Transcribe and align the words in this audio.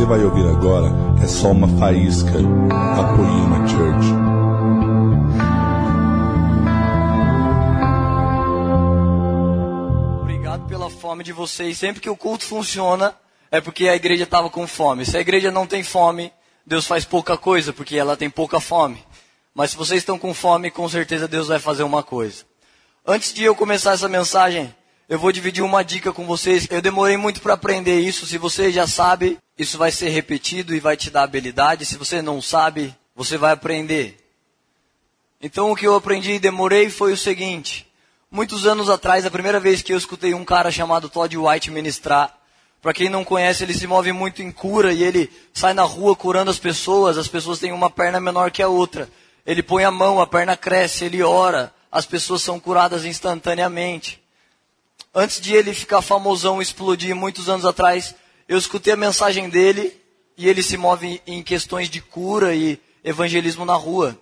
você 0.00 0.06
vai 0.06 0.24
ouvir 0.24 0.46
agora 0.46 0.86
é 1.22 1.26
só 1.26 1.50
uma 1.50 1.68
faísca 1.78 2.32
da 2.32 3.04
Poema 3.14 3.68
Church. 3.68 4.06
Obrigado 10.22 10.66
pela 10.66 10.88
fome 10.88 11.22
de 11.22 11.34
vocês. 11.34 11.76
Sempre 11.76 12.00
que 12.00 12.08
o 12.08 12.16
culto 12.16 12.44
funciona, 12.44 13.14
é 13.50 13.60
porque 13.60 13.88
a 13.88 13.94
igreja 13.94 14.24
estava 14.24 14.48
com 14.48 14.66
fome. 14.66 15.04
Se 15.04 15.18
a 15.18 15.20
igreja 15.20 15.50
não 15.50 15.66
tem 15.66 15.82
fome, 15.82 16.32
Deus 16.64 16.86
faz 16.86 17.04
pouca 17.04 17.36
coisa, 17.36 17.70
porque 17.70 17.98
ela 17.98 18.16
tem 18.16 18.30
pouca 18.30 18.58
fome. 18.58 19.04
Mas 19.54 19.72
se 19.72 19.76
vocês 19.76 20.00
estão 20.00 20.18
com 20.18 20.32
fome, 20.32 20.70
com 20.70 20.88
certeza 20.88 21.28
Deus 21.28 21.48
vai 21.48 21.58
fazer 21.58 21.82
uma 21.82 22.02
coisa. 22.02 22.44
Antes 23.06 23.34
de 23.34 23.44
eu 23.44 23.54
começar 23.54 23.92
essa 23.92 24.08
mensagem, 24.08 24.74
eu 25.10 25.18
vou 25.18 25.32
dividir 25.32 25.64
uma 25.64 25.82
dica 25.82 26.12
com 26.12 26.24
vocês. 26.24 26.68
Eu 26.70 26.80
demorei 26.80 27.16
muito 27.16 27.40
para 27.40 27.54
aprender 27.54 27.98
isso. 27.98 28.24
Se 28.28 28.38
você 28.38 28.70
já 28.70 28.86
sabe, 28.86 29.38
isso 29.58 29.76
vai 29.76 29.90
ser 29.90 30.08
repetido 30.10 30.72
e 30.72 30.78
vai 30.78 30.96
te 30.96 31.10
dar 31.10 31.24
habilidade. 31.24 31.84
Se 31.84 31.96
você 31.96 32.22
não 32.22 32.40
sabe, 32.40 32.94
você 33.16 33.36
vai 33.36 33.50
aprender. 33.50 34.24
Então 35.42 35.72
o 35.72 35.74
que 35.74 35.84
eu 35.84 35.96
aprendi 35.96 36.34
e 36.34 36.38
demorei 36.38 36.88
foi 36.88 37.12
o 37.12 37.16
seguinte. 37.16 37.90
Muitos 38.30 38.68
anos 38.68 38.88
atrás, 38.88 39.26
a 39.26 39.32
primeira 39.32 39.58
vez 39.58 39.82
que 39.82 39.92
eu 39.92 39.98
escutei 39.98 40.32
um 40.32 40.44
cara 40.44 40.70
chamado 40.70 41.08
Todd 41.08 41.36
White 41.36 41.72
ministrar, 41.72 42.32
para 42.80 42.94
quem 42.94 43.08
não 43.08 43.24
conhece, 43.24 43.64
ele 43.64 43.74
se 43.74 43.88
move 43.88 44.12
muito 44.12 44.40
em 44.42 44.52
cura 44.52 44.92
e 44.92 45.02
ele 45.02 45.28
sai 45.52 45.74
na 45.74 45.82
rua 45.82 46.14
curando 46.14 46.52
as 46.52 46.58
pessoas. 46.60 47.18
As 47.18 47.26
pessoas 47.26 47.58
têm 47.58 47.72
uma 47.72 47.90
perna 47.90 48.20
menor 48.20 48.52
que 48.52 48.62
a 48.62 48.68
outra. 48.68 49.10
Ele 49.44 49.60
põe 49.60 49.82
a 49.82 49.90
mão, 49.90 50.20
a 50.20 50.26
perna 50.26 50.56
cresce, 50.56 51.04
ele 51.04 51.20
ora, 51.20 51.74
as 51.90 52.06
pessoas 52.06 52.42
são 52.42 52.60
curadas 52.60 53.04
instantaneamente. 53.04 54.19
Antes 55.14 55.40
de 55.40 55.54
ele 55.54 55.74
ficar 55.74 56.02
famosão, 56.02 56.62
explodir 56.62 57.16
muitos 57.16 57.48
anos 57.48 57.64
atrás, 57.64 58.14
eu 58.48 58.56
escutei 58.56 58.92
a 58.92 58.96
mensagem 58.96 59.48
dele 59.48 60.00
e 60.36 60.48
ele 60.48 60.62
se 60.62 60.76
move 60.76 61.20
em 61.26 61.42
questões 61.42 61.90
de 61.90 62.00
cura 62.00 62.54
e 62.54 62.80
evangelismo 63.02 63.64
na 63.64 63.74
rua. 63.74 64.16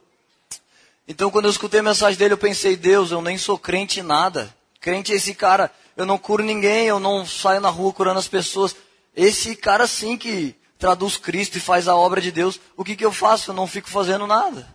Então, 1.07 1.31
quando 1.31 1.45
eu 1.45 1.51
escutei 1.51 1.81
a 1.81 1.83
mensagem 1.83 2.19
dele, 2.19 2.35
eu 2.35 2.39
pensei, 2.39 2.75
Deus, 2.77 3.11
eu 3.11 3.21
nem 3.21 3.37
sou 3.37 3.59
crente 3.59 4.01
em 4.01 4.03
nada. 4.03 4.55
Crente 4.81 5.13
é 5.13 5.17
esse 5.17 5.35
cara, 5.35 5.71
eu 5.97 6.07
não 6.07 6.17
curo 6.17 6.43
ninguém, 6.43 6.87
eu 6.87 6.99
não 6.99 7.27
saio 7.27 7.61
na 7.61 7.69
rua 7.69 7.93
curando 7.93 8.19
as 8.19 8.29
pessoas. 8.29 8.75
Esse 9.15 9.57
cara 9.57 9.87
sim 9.87 10.17
que 10.17 10.55
traduz 10.79 11.19
Cristo 11.19 11.59
e 11.59 11.61
faz 11.61 11.87
a 11.87 11.95
obra 11.95 12.21
de 12.21 12.33
Deus. 12.33 12.59
O 12.77 12.85
que, 12.85 12.97
que 12.97 13.05
eu 13.05 13.13
faço? 13.13 13.51
Eu 13.51 13.55
não 13.55 13.67
fico 13.67 13.91
fazendo 13.91 14.27
nada. 14.27 14.75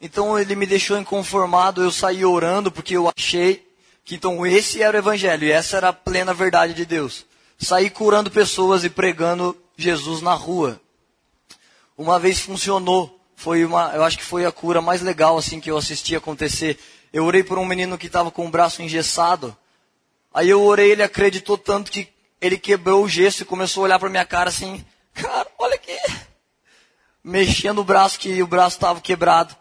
Então 0.00 0.38
ele 0.38 0.54
me 0.54 0.64
deixou 0.64 0.96
inconformado, 0.96 1.82
eu 1.82 1.90
saí 1.90 2.24
orando 2.24 2.70
porque 2.70 2.96
eu 2.96 3.12
achei 3.14 3.67
que 4.08 4.14
então 4.14 4.46
esse 4.46 4.82
era 4.82 4.96
o 4.96 5.00
evangelho 5.00 5.46
e 5.46 5.52
essa 5.52 5.76
era 5.76 5.90
a 5.90 5.92
plena 5.92 6.32
verdade 6.32 6.72
de 6.72 6.86
Deus. 6.86 7.26
Saí 7.58 7.90
curando 7.90 8.30
pessoas 8.30 8.82
e 8.82 8.88
pregando 8.88 9.54
Jesus 9.76 10.22
na 10.22 10.32
rua. 10.32 10.80
Uma 11.94 12.18
vez 12.18 12.40
funcionou, 12.40 13.20
foi 13.36 13.66
uma, 13.66 13.92
eu 13.94 14.02
acho 14.02 14.16
que 14.16 14.24
foi 14.24 14.46
a 14.46 14.50
cura 14.50 14.80
mais 14.80 15.02
legal 15.02 15.36
assim 15.36 15.60
que 15.60 15.70
eu 15.70 15.76
assisti 15.76 16.16
acontecer. 16.16 16.78
Eu 17.12 17.26
orei 17.26 17.44
por 17.44 17.58
um 17.58 17.66
menino 17.66 17.98
que 17.98 18.06
estava 18.06 18.30
com 18.30 18.46
o 18.46 18.50
braço 18.50 18.80
engessado. 18.80 19.54
Aí 20.32 20.48
eu 20.48 20.62
orei, 20.62 20.92
ele 20.92 21.02
acreditou 21.02 21.58
tanto 21.58 21.92
que 21.92 22.08
ele 22.40 22.56
quebrou 22.56 23.04
o 23.04 23.08
gesso 23.10 23.42
e 23.42 23.44
começou 23.44 23.82
a 23.82 23.84
olhar 23.84 23.98
para 23.98 24.08
minha 24.08 24.24
cara 24.24 24.48
assim, 24.48 24.82
cara, 25.12 25.46
olha 25.58 25.74
aqui, 25.74 25.98
mexendo 27.22 27.80
o 27.80 27.84
braço 27.84 28.18
que 28.18 28.42
o 28.42 28.46
braço 28.46 28.76
estava 28.76 29.02
quebrado. 29.02 29.54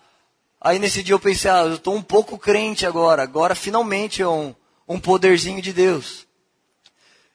Aí 0.67 0.79
nesse 0.79 1.01
dia 1.01 1.15
eu 1.15 1.19
pensei, 1.19 1.49
ah, 1.49 1.61
eu 1.61 1.75
estou 1.75 1.95
um 1.95 2.01
pouco 2.01 2.37
crente 2.37 2.85
agora. 2.85 3.23
Agora 3.23 3.55
finalmente 3.55 4.21
é 4.21 4.27
um, 4.27 4.53
um 4.85 4.99
poderzinho 4.99 5.61
de 5.61 5.71
Deus. 5.71 6.27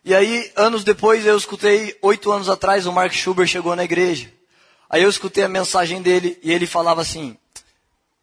E 0.05 0.14
aí, 0.14 0.52
anos 0.55 0.84
depois, 0.84 1.25
eu 1.25 1.34
escutei, 1.34 1.97
oito 2.03 2.31
anos 2.31 2.50
atrás, 2.50 2.87
o 2.87 2.92
Mark 2.92 3.10
Schubert 3.15 3.48
chegou 3.48 3.75
na 3.75 3.84
igreja. 3.84 4.31
Aí 4.91 5.03
eu 5.03 5.09
escutei 5.09 5.42
a 5.42 5.48
mensagem 5.48 6.03
dele 6.03 6.38
e 6.42 6.53
ele 6.53 6.66
falava 6.66 7.00
assim, 7.00 7.34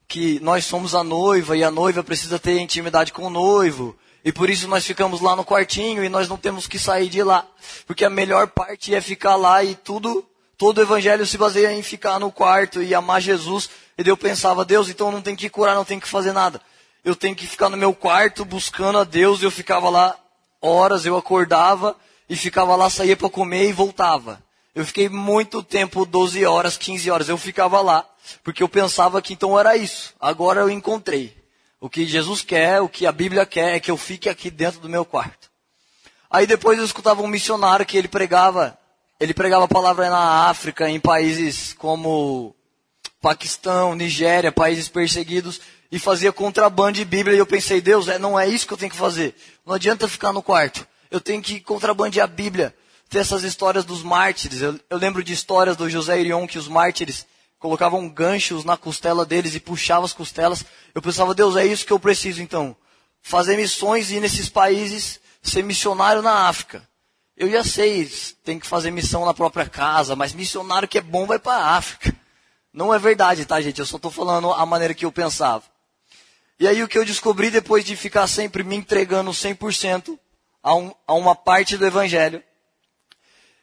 que 0.07 0.39
nós 0.41 0.65
somos 0.65 0.93
a 0.93 1.03
noiva 1.03 1.57
e 1.57 1.63
a 1.63 1.71
noiva 1.71 2.03
precisa 2.03 2.37
ter 2.37 2.59
intimidade 2.59 3.11
com 3.11 3.23
o 3.23 3.31
noivo. 3.31 3.97
E 4.23 4.31
por 4.31 4.47
isso 4.47 4.67
nós 4.67 4.85
ficamos 4.85 5.21
lá 5.21 5.35
no 5.35 5.43
quartinho 5.43 6.05
e 6.05 6.09
nós 6.09 6.29
não 6.29 6.37
temos 6.37 6.67
que 6.67 6.77
sair 6.77 7.09
de 7.09 7.23
lá. 7.23 7.47
Porque 7.87 8.05
a 8.05 8.11
melhor 8.11 8.45
parte 8.49 8.93
é 8.93 9.01
ficar 9.01 9.35
lá 9.37 9.63
e 9.63 9.73
tudo, 9.73 10.23
todo 10.55 10.77
o 10.77 10.81
evangelho 10.83 11.25
se 11.25 11.35
baseia 11.35 11.73
em 11.73 11.81
ficar 11.81 12.19
no 12.19 12.31
quarto 12.31 12.83
e 12.83 12.93
amar 12.93 13.19
Jesus 13.21 13.71
e 13.99 14.03
daí 14.03 14.13
eu 14.13 14.15
pensava, 14.15 14.63
Deus, 14.63 14.87
então 14.87 15.11
não 15.11 15.21
tem 15.21 15.35
que 15.35 15.49
curar, 15.49 15.75
não 15.75 15.83
tem 15.83 15.99
que 15.99 16.07
fazer 16.07 16.31
nada. 16.31 16.61
Eu 17.03 17.17
tenho 17.17 17.35
que 17.35 17.45
ficar 17.45 17.67
no 17.67 17.75
meu 17.75 17.93
quarto 17.93 18.45
buscando 18.45 18.97
a 18.97 19.03
Deus. 19.03 19.41
E 19.41 19.43
eu 19.43 19.51
ficava 19.51 19.89
lá 19.89 20.17
horas, 20.61 21.05
eu 21.05 21.17
acordava 21.17 21.97
e 22.29 22.33
ficava 22.33 22.77
lá, 22.77 22.89
saía 22.89 23.17
para 23.17 23.29
comer 23.29 23.67
e 23.67 23.73
voltava. 23.73 24.41
Eu 24.73 24.85
fiquei 24.85 25.09
muito 25.09 25.61
tempo, 25.61 26.05
12 26.05 26.45
horas, 26.45 26.77
15 26.77 27.11
horas, 27.11 27.27
eu 27.27 27.37
ficava 27.37 27.81
lá, 27.81 28.05
porque 28.41 28.63
eu 28.63 28.69
pensava 28.69 29.21
que 29.21 29.33
então 29.33 29.59
era 29.59 29.75
isso. 29.75 30.13
Agora 30.17 30.61
eu 30.61 30.69
encontrei. 30.69 31.37
O 31.81 31.89
que 31.89 32.05
Jesus 32.05 32.41
quer, 32.41 32.79
o 32.79 32.87
que 32.87 33.05
a 33.05 33.11
Bíblia 33.11 33.45
quer 33.45 33.75
é 33.75 33.79
que 33.81 33.91
eu 33.91 33.97
fique 33.97 34.29
aqui 34.29 34.49
dentro 34.49 34.79
do 34.79 34.87
meu 34.87 35.03
quarto. 35.03 35.51
Aí 36.31 36.47
depois 36.47 36.79
eu 36.79 36.85
escutava 36.85 37.21
um 37.21 37.27
missionário 37.27 37.85
que 37.85 37.97
ele 37.97 38.07
pregava, 38.07 38.79
ele 39.19 39.33
pregava 39.33 39.65
a 39.65 39.67
palavra 39.67 40.09
na 40.09 40.47
África, 40.47 40.89
em 40.89 41.01
países 41.01 41.73
como 41.73 42.55
Paquistão, 43.21 43.95
Nigéria, 43.95 44.51
países 44.51 44.87
perseguidos, 44.87 45.59
e 45.91 45.99
fazia 45.99 46.31
contrabando 46.31 46.93
de 46.93 47.05
Bíblia. 47.05 47.35
E 47.35 47.39
eu 47.39 47.45
pensei, 47.45 47.81
Deus, 47.81 48.07
é, 48.07 48.17
não 48.17 48.39
é 48.39 48.47
isso 48.47 48.65
que 48.65 48.73
eu 48.73 48.77
tenho 48.77 48.91
que 48.91 48.97
fazer. 48.97 49.35
Não 49.65 49.73
adianta 49.73 50.07
ficar 50.07 50.31
no 50.31 50.41
quarto. 50.41 50.87
Eu 51.09 51.19
tenho 51.19 51.41
que 51.41 51.59
contrabandear 51.59 52.25
a 52.25 52.31
Bíblia. 52.31 52.73
Ter 53.09 53.19
essas 53.19 53.43
histórias 53.43 53.83
dos 53.83 54.03
mártires. 54.03 54.61
Eu, 54.61 54.79
eu 54.89 54.97
lembro 54.97 55.23
de 55.23 55.33
histórias 55.33 55.75
do 55.75 55.89
José 55.89 56.19
Irion 56.19 56.47
que 56.47 56.59
os 56.59 56.67
mártires 56.67 57.25
colocavam 57.57 58.07
ganchos 58.07 58.63
na 58.63 58.77
costela 58.77 59.25
deles 59.25 59.55
e 59.55 59.59
puxavam 59.59 60.05
as 60.05 60.13
costelas. 60.13 60.63
Eu 60.95 61.01
pensava, 61.01 61.33
Deus, 61.33 61.55
é 61.55 61.65
isso 61.65 61.85
que 61.85 61.91
eu 61.91 61.99
preciso 61.99 62.41
então. 62.41 62.75
Fazer 63.21 63.57
missões 63.57 64.09
e 64.09 64.15
ir 64.15 64.21
nesses 64.21 64.47
países, 64.47 65.19
ser 65.41 65.63
missionário 65.63 66.21
na 66.21 66.47
África. 66.47 66.87
Eu 67.35 67.49
já 67.49 67.63
sei, 67.63 68.09
tem 68.43 68.59
que 68.59 68.67
fazer 68.67 68.91
missão 68.91 69.25
na 69.25 69.33
própria 69.33 69.67
casa, 69.67 70.15
mas 70.15 70.33
missionário 70.33 70.87
que 70.87 70.97
é 70.97 71.01
bom 71.01 71.25
vai 71.25 71.39
para 71.39 71.57
a 71.57 71.75
África. 71.77 72.15
Não 72.73 72.93
é 72.93 72.99
verdade, 72.99 73.45
tá, 73.45 73.59
gente? 73.61 73.79
Eu 73.79 73.85
só 73.85 73.95
estou 73.95 74.11
falando 74.11 74.51
a 74.53 74.65
maneira 74.65 74.93
que 74.93 75.05
eu 75.05 75.11
pensava. 75.11 75.63
E 76.59 76.67
aí 76.67 76.83
o 76.83 76.87
que 76.87 76.97
eu 76.97 77.05
descobri 77.05 77.49
depois 77.49 77.85
de 77.85 77.95
ficar 77.95 78.27
sempre 78.27 78.63
me 78.63 78.75
entregando 78.75 79.31
100% 79.31 80.19
a, 80.61 80.75
um, 80.75 80.93
a 81.07 81.13
uma 81.13 81.33
parte 81.33 81.77
do 81.77 81.85
evangelho, 81.85 82.43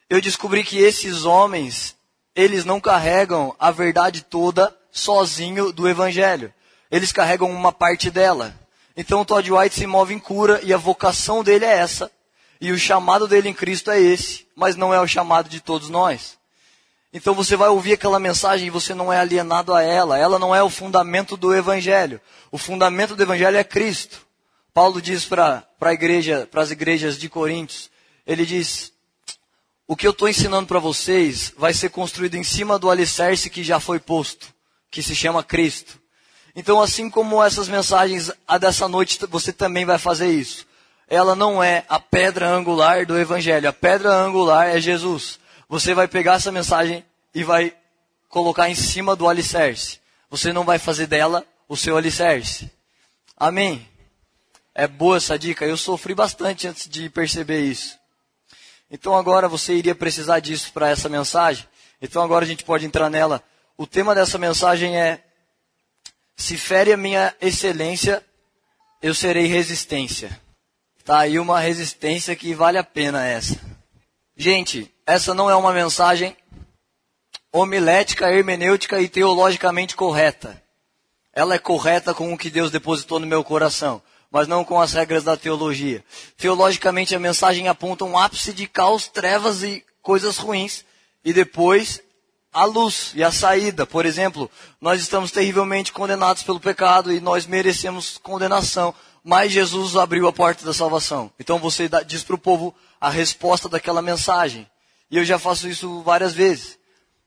eu 0.09 0.19
descobri 0.21 0.63
que 0.63 0.79
esses 0.79 1.25
homens, 1.25 1.95
eles 2.35 2.65
não 2.65 2.79
carregam 2.79 3.55
a 3.59 3.71
verdade 3.71 4.21
toda 4.21 4.75
sozinho 4.91 5.71
do 5.71 5.87
evangelho. 5.87 6.53
Eles 6.89 7.11
carregam 7.11 7.51
uma 7.51 7.71
parte 7.71 8.09
dela. 8.09 8.55
Então 8.95 9.21
o 9.21 9.25
Todd 9.25 9.51
White 9.51 9.75
se 9.75 9.85
move 9.85 10.13
em 10.13 10.19
cura 10.19 10.59
e 10.63 10.73
a 10.73 10.77
vocação 10.77 11.43
dele 11.43 11.65
é 11.65 11.77
essa. 11.77 12.11
E 12.59 12.71
o 12.71 12.79
chamado 12.79 13.27
dele 13.27 13.49
em 13.49 13.53
Cristo 13.53 13.91
é 13.91 13.99
esse, 13.99 14.47
mas 14.55 14.75
não 14.75 14.93
é 14.93 14.99
o 14.99 15.07
chamado 15.07 15.47
de 15.49 15.59
todos 15.59 15.89
nós. 15.89 16.37
Então 17.13 17.33
você 17.33 17.55
vai 17.55 17.69
ouvir 17.69 17.93
aquela 17.93 18.19
mensagem 18.19 18.67
e 18.67 18.71
você 18.71 18.93
não 18.93 19.11
é 19.11 19.19
alienado 19.19 19.73
a 19.73 19.81
ela. 19.81 20.17
Ela 20.17 20.37
não 20.37 20.53
é 20.53 20.61
o 20.61 20.69
fundamento 20.69 21.37
do 21.37 21.55
Evangelho. 21.55 22.19
O 22.51 22.57
fundamento 22.57 23.15
do 23.15 23.23
Evangelho 23.23 23.57
é 23.57 23.63
Cristo. 23.63 24.25
Paulo 24.73 25.01
diz 25.01 25.25
para 25.25 25.65
a 25.81 25.93
igreja, 25.93 26.47
para 26.51 26.61
as 26.61 26.69
igrejas 26.69 27.17
de 27.17 27.29
Coríntios, 27.29 27.89
ele 28.25 28.45
diz: 28.45 28.91
o 29.87 29.95
que 29.95 30.05
eu 30.05 30.11
estou 30.11 30.27
ensinando 30.27 30.67
para 30.67 30.79
vocês 30.79 31.53
vai 31.57 31.73
ser 31.73 31.89
construído 31.89 32.35
em 32.35 32.43
cima 32.43 32.77
do 32.77 32.89
alicerce 32.89 33.49
que 33.49 33.63
já 33.63 33.79
foi 33.79 33.99
posto, 33.99 34.53
que 34.91 35.01
se 35.01 35.15
chama 35.15 35.43
Cristo. 35.43 35.99
Então, 36.55 36.81
assim 36.81 37.09
como 37.09 37.41
essas 37.41 37.67
mensagens 37.69 38.31
a 38.47 38.57
dessa 38.57 38.87
noite, 38.87 39.17
você 39.29 39.53
também 39.53 39.85
vai 39.85 39.97
fazer 39.97 40.27
isso. 40.27 40.65
Ela 41.07 41.35
não 41.35 41.63
é 41.63 41.85
a 41.87 41.99
pedra 41.99 42.49
angular 42.49 43.05
do 43.05 43.17
Evangelho. 43.17 43.69
A 43.69 43.73
pedra 43.73 44.13
angular 44.13 44.67
é 44.67 44.81
Jesus 44.81 45.39
você 45.69 45.93
vai 45.93 46.07
pegar 46.07 46.35
essa 46.35 46.51
mensagem 46.51 47.05
e 47.33 47.43
vai 47.43 47.75
colocar 48.29 48.69
em 48.69 48.75
cima 48.75 49.15
do 49.15 49.27
alicerce. 49.27 49.99
Você 50.29 50.53
não 50.53 50.63
vai 50.63 50.79
fazer 50.79 51.07
dela 51.07 51.45
o 51.67 51.75
seu 51.75 51.97
alicerce. 51.97 52.71
Amém? 53.35 53.87
É 54.73 54.87
boa 54.87 55.17
essa 55.17 55.37
dica. 55.37 55.65
Eu 55.65 55.77
sofri 55.77 56.13
bastante 56.13 56.67
antes 56.67 56.87
de 56.87 57.09
perceber 57.09 57.61
isso. 57.61 57.97
Então 58.89 59.15
agora 59.15 59.49
você 59.49 59.73
iria 59.73 59.95
precisar 59.95 60.39
disso 60.39 60.71
para 60.71 60.89
essa 60.89 61.09
mensagem. 61.09 61.67
Então 62.01 62.21
agora 62.21 62.45
a 62.45 62.47
gente 62.47 62.63
pode 62.63 62.85
entrar 62.85 63.09
nela. 63.09 63.43
O 63.77 63.85
tema 63.85 64.15
dessa 64.15 64.37
mensagem 64.37 64.97
é: 64.97 65.23
Se 66.35 66.57
fere 66.57 66.93
a 66.93 66.97
minha 66.97 67.35
excelência, 67.41 68.23
eu 69.01 69.13
serei 69.13 69.47
resistência. 69.47 70.39
Tá 71.03 71.19
aí 71.19 71.39
uma 71.39 71.59
resistência 71.59 72.35
que 72.35 72.53
vale 72.53 72.77
a 72.77 72.83
pena 72.83 73.25
essa. 73.25 73.59
Gente, 74.35 74.93
essa 75.07 75.33
não 75.33 75.49
é 75.49 75.55
uma 75.55 75.71
mensagem 75.71 76.35
homilética, 77.49 78.29
hermenêutica 78.29 78.99
e 79.01 79.07
teologicamente 79.07 79.95
correta. 79.95 80.61
Ela 81.31 81.55
é 81.55 81.59
correta 81.59 82.13
com 82.13 82.33
o 82.33 82.37
que 82.37 82.49
Deus 82.49 82.69
depositou 82.69 83.17
no 83.17 83.25
meu 83.25 83.41
coração, 83.41 84.01
mas 84.29 84.49
não 84.49 84.65
com 84.65 84.81
as 84.81 84.91
regras 84.91 85.23
da 85.23 85.37
teologia. 85.37 86.03
Teologicamente, 86.35 87.15
a 87.15 87.19
mensagem 87.19 87.69
aponta 87.69 88.03
um 88.03 88.17
ápice 88.17 88.51
de 88.51 88.67
caos, 88.67 89.07
trevas 89.07 89.63
e 89.63 89.81
coisas 90.01 90.37
ruins 90.37 90.83
e 91.23 91.31
depois 91.31 92.01
a 92.51 92.65
luz 92.65 93.13
e 93.15 93.23
a 93.23 93.31
saída. 93.31 93.85
Por 93.85 94.05
exemplo, 94.05 94.51
nós 94.81 94.99
estamos 94.99 95.31
terrivelmente 95.31 95.93
condenados 95.93 96.43
pelo 96.43 96.59
pecado 96.59 97.13
e 97.13 97.21
nós 97.21 97.47
merecemos 97.47 98.17
condenação, 98.17 98.93
mas 99.23 99.53
Jesus 99.53 99.95
abriu 99.95 100.27
a 100.27 100.33
porta 100.33 100.65
da 100.65 100.73
salvação. 100.73 101.31
Então 101.39 101.59
você 101.59 101.89
diz 102.05 102.25
para 102.25 102.35
o 102.35 102.39
povo 102.39 102.75
a 102.99 103.09
resposta 103.09 103.69
daquela 103.69 104.01
mensagem. 104.01 104.67
E 105.09 105.17
eu 105.17 105.25
já 105.25 105.39
faço 105.39 105.67
isso 105.67 106.01
várias 106.01 106.33
vezes. 106.33 106.77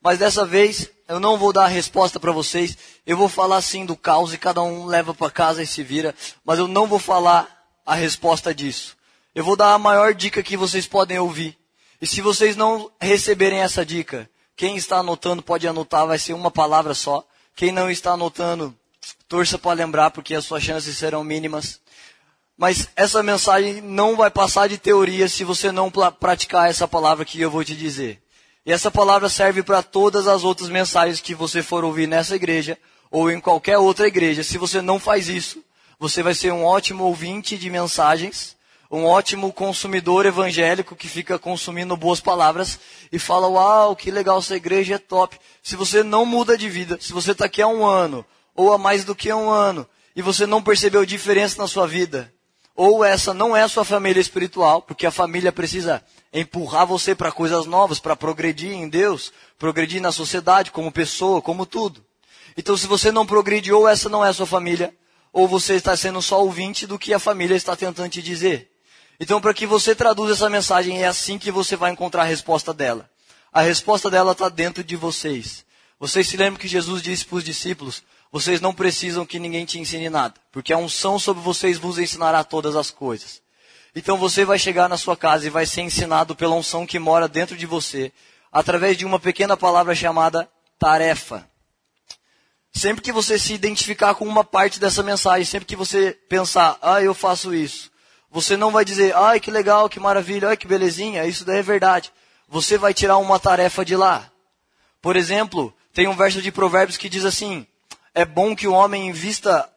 Mas 0.02 0.18
dessa 0.18 0.44
vez 0.44 0.90
eu 1.08 1.18
não 1.18 1.36
vou 1.36 1.52
dar 1.52 1.64
a 1.64 1.68
resposta 1.68 2.20
para 2.20 2.32
vocês. 2.32 2.76
Eu 3.06 3.16
vou 3.16 3.28
falar 3.28 3.60
sim 3.62 3.84
do 3.84 3.96
caos 3.96 4.32
e 4.32 4.38
cada 4.38 4.62
um 4.62 4.86
leva 4.86 5.12
para 5.12 5.30
casa 5.30 5.62
e 5.62 5.66
se 5.66 5.82
vira. 5.82 6.14
Mas 6.44 6.58
eu 6.58 6.68
não 6.68 6.86
vou 6.86 6.98
falar 6.98 7.48
a 7.84 7.94
resposta 7.94 8.54
disso. 8.54 8.96
Eu 9.34 9.44
vou 9.44 9.56
dar 9.56 9.74
a 9.74 9.78
maior 9.78 10.14
dica 10.14 10.42
que 10.42 10.56
vocês 10.56 10.86
podem 10.86 11.18
ouvir. 11.18 11.56
E 12.00 12.06
se 12.06 12.20
vocês 12.20 12.56
não 12.56 12.90
receberem 13.00 13.60
essa 13.60 13.84
dica, 13.84 14.28
quem 14.56 14.76
está 14.76 14.98
anotando 14.98 15.42
pode 15.42 15.66
anotar, 15.68 16.06
vai 16.06 16.18
ser 16.18 16.32
uma 16.32 16.50
palavra 16.50 16.94
só. 16.94 17.24
Quem 17.54 17.72
não 17.72 17.90
está 17.90 18.12
anotando, 18.12 18.74
torça 19.28 19.58
para 19.58 19.72
lembrar, 19.72 20.10
porque 20.10 20.34
as 20.34 20.44
suas 20.44 20.62
chances 20.62 20.96
serão 20.96 21.22
mínimas. 21.22 21.80
Mas 22.60 22.90
essa 22.94 23.22
mensagem 23.22 23.80
não 23.80 24.16
vai 24.16 24.30
passar 24.30 24.68
de 24.68 24.76
teoria 24.76 25.26
se 25.30 25.44
você 25.44 25.72
não 25.72 25.90
praticar 25.90 26.68
essa 26.68 26.86
palavra 26.86 27.24
que 27.24 27.40
eu 27.40 27.50
vou 27.50 27.64
te 27.64 27.74
dizer. 27.74 28.20
E 28.66 28.70
essa 28.70 28.90
palavra 28.90 29.30
serve 29.30 29.62
para 29.62 29.82
todas 29.82 30.28
as 30.28 30.44
outras 30.44 30.68
mensagens 30.68 31.22
que 31.22 31.34
você 31.34 31.62
for 31.62 31.84
ouvir 31.84 32.06
nessa 32.06 32.36
igreja 32.36 32.76
ou 33.10 33.30
em 33.30 33.40
qualquer 33.40 33.78
outra 33.78 34.06
igreja. 34.06 34.44
Se 34.44 34.58
você 34.58 34.82
não 34.82 34.98
faz 34.98 35.26
isso, 35.26 35.64
você 35.98 36.22
vai 36.22 36.34
ser 36.34 36.52
um 36.52 36.62
ótimo 36.62 37.04
ouvinte 37.04 37.56
de 37.56 37.70
mensagens, 37.70 38.54
um 38.90 39.06
ótimo 39.06 39.50
consumidor 39.54 40.26
evangélico 40.26 40.94
que 40.94 41.08
fica 41.08 41.38
consumindo 41.38 41.96
boas 41.96 42.20
palavras 42.20 42.78
e 43.10 43.18
fala: 43.18 43.48
Uau, 43.48 43.96
que 43.96 44.10
legal, 44.10 44.38
essa 44.38 44.54
igreja 44.54 44.96
é 44.96 44.98
top. 44.98 45.40
Se 45.62 45.76
você 45.76 46.02
não 46.02 46.26
muda 46.26 46.58
de 46.58 46.68
vida, 46.68 46.98
se 47.00 47.14
você 47.14 47.32
está 47.32 47.46
aqui 47.46 47.62
há 47.62 47.68
um 47.68 47.86
ano 47.86 48.22
ou 48.54 48.70
há 48.70 48.76
mais 48.76 49.02
do 49.02 49.14
que 49.14 49.32
um 49.32 49.48
ano 49.48 49.88
e 50.14 50.20
você 50.20 50.44
não 50.44 50.62
percebeu 50.62 51.06
diferença 51.06 51.56
na 51.56 51.66
sua 51.66 51.86
vida, 51.86 52.30
ou 52.74 53.04
essa 53.04 53.34
não 53.34 53.56
é 53.56 53.62
a 53.62 53.68
sua 53.68 53.84
família 53.84 54.20
espiritual, 54.20 54.82
porque 54.82 55.06
a 55.06 55.10
família 55.10 55.52
precisa 55.52 56.02
empurrar 56.32 56.86
você 56.86 57.14
para 57.14 57.32
coisas 57.32 57.66
novas, 57.66 57.98
para 57.98 58.16
progredir 58.16 58.72
em 58.72 58.88
Deus, 58.88 59.32
progredir 59.58 60.00
na 60.00 60.12
sociedade, 60.12 60.70
como 60.70 60.92
pessoa, 60.92 61.42
como 61.42 61.66
tudo. 61.66 62.04
Então, 62.56 62.76
se 62.76 62.86
você 62.86 63.12
não 63.12 63.26
progride, 63.26 63.72
ou 63.72 63.88
essa 63.88 64.08
não 64.08 64.24
é 64.24 64.28
a 64.28 64.32
sua 64.32 64.46
família, 64.46 64.94
ou 65.32 65.46
você 65.46 65.74
está 65.74 65.96
sendo 65.96 66.20
só 66.20 66.42
ouvinte 66.42 66.86
do 66.86 66.98
que 66.98 67.14
a 67.14 67.18
família 67.18 67.54
está 67.54 67.76
tentando 67.76 68.08
te 68.08 68.22
dizer. 68.22 68.70
Então, 69.18 69.40
para 69.40 69.54
que 69.54 69.66
você 69.66 69.94
traduza 69.94 70.32
essa 70.32 70.48
mensagem, 70.50 71.02
é 71.02 71.06
assim 71.06 71.38
que 71.38 71.50
você 71.50 71.76
vai 71.76 71.90
encontrar 71.90 72.22
a 72.22 72.26
resposta 72.26 72.72
dela. 72.72 73.08
A 73.52 73.60
resposta 73.60 74.10
dela 74.10 74.32
está 74.32 74.48
dentro 74.48 74.82
de 74.82 74.96
vocês. 74.96 75.64
Vocês 75.98 76.26
se 76.26 76.36
lembram 76.36 76.58
que 76.58 76.68
Jesus 76.68 77.02
disse 77.02 77.26
para 77.26 77.36
os 77.36 77.44
discípulos: 77.44 78.02
vocês 78.32 78.60
não 78.60 78.72
precisam 78.72 79.26
que 79.26 79.38
ninguém 79.38 79.64
te 79.64 79.78
ensine 79.78 80.08
nada, 80.08 80.34
porque 80.52 80.72
a 80.72 80.78
unção 80.78 81.18
sobre 81.18 81.42
vocês 81.42 81.78
vos 81.78 81.98
ensinará 81.98 82.44
todas 82.44 82.76
as 82.76 82.90
coisas. 82.90 83.42
Então 83.94 84.16
você 84.16 84.44
vai 84.44 84.58
chegar 84.58 84.88
na 84.88 84.96
sua 84.96 85.16
casa 85.16 85.46
e 85.46 85.50
vai 85.50 85.66
ser 85.66 85.82
ensinado 85.82 86.36
pela 86.36 86.54
unção 86.54 86.86
que 86.86 86.98
mora 86.98 87.26
dentro 87.26 87.56
de 87.56 87.66
você, 87.66 88.12
através 88.52 88.96
de 88.96 89.04
uma 89.04 89.18
pequena 89.18 89.56
palavra 89.56 89.94
chamada 89.94 90.48
tarefa. 90.78 91.48
Sempre 92.72 93.02
que 93.02 93.10
você 93.10 93.36
se 93.36 93.52
identificar 93.52 94.14
com 94.14 94.24
uma 94.24 94.44
parte 94.44 94.78
dessa 94.78 95.02
mensagem, 95.02 95.44
sempre 95.44 95.66
que 95.66 95.74
você 95.74 96.12
pensar, 96.28 96.78
ah, 96.80 97.02
eu 97.02 97.12
faço 97.12 97.52
isso, 97.52 97.90
você 98.30 98.56
não 98.56 98.70
vai 98.70 98.84
dizer, 98.84 99.14
ai, 99.16 99.40
que 99.40 99.50
legal, 99.50 99.88
que 99.88 99.98
maravilha, 99.98 100.50
ai, 100.50 100.56
que 100.56 100.68
belezinha, 100.68 101.26
isso 101.26 101.44
daí 101.44 101.58
é 101.58 101.62
verdade. 101.62 102.12
Você 102.48 102.78
vai 102.78 102.94
tirar 102.94 103.18
uma 103.18 103.40
tarefa 103.40 103.84
de 103.84 103.96
lá. 103.96 104.30
Por 105.02 105.16
exemplo, 105.16 105.74
tem 105.92 106.06
um 106.06 106.14
verso 106.14 106.40
de 106.40 106.52
Provérbios 106.52 106.96
que 106.96 107.08
diz 107.08 107.24
assim: 107.24 107.66
é 108.14 108.24
bom 108.24 108.54
que 108.56 108.66
o 108.66 108.72
homem 108.72 109.08
invista 109.08 109.70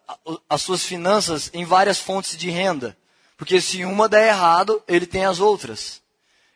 as 0.50 0.62
suas 0.62 0.84
finanças 0.84 1.50
em 1.54 1.66
várias 1.66 2.00
fontes 2.00 2.36
de 2.36 2.50
renda. 2.50 2.98
Porque 3.38 3.60
se 3.60 3.84
uma 3.86 4.08
der 4.08 4.30
errado, 4.30 4.82
ele 4.88 5.06
tem 5.06 5.26
as 5.26 5.40
outras. 5.40 6.02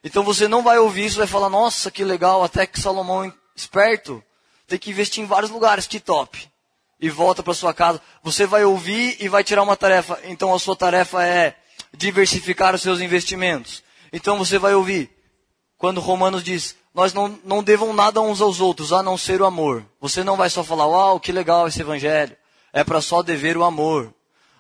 Então 0.03 0.23
você 0.23 0.47
não 0.47 0.63
vai 0.63 0.77
ouvir 0.77 1.05
isso 1.05 1.17
e 1.17 1.19
vai 1.19 1.27
falar, 1.27 1.49
nossa, 1.49 1.91
que 1.91 2.03
legal, 2.03 2.43
até 2.43 2.65
que 2.65 2.79
Salomão 2.79 3.33
esperto 3.55 4.23
tem 4.67 4.77
que 4.77 4.91
investir 4.91 5.23
em 5.23 5.27
vários 5.27 5.51
lugares, 5.51 5.87
que 5.87 5.99
top. 5.99 6.49
E 6.99 7.09
volta 7.09 7.43
para 7.43 7.53
sua 7.53 7.73
casa. 7.73 8.01
Você 8.23 8.45
vai 8.45 8.65
ouvir 8.65 9.17
e 9.19 9.27
vai 9.27 9.43
tirar 9.43 9.63
uma 9.63 9.77
tarefa. 9.77 10.19
Então 10.23 10.53
a 10.53 10.59
sua 10.59 10.75
tarefa 10.75 11.23
é 11.25 11.55
diversificar 11.95 12.73
os 12.73 12.81
seus 12.81 12.99
investimentos. 12.99 13.83
Então 14.11 14.37
você 14.37 14.57
vai 14.57 14.73
ouvir. 14.73 15.09
Quando 15.77 16.01
Romanos 16.01 16.43
diz, 16.43 16.75
nós 16.97 17.13
não, 17.13 17.39
não 17.43 17.61
devam 17.61 17.93
nada 17.93 18.19
uns 18.21 18.41
aos 18.41 18.59
outros, 18.59 18.91
a 18.91 19.03
não 19.03 19.19
ser 19.19 19.39
o 19.39 19.45
amor. 19.45 19.85
Você 20.01 20.23
não 20.23 20.35
vai 20.35 20.49
só 20.49 20.63
falar, 20.63 20.87
uau, 20.87 21.19
que 21.19 21.31
legal 21.31 21.67
esse 21.67 21.79
evangelho. 21.79 22.35
É 22.73 22.83
para 22.83 23.01
só 23.01 23.21
dever 23.21 23.55
o 23.55 23.63
amor. 23.63 24.11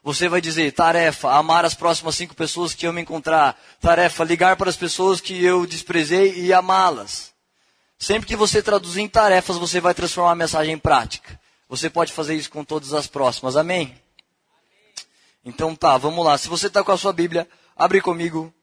Você 0.03 0.29
vai 0.29 0.39
dizer, 0.39 0.71
tarefa, 0.71 1.31
amar 1.31 1.65
as 1.65 1.73
próximas 1.73 2.13
cinco 2.13 2.35
pessoas 2.35 2.75
que 2.75 2.85
eu 2.85 2.93
me 2.93 3.01
encontrar. 3.01 3.59
Tarefa, 3.81 4.23
ligar 4.23 4.55
para 4.55 4.69
as 4.69 4.75
pessoas 4.75 5.19
que 5.19 5.43
eu 5.43 5.65
desprezei 5.65 6.39
e 6.39 6.53
amá-las. 6.53 7.33
Sempre 7.97 8.27
que 8.27 8.35
você 8.35 8.61
traduzir 8.61 9.01
em 9.01 9.09
tarefas, 9.09 9.57
você 9.57 9.81
vai 9.81 9.95
transformar 9.95 10.33
a 10.33 10.35
mensagem 10.35 10.75
em 10.75 10.77
prática. 10.77 11.39
Você 11.67 11.89
pode 11.89 12.13
fazer 12.13 12.35
isso 12.35 12.51
com 12.51 12.63
todas 12.63 12.93
as 12.93 13.07
próximas. 13.07 13.55
Amém? 13.55 13.99
Então 15.43 15.75
tá, 15.75 15.97
vamos 15.97 16.23
lá. 16.23 16.37
Se 16.37 16.47
você 16.47 16.67
está 16.67 16.83
com 16.83 16.91
a 16.91 16.97
sua 16.97 17.11
Bíblia, 17.11 17.49
abre 17.75 17.99
comigo 17.99 18.53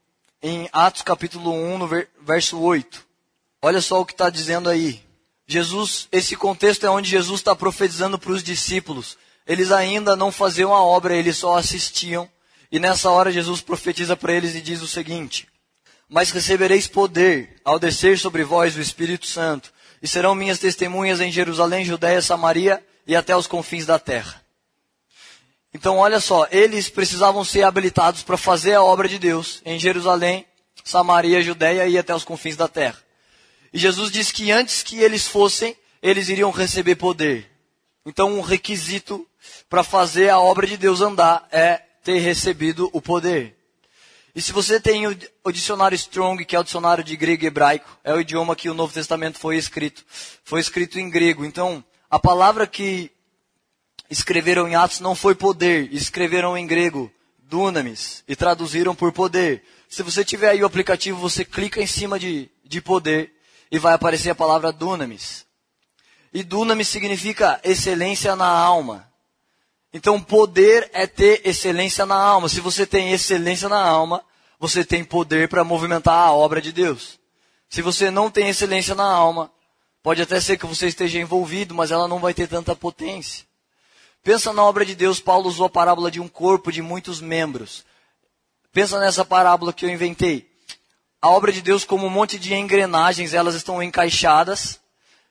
em 0.41 0.69
Atos 0.71 1.01
capítulo 1.01 1.51
1, 1.51 1.77
no 1.77 1.89
verso 2.21 2.57
8. 2.57 3.14
Olha 3.65 3.81
só 3.81 3.99
o 3.99 4.05
que 4.05 4.13
está 4.13 4.29
dizendo 4.29 4.69
aí. 4.69 5.01
Jesus, 5.47 6.07
esse 6.11 6.35
contexto 6.35 6.85
é 6.85 6.89
onde 6.91 7.09
Jesus 7.09 7.39
está 7.39 7.55
profetizando 7.55 8.15
para 8.19 8.31
os 8.31 8.43
discípulos. 8.43 9.17
Eles 9.47 9.71
ainda 9.71 10.15
não 10.15 10.31
faziam 10.31 10.71
a 10.71 10.83
obra, 10.83 11.15
eles 11.15 11.35
só 11.37 11.57
assistiam. 11.57 12.29
E 12.71 12.77
nessa 12.77 13.09
hora 13.09 13.31
Jesus 13.31 13.61
profetiza 13.61 14.15
para 14.15 14.33
eles 14.33 14.53
e 14.53 14.61
diz 14.61 14.83
o 14.83 14.87
seguinte: 14.87 15.47
Mas 16.07 16.29
recebereis 16.29 16.85
poder 16.85 17.59
ao 17.65 17.79
descer 17.79 18.19
sobre 18.19 18.43
vós 18.43 18.75
o 18.75 18.81
Espírito 18.81 19.25
Santo, 19.25 19.73
e 19.99 20.07
serão 20.07 20.35
minhas 20.35 20.59
testemunhas 20.59 21.19
em 21.19 21.31
Jerusalém, 21.31 21.83
Judéia, 21.83 22.21
Samaria 22.21 22.85
e 23.07 23.15
até 23.15 23.35
os 23.35 23.47
confins 23.47 23.87
da 23.87 23.97
terra. 23.97 24.43
Então, 25.73 25.97
olha 25.97 26.19
só, 26.19 26.47
eles 26.51 26.87
precisavam 26.87 27.43
ser 27.43 27.63
habilitados 27.63 28.21
para 28.21 28.37
fazer 28.37 28.75
a 28.75 28.83
obra 28.83 29.09
de 29.09 29.17
Deus 29.17 29.59
em 29.65 29.79
Jerusalém, 29.79 30.45
Samaria, 30.83 31.41
Judéia 31.41 31.87
e 31.87 31.97
até 31.97 32.13
os 32.13 32.23
confins 32.23 32.55
da 32.55 32.67
terra. 32.67 33.04
E 33.75 33.77
Jesus 33.77 34.09
disse 34.09 34.31
que 34.31 34.53
antes 34.53 34.81
que 34.81 35.01
eles 35.01 35.27
fossem, 35.27 35.75
eles 36.01 36.29
iriam 36.29 36.49
receber 36.49 36.95
poder. 36.95 37.51
Então, 38.05 38.31
um 38.31 38.39
requisito 38.39 39.27
para 39.69 39.83
fazer 39.83 40.29
a 40.29 40.39
obra 40.39 40.65
de 40.65 40.77
Deus 40.77 41.01
andar 41.01 41.45
é 41.51 41.81
ter 42.01 42.19
recebido 42.19 42.89
o 42.93 43.01
poder. 43.01 43.53
E 44.33 44.41
se 44.41 44.53
você 44.53 44.79
tem 44.79 45.05
o, 45.07 45.51
dicionário 45.51 45.93
Strong, 45.93 46.45
que 46.45 46.55
é 46.55 46.59
o 46.59 46.63
dicionário 46.63 47.03
de 47.03 47.17
grego 47.17 47.43
e 47.43 47.47
hebraico, 47.47 47.99
é 48.01 48.13
o 48.13 48.21
idioma 48.21 48.55
que 48.55 48.69
o 48.69 48.73
Novo 48.73 48.93
Testamento 48.93 49.37
foi 49.39 49.57
escrito. 49.57 50.05
Foi 50.45 50.61
escrito 50.61 50.97
em 50.97 51.09
grego. 51.09 51.43
Então, 51.43 51.83
a 52.09 52.17
palavra 52.17 52.65
que 52.65 53.11
escreveram 54.09 54.69
em 54.69 54.75
Atos 54.75 55.01
não 55.01 55.15
foi 55.15 55.35
poder, 55.35 55.93
escreveram 55.93 56.57
em 56.57 56.65
grego 56.65 57.11
dunamis 57.39 58.23
e 58.25 58.37
traduziram 58.37 58.95
por 58.95 59.11
poder. 59.11 59.63
Se 59.89 60.01
você 60.01 60.23
tiver 60.23 60.51
aí 60.51 60.63
o 60.63 60.65
aplicativo, 60.65 61.19
você 61.19 61.43
clica 61.43 61.81
em 61.81 61.87
cima 61.87 62.17
de, 62.17 62.49
de 62.63 62.79
poder 62.79 63.34
e 63.71 63.79
vai 63.79 63.93
aparecer 63.93 64.29
a 64.29 64.35
palavra 64.35 64.71
dunamis. 64.71 65.45
E 66.33 66.43
dunamis 66.43 66.87
significa 66.87 67.59
excelência 67.63 68.35
na 68.35 68.47
alma. 68.47 69.09
Então, 69.93 70.21
poder 70.21 70.89
é 70.93 71.07
ter 71.07 71.41
excelência 71.45 72.05
na 72.05 72.15
alma. 72.15 72.49
Se 72.49 72.59
você 72.59 72.85
tem 72.85 73.13
excelência 73.13 73.69
na 73.69 73.81
alma, 73.81 74.23
você 74.59 74.83
tem 74.83 75.03
poder 75.03 75.47
para 75.47 75.63
movimentar 75.63 76.27
a 76.27 76.33
obra 76.33 76.61
de 76.61 76.71
Deus. 76.71 77.17
Se 77.69 77.81
você 77.81 78.11
não 78.11 78.29
tem 78.29 78.49
excelência 78.49 78.93
na 78.93 79.05
alma, 79.05 79.51
pode 80.03 80.21
até 80.21 80.39
ser 80.39 80.57
que 80.57 80.65
você 80.65 80.87
esteja 80.87 81.19
envolvido, 81.19 81.73
mas 81.73 81.91
ela 81.91 82.07
não 82.07 82.19
vai 82.19 82.33
ter 82.33 82.47
tanta 82.47 82.75
potência. 82.75 83.45
Pensa 84.23 84.51
na 84.51 84.63
obra 84.63 84.85
de 84.85 84.95
Deus, 84.95 85.19
Paulo 85.19 85.47
usou 85.47 85.67
a 85.67 85.69
parábola 85.69 86.09
de 86.09 86.19
um 86.19 86.27
corpo 86.27 86.71
de 86.71 86.81
muitos 86.81 87.21
membros. 87.21 87.85
Pensa 88.73 88.99
nessa 88.99 89.23
parábola 89.23 89.71
que 89.71 89.85
eu 89.85 89.89
inventei 89.89 90.54
a 91.25 91.29
obra 91.31 91.51
de 91.51 91.59
Deus 91.59 91.83
como 91.83 92.05
um 92.05 92.09
monte 92.11 92.37
de 92.37 92.53
engrenagens, 92.53 93.33
elas 93.33 93.55
estão 93.55 93.81
encaixadas 93.81 94.79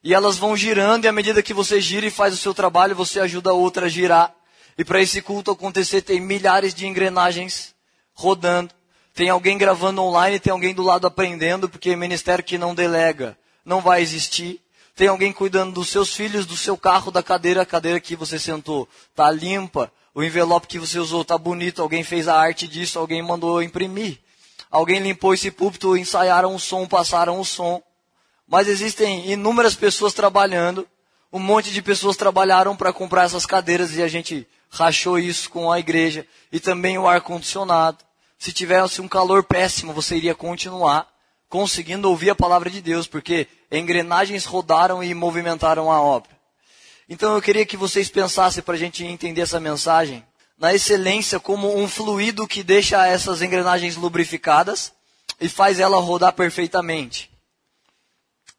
e 0.03 0.13
elas 0.13 0.37
vão 0.37 0.57
girando 0.57 1.05
e 1.05 1.09
à 1.09 1.13
medida 1.13 1.41
que 1.41 1.55
você 1.55 1.81
gira 1.81 2.05
e 2.05 2.11
faz 2.11 2.35
o 2.35 2.37
seu 2.37 2.53
trabalho, 2.53 2.97
você 2.97 3.21
ajuda 3.21 3.51
a 3.51 3.53
outra 3.53 3.87
a 3.87 3.89
girar. 3.89 4.35
E 4.77 4.85
para 4.85 5.01
esse 5.01 5.23
culto 5.23 5.53
acontecer, 5.53 6.03
tem 6.03 6.19
milhares 6.19 6.75
de 6.75 6.85
engrenagens 6.85 7.77
rodando. 8.13 8.75
Tem 9.15 9.31
alguém 9.31 9.57
gravando 9.57 10.03
online, 10.03 10.41
tem 10.41 10.53
alguém 10.53 10.75
do 10.75 10.83
lado 10.83 11.07
aprendendo, 11.07 11.69
porque 11.69 11.95
ministério 11.95 12.43
que 12.43 12.59
não 12.59 12.75
delega 12.75 13.39
não 13.65 13.81
vai 13.81 14.03
existir. 14.03 14.61
Tem 14.97 15.07
alguém 15.07 15.33
cuidando 15.33 15.75
dos 15.75 15.91
seus 15.91 16.13
filhos, 16.13 16.45
do 16.45 16.57
seu 16.57 16.77
carro, 16.77 17.13
da 17.13 17.23
cadeira, 17.23 17.63
a 17.63 17.67
cadeira 17.67 18.01
que 18.01 18.17
você 18.17 18.37
sentou 18.37 18.89
está 19.11 19.31
limpa, 19.31 19.93
o 20.13 20.25
envelope 20.25 20.67
que 20.67 20.81
você 20.81 20.99
usou 20.99 21.23
está 21.23 21.39
bonito, 21.39 21.81
alguém 21.81 22.03
fez 22.03 22.27
a 22.27 22.37
arte 22.37 22.67
disso, 22.67 22.99
alguém 22.99 23.23
mandou 23.23 23.63
imprimir. 23.63 24.24
Alguém 24.75 24.99
limpou 24.99 25.33
esse 25.33 25.53
púlpito, 25.53 25.97
ensaiaram 25.97 26.53
o 26.53 26.59
som, 26.59 26.85
passaram 26.85 27.39
o 27.39 27.45
som. 27.45 27.81
Mas 28.45 28.67
existem 28.67 29.31
inúmeras 29.31 29.77
pessoas 29.77 30.13
trabalhando. 30.13 30.85
Um 31.33 31.39
monte 31.39 31.71
de 31.71 31.81
pessoas 31.81 32.17
trabalharam 32.17 32.75
para 32.75 32.93
comprar 32.93 33.23
essas 33.23 33.47
cadeiras 33.47 33.97
e 33.97 34.03
a 34.03 34.09
gente 34.09 34.45
rachou 34.69 35.17
isso 35.17 35.49
com 35.49 35.71
a 35.71 35.79
igreja. 35.79 36.27
E 36.51 36.59
também 36.59 36.99
o 36.99 37.07
ar-condicionado. 37.07 37.99
Se 38.37 38.53
tivesse 38.53 39.01
um 39.01 39.07
calor 39.07 39.45
péssimo, 39.45 39.93
você 39.93 40.17
iria 40.17 40.35
continuar 40.35 41.09
conseguindo 41.49 42.11
ouvir 42.11 42.31
a 42.31 42.35
palavra 42.35 42.69
de 42.69 42.83
Deus, 42.83 43.07
porque 43.07 43.47
engrenagens 43.71 44.45
rodaram 44.45 45.05
e 45.05 45.15
movimentaram 45.15 45.89
a 45.93 46.03
obra. 46.03 46.31
Então 47.09 47.33
eu 47.33 47.41
queria 47.41 47.65
que 47.65 47.77
vocês 47.77 48.11
pensassem 48.11 48.61
para 48.61 48.75
a 48.75 48.79
gente 48.79 49.05
entender 49.05 49.43
essa 49.43 49.61
mensagem 49.61 50.25
na 50.65 50.73
excelência 50.73 51.39
como 51.39 51.79
um 51.79 51.87
fluido 51.87 52.49
que 52.49 52.63
deixa 52.63 53.07
essas 53.07 53.43
engrenagens 53.43 53.97
lubrificadas 53.97 54.95
e 55.39 55.47
faz 55.47 55.79
ela 55.79 56.01
rodar 56.01 56.33
perfeitamente. 56.33 57.31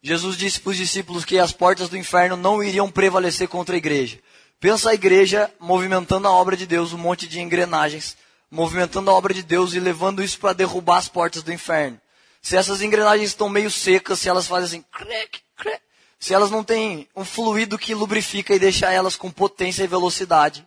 Jesus 0.00 0.36
disse 0.36 0.60
para 0.60 0.70
os 0.70 0.76
discípulos 0.76 1.24
que 1.24 1.36
as 1.36 1.50
portas 1.50 1.88
do 1.88 1.96
inferno 1.96 2.36
não 2.36 2.62
iriam 2.62 2.88
prevalecer 2.88 3.48
contra 3.48 3.74
a 3.74 3.78
igreja. 3.78 4.20
Pensa 4.60 4.90
a 4.90 4.94
igreja 4.94 5.52
movimentando 5.58 6.28
a 6.28 6.30
obra 6.30 6.56
de 6.56 6.64
Deus, 6.64 6.92
um 6.92 6.98
monte 6.98 7.26
de 7.26 7.40
engrenagens, 7.40 8.16
movimentando 8.48 9.10
a 9.10 9.14
obra 9.14 9.34
de 9.34 9.42
Deus 9.42 9.74
e 9.74 9.80
levando 9.80 10.22
isso 10.22 10.38
para 10.38 10.52
derrubar 10.52 10.98
as 10.98 11.08
portas 11.08 11.42
do 11.42 11.52
inferno. 11.52 12.00
Se 12.40 12.56
essas 12.56 12.82
engrenagens 12.82 13.30
estão 13.30 13.48
meio 13.48 13.68
secas, 13.68 14.20
se 14.20 14.28
elas 14.28 14.46
fazem 14.46 14.78
assim, 14.78 14.84
crack, 14.92 15.40
crack, 15.56 15.82
se 16.20 16.32
elas 16.32 16.52
não 16.52 16.62
têm 16.62 17.08
um 17.16 17.24
fluido 17.24 17.76
que 17.76 17.96
lubrifica 17.96 18.54
e 18.54 18.60
deixa 18.60 18.92
elas 18.92 19.16
com 19.16 19.28
potência 19.28 19.82
e 19.82 19.88
velocidade, 19.88 20.64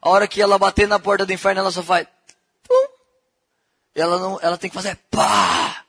a 0.00 0.08
hora 0.08 0.28
que 0.28 0.40
ela 0.40 0.58
bater 0.58 0.86
na 0.86 0.98
porta 0.98 1.26
do 1.26 1.32
inferno, 1.32 1.60
ela 1.60 1.70
só 1.70 1.82
faz. 1.82 2.06
Ela, 3.94 4.18
não, 4.18 4.38
ela 4.40 4.56
tem 4.56 4.70
que 4.70 4.76
fazer 4.76 4.96
pá! 5.10 5.84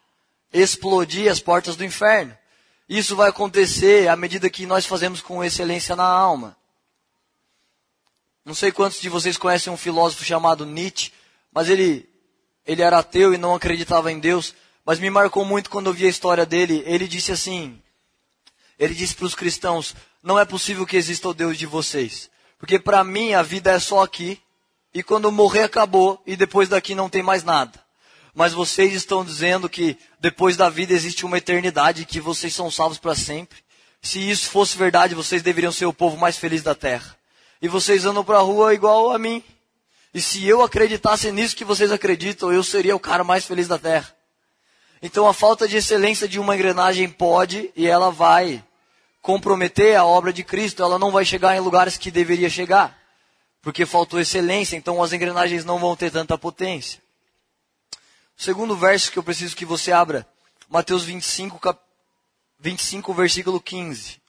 Explodir 0.52 1.32
as 1.32 1.40
portas 1.40 1.76
do 1.76 1.86
inferno. 1.86 2.36
Isso 2.88 3.16
vai 3.16 3.30
acontecer 3.30 4.08
à 4.08 4.16
medida 4.16 4.50
que 4.50 4.66
nós 4.66 4.86
fazemos 4.86 5.22
com 5.22 5.44
excelência 5.44 5.96
na 5.96 6.06
alma. 6.06 6.58
Não 8.44 8.56
sei 8.56 8.72
quantos 8.72 9.00
de 9.00 9.10
vocês 9.10 9.38
conhecem 9.38 9.72
um 9.72 9.78
filósofo 9.78 10.26
chamado 10.26 10.66
Nietzsche, 10.66 11.12
mas 11.54 11.70
ele, 11.70 12.10
ele 12.66 12.82
era 12.82 12.98
ateu 12.98 13.32
e 13.32 13.38
não 13.38 13.54
acreditava 13.54 14.12
em 14.12 14.20
Deus. 14.20 14.56
Mas 14.84 15.00
me 15.00 15.10
marcou 15.10 15.46
muito 15.46 15.70
quando 15.70 15.88
eu 15.88 15.94
vi 15.94 16.08
a 16.08 16.10
história 16.10 16.48
dele. 16.48 16.82
Ele 16.88 17.08
disse 17.08 17.32
assim: 17.32 17.80
ele 18.80 18.96
disse 18.96 19.14
para 19.14 19.26
os 19.26 19.36
cristãos: 19.36 19.94
Não 20.24 20.40
é 20.40 20.46
possível 20.46 20.88
que 20.88 20.96
exista 20.96 21.28
o 21.28 21.34
Deus 21.34 21.58
de 21.58 21.66
vocês. 21.66 22.30
Porque 22.60 22.78
para 22.78 23.04
mim 23.04 23.34
a 23.34 23.42
vida 23.42 23.72
é 23.72 23.80
só 23.80 24.04
aqui. 24.04 24.40
E 24.94 25.02
quando 25.02 25.32
morrer 25.32 25.64
acabou. 25.64 26.22
E 26.28 26.36
depois 26.36 26.70
daqui 26.70 26.94
não 26.94 27.10
tem 27.10 27.24
mais 27.24 27.44
nada. 27.44 27.80
Mas 28.36 28.54
vocês 28.54 28.94
estão 28.94 29.26
dizendo 29.26 29.68
que 29.68 29.98
depois 30.20 30.56
da 30.56 30.70
vida 30.70 30.94
existe 30.94 31.26
uma 31.26 31.38
eternidade. 31.38 32.06
Que 32.06 32.20
vocês 32.20 32.54
são 32.54 32.70
salvos 32.70 33.00
para 33.00 33.16
sempre. 33.16 33.58
Se 34.02 34.20
isso 34.30 34.50
fosse 34.50 34.78
verdade, 34.78 35.16
vocês 35.16 35.42
deveriam 35.42 35.72
ser 35.72 35.86
o 35.86 35.94
povo 35.94 36.18
mais 36.18 36.38
feliz 36.38 36.62
da 36.62 36.76
terra. 36.76 37.18
E 37.62 37.68
vocês 37.68 38.06
andam 38.06 38.24
para 38.24 38.38
a 38.38 38.42
rua 38.42 38.74
igual 38.74 39.12
a 39.12 39.18
mim. 39.18 39.44
E 40.14 40.22
se 40.22 40.46
eu 40.46 40.62
acreditasse 40.62 41.32
nisso 41.32 41.56
que 41.56 41.66
vocês 41.66 41.92
acreditam, 41.92 42.52
eu 42.52 42.64
seria 42.64 42.96
o 42.96 43.00
cara 43.00 43.24
mais 43.24 43.46
feliz 43.46 43.68
da 43.68 43.78
terra. 43.78 44.14
Então 45.02 45.28
a 45.28 45.34
falta 45.34 45.68
de 45.68 45.78
excelência 45.78 46.28
de 46.28 46.40
uma 46.40 46.56
engrenagem 46.56 47.08
pode 47.08 47.72
e 47.76 47.88
ela 47.88 48.12
vai 48.12 48.64
comprometer 49.22 49.96
a 49.96 50.06
obra 50.06 50.32
de 50.32 50.44
Cristo, 50.44 50.84
ela 50.84 50.98
não 50.98 51.12
vai 51.12 51.26
chegar 51.26 51.56
em 51.56 51.60
lugares 51.60 51.98
que 51.98 52.12
deveria 52.12 52.50
chegar, 52.50 52.98
porque 53.62 53.86
faltou 53.86 54.20
excelência, 54.20 54.78
então 54.78 55.02
as 55.04 55.14
engrenagens 55.14 55.66
não 55.66 55.80
vão 55.80 55.96
ter 55.96 56.12
tanta 56.12 56.38
potência. 56.38 57.02
O 58.38 58.42
segundo 58.42 58.76
verso 58.76 59.12
que 59.12 59.20
eu 59.20 59.24
preciso 59.24 59.56
que 59.56 59.66
você 59.66 59.92
abra, 59.92 60.28
Mateus 60.70 61.04
25, 61.04 61.60
cap... 61.60 61.80
25 62.60 63.14
versículo 63.14 63.60
15. 63.60 64.22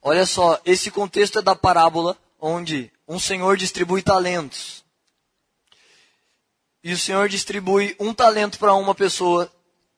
Olha 0.00 0.26
só, 0.26 0.60
esse 0.64 0.90
contexto 0.90 1.38
é 1.38 1.42
da 1.42 1.54
parábola 1.54 2.16
onde 2.38 2.92
um 3.08 3.18
senhor 3.18 3.56
distribui 3.56 4.02
talentos. 4.02 4.84
E 6.82 6.92
o 6.92 6.98
senhor 6.98 7.28
distribui 7.28 7.96
um 7.98 8.12
talento 8.12 8.58
para 8.58 8.74
uma 8.74 8.94
pessoa, 8.94 9.50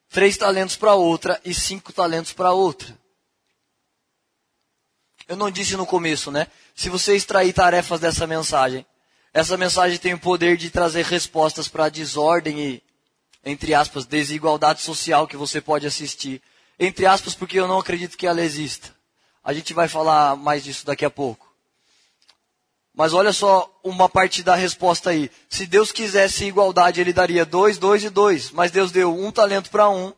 três 0.09 0.37
talentos 0.37 0.76
para 0.76 0.95
outra 0.95 1.41
e 1.45 1.53
cinco 1.53 1.93
talentos 1.93 2.33
para 2.33 2.53
outra. 2.53 2.97
Eu 5.28 5.37
não 5.37 5.50
disse 5.50 5.76
no 5.76 5.85
começo, 5.85 6.30
né? 6.30 6.47
Se 6.75 6.88
você 6.88 7.16
extrair 7.16 7.52
tarefas 7.52 7.99
dessa 7.99 8.26
mensagem, 8.26 8.87
essa 9.35 9.56
mensagem 9.56 9.99
tem 9.99 10.14
o 10.14 10.18
poder 10.18 10.56
de 10.56 10.71
trazer 10.71 11.04
respostas 11.04 11.66
para 11.66 11.87
a 11.87 11.88
desordem 11.88 12.61
e, 12.61 12.83
entre 13.45 13.75
aspas, 13.75 14.06
desigualdade 14.06 14.83
social 14.83 15.26
que 15.26 15.37
você 15.37 15.61
pode 15.61 15.87
assistir. 15.87 16.40
Entre 16.78 17.06
aspas, 17.06 17.35
porque 17.35 17.59
eu 17.59 17.66
não 17.66 17.78
acredito 17.78 18.16
que 18.16 18.26
ela 18.26 18.40
exista. 18.40 18.95
A 19.42 19.52
gente 19.52 19.75
vai 19.75 19.88
falar 19.88 20.37
mais 20.37 20.62
disso 20.62 20.87
daqui 20.87 21.04
a 21.04 21.11
pouco. 21.11 21.47
Mas 22.95 23.12
olha 23.12 23.33
só 23.33 23.71
uma 23.85 24.09
parte 24.09 24.42
da 24.42 24.54
resposta 24.54 25.11
aí. 25.11 25.30
Se 25.50 25.66
Deus 25.66 25.92
quisesse 25.92 26.45
igualdade, 26.45 27.00
ele 27.00 27.12
daria 27.12 27.45
dois, 27.45 27.76
dois 27.78 28.02
e 28.04 28.09
dois. 28.09 28.50
Mas 28.52 28.71
Deus 28.71 28.90
deu 28.90 29.14
um 29.14 29.30
talento 29.30 29.71
para 29.71 29.90
um, 29.90 30.14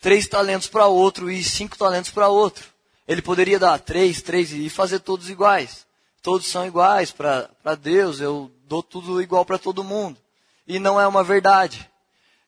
três 0.00 0.26
talentos 0.26 0.66
para 0.66 0.86
outro 0.86 1.30
e 1.30 1.44
cinco 1.44 1.78
talentos 1.78 2.10
para 2.10 2.28
outro. 2.28 2.64
Ele 3.10 3.20
poderia 3.20 3.58
dar 3.58 3.76
três, 3.80 4.22
três 4.22 4.52
e 4.52 4.70
fazer 4.70 5.00
todos 5.00 5.28
iguais. 5.28 5.84
Todos 6.22 6.46
são 6.46 6.64
iguais 6.64 7.10
para 7.10 7.74
Deus, 7.74 8.20
eu 8.20 8.52
dou 8.68 8.84
tudo 8.84 9.20
igual 9.20 9.44
para 9.44 9.58
todo 9.58 9.82
mundo. 9.82 10.16
E 10.64 10.78
não 10.78 11.00
é 11.00 11.04
uma 11.08 11.24
verdade. 11.24 11.90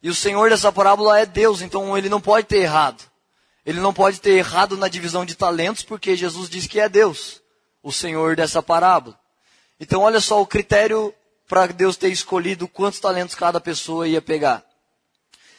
E 0.00 0.08
o 0.08 0.14
Senhor 0.14 0.50
dessa 0.50 0.70
parábola 0.70 1.18
é 1.18 1.26
Deus, 1.26 1.62
então 1.62 1.98
ele 1.98 2.08
não 2.08 2.20
pode 2.20 2.46
ter 2.46 2.58
errado. 2.58 3.02
Ele 3.66 3.80
não 3.80 3.92
pode 3.92 4.20
ter 4.20 4.34
errado 4.34 4.76
na 4.76 4.86
divisão 4.86 5.26
de 5.26 5.34
talentos, 5.34 5.82
porque 5.82 6.14
Jesus 6.14 6.48
diz 6.48 6.68
que 6.68 6.78
é 6.78 6.88
Deus, 6.88 7.42
o 7.82 7.90
Senhor 7.90 8.36
dessa 8.36 8.62
parábola. 8.62 9.18
Então 9.80 10.02
olha 10.02 10.20
só 10.20 10.40
o 10.40 10.46
critério 10.46 11.12
para 11.48 11.66
Deus 11.66 11.96
ter 11.96 12.12
escolhido 12.12 12.68
quantos 12.68 13.00
talentos 13.00 13.34
cada 13.34 13.60
pessoa 13.60 14.06
ia 14.06 14.22
pegar. 14.22 14.64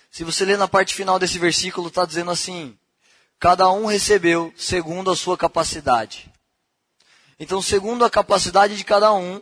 Se 0.09 0.23
você 0.23 0.45
ler 0.45 0.57
na 0.57 0.67
parte 0.69 0.95
final 0.95 1.19
desse 1.19 1.37
versículo, 1.37 1.89
está 1.89 2.05
dizendo 2.05 2.31
assim: 2.31 2.77
Cada 3.43 3.69
um 3.69 3.85
recebeu 3.85 4.53
segundo 4.55 5.11
a 5.11 5.17
sua 5.17 5.37
capacidade. 5.37 6.31
Então, 7.37 7.61
segundo 7.61 8.05
a 8.05 8.09
capacidade 8.09 8.77
de 8.77 8.85
cada 8.85 9.13
um, 9.13 9.41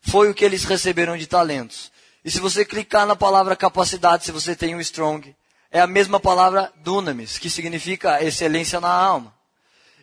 foi 0.00 0.30
o 0.30 0.34
que 0.34 0.42
eles 0.42 0.64
receberam 0.64 1.14
de 1.14 1.26
talentos. 1.26 1.92
E 2.24 2.30
se 2.30 2.40
você 2.40 2.64
clicar 2.64 3.06
na 3.06 3.14
palavra 3.14 3.54
capacidade, 3.54 4.24
se 4.24 4.32
você 4.32 4.56
tem 4.56 4.74
um 4.74 4.80
strong, 4.80 5.36
é 5.70 5.78
a 5.78 5.86
mesma 5.86 6.18
palavra 6.18 6.72
dunamis, 6.76 7.36
que 7.36 7.50
significa 7.50 8.24
excelência 8.24 8.80
na 8.80 8.90
alma. 8.90 9.34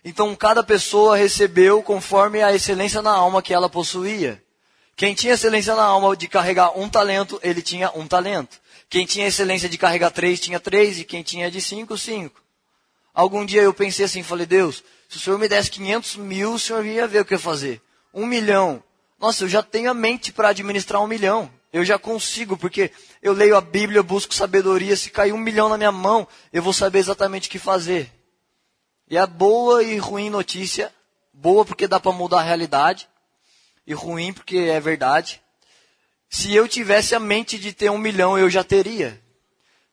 Então, 0.04 0.36
cada 0.36 0.62
pessoa 0.64 1.18
recebeu 1.18 1.82
conforme 1.82 2.44
a 2.44 2.54
excelência 2.54 3.02
na 3.02 3.10
alma 3.10 3.42
que 3.42 3.56
ela 3.56 3.68
possuía. 3.68 4.40
Quem 4.96 5.16
tinha 5.16 5.34
excelência 5.34 5.74
na 5.74 5.84
alma 5.84 6.16
de 6.16 6.28
carregar 6.28 6.78
um 6.78 6.88
talento, 6.88 7.40
ele 7.42 7.64
tinha 7.64 7.90
um 7.96 8.06
talento. 8.06 8.62
Quem 8.88 9.04
tinha 9.04 9.26
excelência 9.26 9.68
de 9.68 9.80
carregar 9.80 10.12
três, 10.12 10.40
tinha 10.40 10.60
três. 10.60 11.00
E 11.00 11.04
quem 11.04 11.24
tinha 11.24 11.50
de 11.50 11.60
cinco, 11.60 11.98
cinco. 11.98 12.45
Algum 13.16 13.46
dia 13.46 13.62
eu 13.62 13.74
pensei 13.74 14.04
assim, 14.04 14.22
falei, 14.22 14.46
Deus, 14.46 14.84
se 15.08 15.16
o 15.16 15.20
Senhor 15.22 15.40
me 15.40 15.48
desse 15.48 15.72
500 15.72 16.18
mil, 16.18 16.54
o 16.54 16.60
Senhor 16.60 16.86
ia 16.86 17.08
ver 17.08 17.22
o 17.22 17.26
que 17.26 17.34
eu 17.34 17.38
ia 17.38 17.42
fazer. 17.42 17.82
Um 18.14 18.26
milhão. 18.26 18.84
Nossa, 19.18 19.46
eu 19.46 19.48
já 19.48 19.64
tenho 19.64 19.90
a 19.90 19.94
mente 19.94 20.34
para 20.34 20.50
administrar 20.50 21.02
um 21.02 21.08
milhão. 21.08 21.50
Eu 21.72 21.86
já 21.86 21.98
consigo, 21.98 22.58
porque 22.58 22.92
eu 23.22 23.32
leio 23.32 23.56
a 23.56 23.62
Bíblia, 23.62 24.00
eu 24.00 24.04
busco 24.04 24.36
sabedoria. 24.36 24.98
Se 24.98 25.10
cair 25.10 25.32
um 25.32 25.38
milhão 25.38 25.70
na 25.70 25.78
minha 25.78 25.94
mão, 25.94 26.28
eu 26.52 26.62
vou 26.62 26.74
saber 26.74 27.00
exatamente 27.00 27.48
o 27.48 27.52
que 27.52 27.58
fazer. 27.58 28.12
E 29.10 29.18
a 29.18 29.26
boa 29.26 29.82
e 29.82 29.98
ruim 29.98 30.30
notícia, 30.30 30.94
boa 31.34 31.64
porque 31.64 31.88
dá 31.88 32.02
para 32.02 32.12
mudar 32.12 32.40
a 32.40 32.44
realidade, 32.44 33.08
e 33.88 33.94
ruim 33.94 34.34
porque 34.34 34.58
é 34.58 34.80
verdade. 34.80 35.42
Se 36.30 36.54
eu 36.54 36.68
tivesse 36.68 37.16
a 37.16 37.20
mente 37.20 37.58
de 37.58 37.72
ter 37.72 37.90
um 37.90 37.98
milhão, 37.98 38.38
eu 38.38 38.50
já 38.50 38.64
teria. 38.64 39.22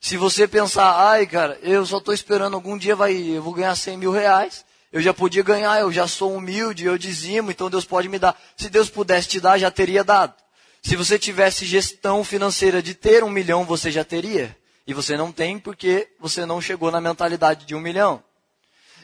Se 0.02 0.16
você 0.16 0.48
pensar, 0.48 1.10
ai 1.10 1.24
cara, 1.28 1.56
eu 1.62 1.86
só 1.86 1.98
estou 1.98 2.12
esperando 2.12 2.54
algum 2.54 2.76
dia 2.76 2.96
vai, 2.96 3.16
eu 3.16 3.40
vou 3.40 3.52
ganhar 3.52 3.72
100 3.76 3.96
mil 3.96 4.10
reais. 4.10 4.64
Eu 4.90 5.00
já 5.00 5.14
podia 5.14 5.44
ganhar, 5.44 5.80
eu 5.80 5.92
já 5.92 6.08
sou 6.08 6.34
humilde, 6.34 6.84
eu 6.84 6.98
dizimo, 6.98 7.52
então 7.52 7.70
Deus 7.70 7.84
pode 7.84 8.08
me 8.08 8.18
dar. 8.18 8.36
Se 8.56 8.68
Deus 8.68 8.90
pudesse 8.90 9.28
te 9.28 9.40
dar, 9.40 9.58
já 9.58 9.70
teria 9.70 10.02
dado. 10.02 10.34
Se 10.82 10.96
você 10.96 11.20
tivesse 11.20 11.64
gestão 11.64 12.24
financeira 12.24 12.82
de 12.82 12.94
ter 12.94 13.22
um 13.22 13.30
milhão, 13.30 13.64
você 13.64 13.92
já 13.92 14.04
teria. 14.04 14.54
E 14.88 14.92
você 14.92 15.16
não 15.16 15.30
tem 15.30 15.56
porque 15.56 16.08
você 16.18 16.44
não 16.44 16.60
chegou 16.60 16.90
na 16.90 17.00
mentalidade 17.00 17.64
de 17.64 17.72
um 17.76 17.80
milhão. 17.80 18.24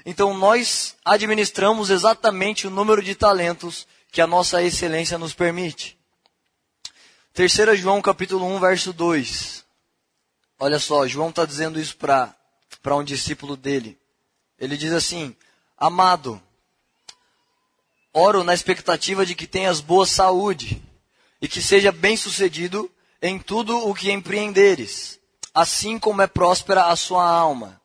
Então 0.05 0.35
nós 0.35 0.97
administramos 1.05 1.90
exatamente 1.90 2.67
o 2.67 2.71
número 2.71 3.00
de 3.00 3.14
talentos 3.14 3.87
que 4.11 4.21
a 4.21 4.26
nossa 4.26 4.61
excelência 4.64 5.17
nos 5.17 5.33
permite. 5.33 5.97
3 7.35 7.78
João 7.78 8.02
capítulo 8.02 8.45
1, 8.57 8.59
verso 8.59 8.93
2. 8.93 9.67
Olha 10.58 10.78
só, 10.78 11.06
João 11.06 11.30
está 11.30 11.44
dizendo 11.44 11.78
isso 11.78 11.96
para 11.96 12.96
um 12.96 13.04
discípulo 13.04 13.56
dele. 13.56 13.98
Ele 14.58 14.76
diz 14.76 14.92
assim: 14.92 15.36
Amado, 15.76 16.40
oro 18.12 18.42
na 18.42 18.54
expectativa 18.54 19.24
de 19.24 19.34
que 19.34 19.46
tenhas 19.46 19.80
boa 19.80 20.04
saúde 20.04 20.82
e 21.40 21.46
que 21.46 21.62
seja 21.62 21.92
bem 21.92 22.16
sucedido 22.16 22.90
em 23.22 23.38
tudo 23.38 23.88
o 23.88 23.94
que 23.94 24.10
empreenderes, 24.10 25.20
assim 25.54 25.98
como 25.98 26.22
é 26.22 26.26
próspera 26.26 26.86
a 26.86 26.96
sua 26.96 27.24
alma. 27.24 27.80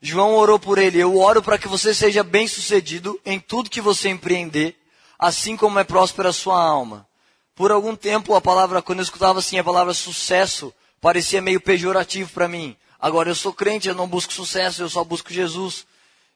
João 0.00 0.34
orou 0.36 0.58
por 0.58 0.78
ele. 0.78 0.98
Eu 0.98 1.18
oro 1.18 1.42
para 1.42 1.58
que 1.58 1.68
você 1.68 1.92
seja 1.92 2.22
bem-sucedido 2.22 3.20
em 3.24 3.40
tudo 3.40 3.70
que 3.70 3.80
você 3.80 4.08
empreender, 4.08 4.76
assim 5.18 5.56
como 5.56 5.78
é 5.78 5.84
próspera 5.84 6.28
a 6.28 6.32
sua 6.32 6.62
alma. 6.62 7.06
Por 7.54 7.72
algum 7.72 7.96
tempo, 7.96 8.34
a 8.34 8.40
palavra, 8.40 8.80
quando 8.80 9.00
eu 9.00 9.04
escutava 9.04 9.40
assim, 9.40 9.58
a 9.58 9.64
palavra 9.64 9.92
sucesso, 9.92 10.72
parecia 11.00 11.42
meio 11.42 11.60
pejorativo 11.60 12.30
para 12.32 12.48
mim. 12.48 12.76
Agora 12.98 13.28
eu 13.28 13.34
sou 13.34 13.52
crente, 13.52 13.88
eu 13.88 13.94
não 13.94 14.08
busco 14.08 14.32
sucesso, 14.32 14.82
eu 14.82 14.88
só 14.88 15.04
busco 15.04 15.32
Jesus. 15.32 15.86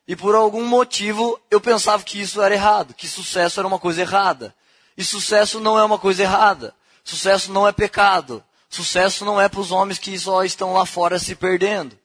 E 0.06 0.16
por 0.16 0.34
algum 0.34 0.64
motivo, 0.64 1.40
eu 1.50 1.60
pensava 1.60 2.02
que 2.02 2.20
isso 2.20 2.40
era 2.42 2.54
errado, 2.54 2.94
que 2.94 3.08
sucesso 3.08 3.60
era 3.60 3.66
uma 3.66 3.78
coisa 3.78 4.00
errada. 4.00 4.54
E 4.96 5.04
sucesso 5.04 5.60
não 5.60 5.78
é 5.78 5.84
uma 5.84 5.98
coisa 5.98 6.22
errada. 6.22 6.74
Sucesso 7.04 7.52
não 7.52 7.66
é 7.66 7.72
pecado. 7.72 8.44
Sucesso 8.68 9.24
não 9.24 9.40
é 9.40 9.48
para 9.48 9.60
os 9.60 9.70
homens 9.70 9.98
que 9.98 10.18
só 10.18 10.44
estão 10.44 10.72
lá 10.72 10.86
fora 10.86 11.18
se 11.18 11.34
perdendo. 11.34 11.98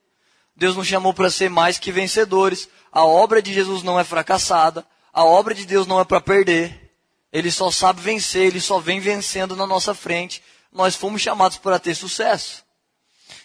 Deus 0.55 0.75
nos 0.75 0.87
chamou 0.87 1.13
para 1.13 1.29
ser 1.29 1.49
mais 1.49 1.77
que 1.77 1.91
vencedores. 1.91 2.67
A 2.91 3.05
obra 3.05 3.41
de 3.41 3.53
Jesus 3.53 3.83
não 3.83 3.99
é 3.99 4.03
fracassada. 4.03 4.85
A 5.13 5.23
obra 5.23 5.53
de 5.53 5.65
Deus 5.65 5.85
não 5.85 5.99
é 5.99 6.03
para 6.03 6.19
perder. 6.19 6.91
Ele 7.31 7.51
só 7.51 7.69
sabe 7.69 8.01
vencer, 8.01 8.47
ele 8.47 8.61
só 8.61 8.79
vem 8.79 8.99
vencendo 8.99 9.55
na 9.55 9.67
nossa 9.67 9.93
frente. 9.93 10.41
Nós 10.77 10.95
fomos 10.95 11.23
chamados 11.23 11.57
para 11.57 11.79
ter 11.79 11.95
sucesso. 11.95 12.63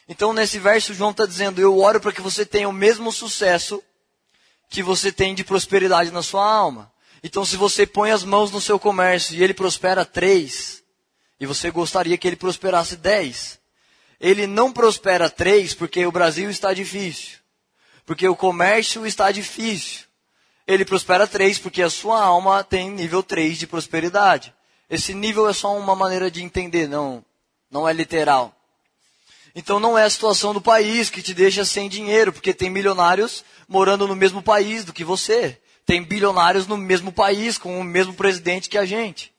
Então, 0.06 0.34
nesse 0.34 0.58
verso, 0.58 0.92
João 0.92 1.12
está 1.12 1.24
dizendo: 1.24 1.62
Eu 1.62 1.78
oro 1.78 1.98
para 1.98 2.12
que 2.12 2.20
você 2.20 2.44
tenha 2.44 2.68
o 2.68 2.72
mesmo 2.72 3.10
sucesso 3.10 3.82
que 4.68 4.82
você 4.82 5.10
tem 5.10 5.34
de 5.34 5.42
prosperidade 5.42 6.10
na 6.10 6.22
sua 6.22 6.44
alma. 6.44 6.92
Então, 7.24 7.42
se 7.42 7.56
você 7.56 7.86
põe 7.86 8.10
as 8.10 8.22
mãos 8.22 8.50
no 8.50 8.60
seu 8.60 8.78
comércio 8.78 9.34
e 9.34 9.42
ele 9.42 9.54
prospera 9.54 10.04
três, 10.04 10.82
e 11.40 11.46
você 11.46 11.70
gostaria 11.70 12.18
que 12.18 12.28
ele 12.28 12.36
prosperasse 12.36 12.96
dez, 12.96 13.58
ele 14.20 14.46
não 14.46 14.70
prospera 14.70 15.30
três 15.30 15.72
porque 15.72 16.04
o 16.04 16.12
Brasil 16.12 16.50
está 16.50 16.74
difícil, 16.74 17.38
porque 18.04 18.28
o 18.28 18.36
comércio 18.36 19.06
está 19.06 19.32
difícil. 19.32 20.04
Ele 20.66 20.84
prospera 20.84 21.26
três 21.26 21.58
porque 21.58 21.82
a 21.82 21.88
sua 21.88 22.22
alma 22.22 22.62
tem 22.62 22.90
nível 22.90 23.22
três 23.22 23.56
de 23.56 23.66
prosperidade. 23.66 24.54
Esse 24.92 25.14
nível 25.14 25.48
é 25.48 25.54
só 25.54 25.74
uma 25.74 25.96
maneira 25.96 26.30
de 26.30 26.42
entender, 26.42 26.86
não, 26.86 27.24
não 27.70 27.88
é 27.88 27.94
literal. 27.94 28.54
Então 29.54 29.80
não 29.80 29.96
é 29.96 30.04
a 30.04 30.10
situação 30.10 30.52
do 30.52 30.60
país 30.60 31.08
que 31.08 31.22
te 31.22 31.32
deixa 31.32 31.64
sem 31.64 31.88
dinheiro, 31.88 32.30
porque 32.30 32.52
tem 32.52 32.68
milionários 32.68 33.42
morando 33.66 34.06
no 34.06 34.14
mesmo 34.14 34.42
país 34.42 34.84
do 34.84 34.92
que 34.92 35.02
você. 35.02 35.58
Tem 35.86 36.02
bilionários 36.02 36.66
no 36.66 36.76
mesmo 36.76 37.10
país, 37.10 37.56
com 37.56 37.80
o 37.80 37.82
mesmo 37.82 38.12
presidente 38.12 38.68
que 38.68 38.76
a 38.76 38.84
gente. 38.84 39.32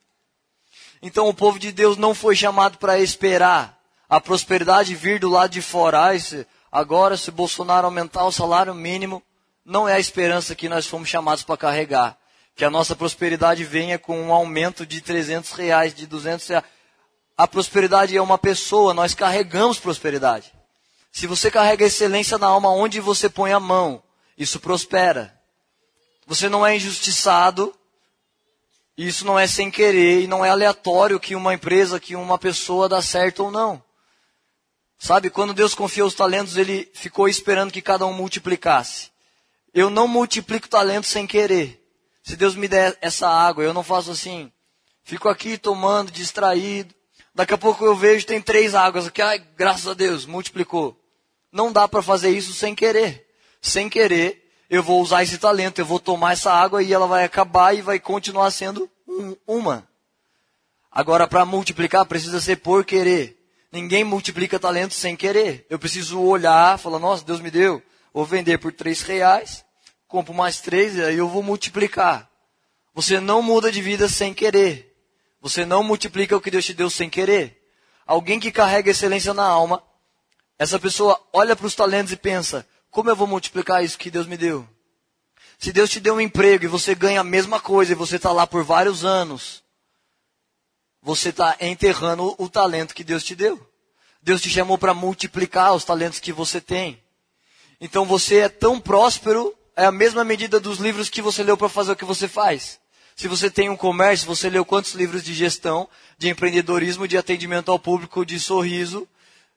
Então 1.03 1.27
o 1.27 1.33
povo 1.35 1.59
de 1.59 1.71
Deus 1.71 1.97
não 1.97 2.15
foi 2.15 2.35
chamado 2.35 2.79
para 2.79 2.97
esperar 2.97 3.79
a 4.09 4.19
prosperidade 4.19 4.95
vir 4.95 5.19
do 5.19 5.29
lado 5.29 5.51
de 5.51 5.61
fora. 5.61 5.99
Ah, 5.99 6.45
agora, 6.71 7.15
se 7.15 7.29
Bolsonaro 7.29 7.85
aumentar 7.85 8.25
o 8.25 8.31
salário 8.31 8.73
mínimo, 8.73 9.21
não 9.63 9.87
é 9.87 9.93
a 9.93 9.99
esperança 9.99 10.55
que 10.55 10.67
nós 10.67 10.87
fomos 10.87 11.09
chamados 11.09 11.43
para 11.43 11.57
carregar. 11.57 12.17
Que 12.55 12.63
a 12.63 12.69
nossa 12.69 12.95
prosperidade 12.95 13.63
venha 13.63 13.97
com 13.97 14.19
um 14.21 14.31
aumento 14.31 14.85
de 14.85 15.01
300 15.01 15.51
reais, 15.53 15.93
de 15.93 16.05
200 16.05 16.47
reais. 16.47 16.65
A 17.35 17.47
prosperidade 17.47 18.15
é 18.15 18.21
uma 18.21 18.37
pessoa, 18.37 18.93
nós 18.93 19.15
carregamos 19.15 19.79
prosperidade. 19.79 20.53
Se 21.11 21.27
você 21.27 21.49
carrega 21.49 21.85
excelência 21.85 22.37
na 22.37 22.47
alma 22.47 22.69
onde 22.69 22.99
você 22.99 23.29
põe 23.29 23.51
a 23.51 23.59
mão, 23.59 24.03
isso 24.37 24.59
prospera. 24.59 25.39
Você 26.25 26.47
não 26.47 26.65
é 26.65 26.75
injustiçado, 26.75 27.73
isso 28.97 29.25
não 29.25 29.37
é 29.37 29.47
sem 29.47 29.71
querer 29.71 30.21
e 30.21 30.27
não 30.27 30.45
é 30.45 30.49
aleatório 30.49 31.19
que 31.19 31.35
uma 31.35 31.53
empresa, 31.53 31.99
que 31.99 32.15
uma 32.15 32.37
pessoa 32.37 32.87
dá 32.87 33.01
certo 33.01 33.43
ou 33.43 33.51
não. 33.51 33.83
Sabe, 34.97 35.29
quando 35.29 35.53
Deus 35.53 35.75
confiou 35.75 36.07
os 36.07 36.13
talentos, 36.13 36.55
ele 36.55 36.89
ficou 36.93 37.27
esperando 37.27 37.73
que 37.73 37.81
cada 37.81 38.05
um 38.05 38.13
multiplicasse. 38.13 39.11
Eu 39.73 39.89
não 39.89 40.07
multiplico 40.07 40.69
talentos 40.69 41.09
sem 41.09 41.27
querer. 41.27 41.82
Se 42.23 42.37
Deus 42.37 42.55
me 42.55 42.67
der 42.69 42.97
essa 43.01 43.27
água, 43.27 43.63
eu 43.63 43.73
não 43.73 43.83
faço 43.83 44.09
assim. 44.09 44.51
Fico 45.03 45.27
aqui 45.27 45.57
tomando, 45.57 46.11
distraído. 46.11 46.95
Daqui 47.35 47.53
a 47.53 47.57
pouco 47.57 47.83
eu 47.83 47.95
vejo 47.95 48.25
tem 48.25 48.41
três 48.41 48.73
águas 48.73 49.07
aqui. 49.07 49.21
Ai, 49.21 49.39
graças 49.57 49.87
a 49.87 49.93
Deus, 49.93 50.25
multiplicou. 50.25 50.97
Não 51.51 51.71
dá 51.71 51.87
para 51.87 52.01
fazer 52.01 52.29
isso 52.29 52.53
sem 52.53 52.73
querer. 52.73 53.27
Sem 53.61 53.89
querer, 53.89 54.49
eu 54.69 54.81
vou 54.81 55.01
usar 55.01 55.23
esse 55.23 55.37
talento, 55.37 55.79
eu 55.79 55.85
vou 55.85 55.99
tomar 55.99 56.33
essa 56.33 56.51
água 56.51 56.81
e 56.81 56.93
ela 56.93 57.05
vai 57.05 57.25
acabar 57.25 57.73
e 57.75 57.81
vai 57.81 57.99
continuar 57.99 58.49
sendo 58.51 58.89
um, 59.07 59.35
uma. 59.45 59.87
Agora, 60.91 61.27
para 61.27 61.45
multiplicar, 61.45 62.05
precisa 62.05 62.39
ser 62.39 62.57
por 62.57 62.85
querer. 62.85 63.37
Ninguém 63.71 64.03
multiplica 64.03 64.59
talento 64.59 64.93
sem 64.93 65.15
querer. 65.15 65.65
Eu 65.69 65.79
preciso 65.79 66.21
olhar, 66.21 66.77
falar, 66.77 66.99
nossa, 66.99 67.25
Deus 67.25 67.41
me 67.41 67.51
deu. 67.51 67.81
Vou 68.13 68.25
vender 68.25 68.59
por 68.59 68.71
três 68.71 69.01
reais, 69.01 69.65
compro 70.13 70.31
mais 70.31 70.61
três 70.61 70.99
aí 70.99 71.17
eu 71.17 71.27
vou 71.27 71.41
multiplicar. 71.41 72.29
Você 72.93 73.19
não 73.19 73.41
muda 73.41 73.71
de 73.71 73.81
vida 73.81 74.07
sem 74.07 74.31
querer. 74.31 74.95
Você 75.41 75.65
não 75.65 75.83
multiplica 75.83 76.37
o 76.37 76.39
que 76.39 76.51
Deus 76.51 76.65
te 76.65 76.71
deu 76.71 76.87
sem 76.87 77.09
querer. 77.09 77.59
Alguém 78.05 78.39
que 78.39 78.51
carrega 78.51 78.91
excelência 78.91 79.33
na 79.33 79.43
alma, 79.43 79.81
essa 80.59 80.77
pessoa 80.77 81.19
olha 81.33 81.55
para 81.55 81.65
os 81.65 81.73
talentos 81.73 82.13
e 82.13 82.15
pensa: 82.15 82.63
como 82.91 83.09
eu 83.09 83.15
vou 83.15 83.25
multiplicar 83.25 83.83
isso 83.83 83.97
que 83.97 84.11
Deus 84.11 84.27
me 84.27 84.37
deu? 84.37 84.69
Se 85.57 85.73
Deus 85.73 85.89
te 85.89 85.99
deu 85.99 86.13
um 86.13 86.21
emprego 86.21 86.65
e 86.65 86.67
você 86.67 86.93
ganha 86.93 87.21
a 87.21 87.23
mesma 87.23 87.59
coisa 87.59 87.93
e 87.93 87.95
você 87.95 88.17
está 88.17 88.31
lá 88.31 88.45
por 88.45 88.63
vários 88.63 89.03
anos, 89.03 89.63
você 91.01 91.29
está 91.29 91.57
enterrando 91.59 92.35
o 92.37 92.47
talento 92.47 92.93
que 92.93 93.03
Deus 93.03 93.23
te 93.23 93.33
deu. 93.33 93.59
Deus 94.21 94.39
te 94.39 94.49
chamou 94.51 94.77
para 94.77 94.93
multiplicar 94.93 95.73
os 95.73 95.83
talentos 95.83 96.19
que 96.19 96.31
você 96.31 96.61
tem. 96.61 97.01
Então 97.81 98.05
você 98.05 98.41
é 98.41 98.49
tão 98.49 98.79
próspero, 98.79 99.57
é 99.75 99.85
a 99.85 99.91
mesma 99.91 100.23
medida 100.23 100.59
dos 100.59 100.77
livros 100.79 101.09
que 101.09 101.21
você 101.21 101.43
leu 101.43 101.57
para 101.57 101.69
fazer 101.69 101.91
o 101.91 101.95
que 101.95 102.05
você 102.05 102.27
faz. 102.27 102.79
Se 103.15 103.27
você 103.27 103.49
tem 103.49 103.69
um 103.69 103.75
comércio, 103.75 104.27
você 104.27 104.49
leu 104.49 104.65
quantos 104.65 104.93
livros 104.93 105.23
de 105.23 105.33
gestão, 105.33 105.87
de 106.17 106.29
empreendedorismo, 106.29 107.07
de 107.07 107.17
atendimento 107.17 107.71
ao 107.71 107.79
público, 107.79 108.25
de 108.25 108.39
sorriso, 108.39 109.07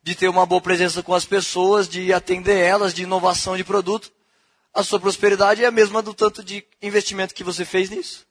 de 0.02 0.14
ter 0.14 0.29
uma 0.29 0.46
boa 0.46 0.61
presença 0.61 1.02
com 1.02 1.14
as 1.14 1.24
pessoas, 1.24 1.88
de 1.88 2.12
atender 2.12 2.59
elas, 2.59 2.94
de 2.94 3.02
inovação 3.02 3.57
de 3.57 3.64
produto. 3.64 4.12
A 4.72 4.83
sua 4.83 5.00
prosperidade 5.00 5.64
é 5.64 5.66
a 5.66 5.70
mesma 5.70 6.02
do 6.02 6.12
tanto 6.12 6.44
de 6.44 6.64
investimento 6.83 7.35
que 7.35 7.42
você 7.42 7.64
fez 7.64 7.88
nisso. 7.90 8.26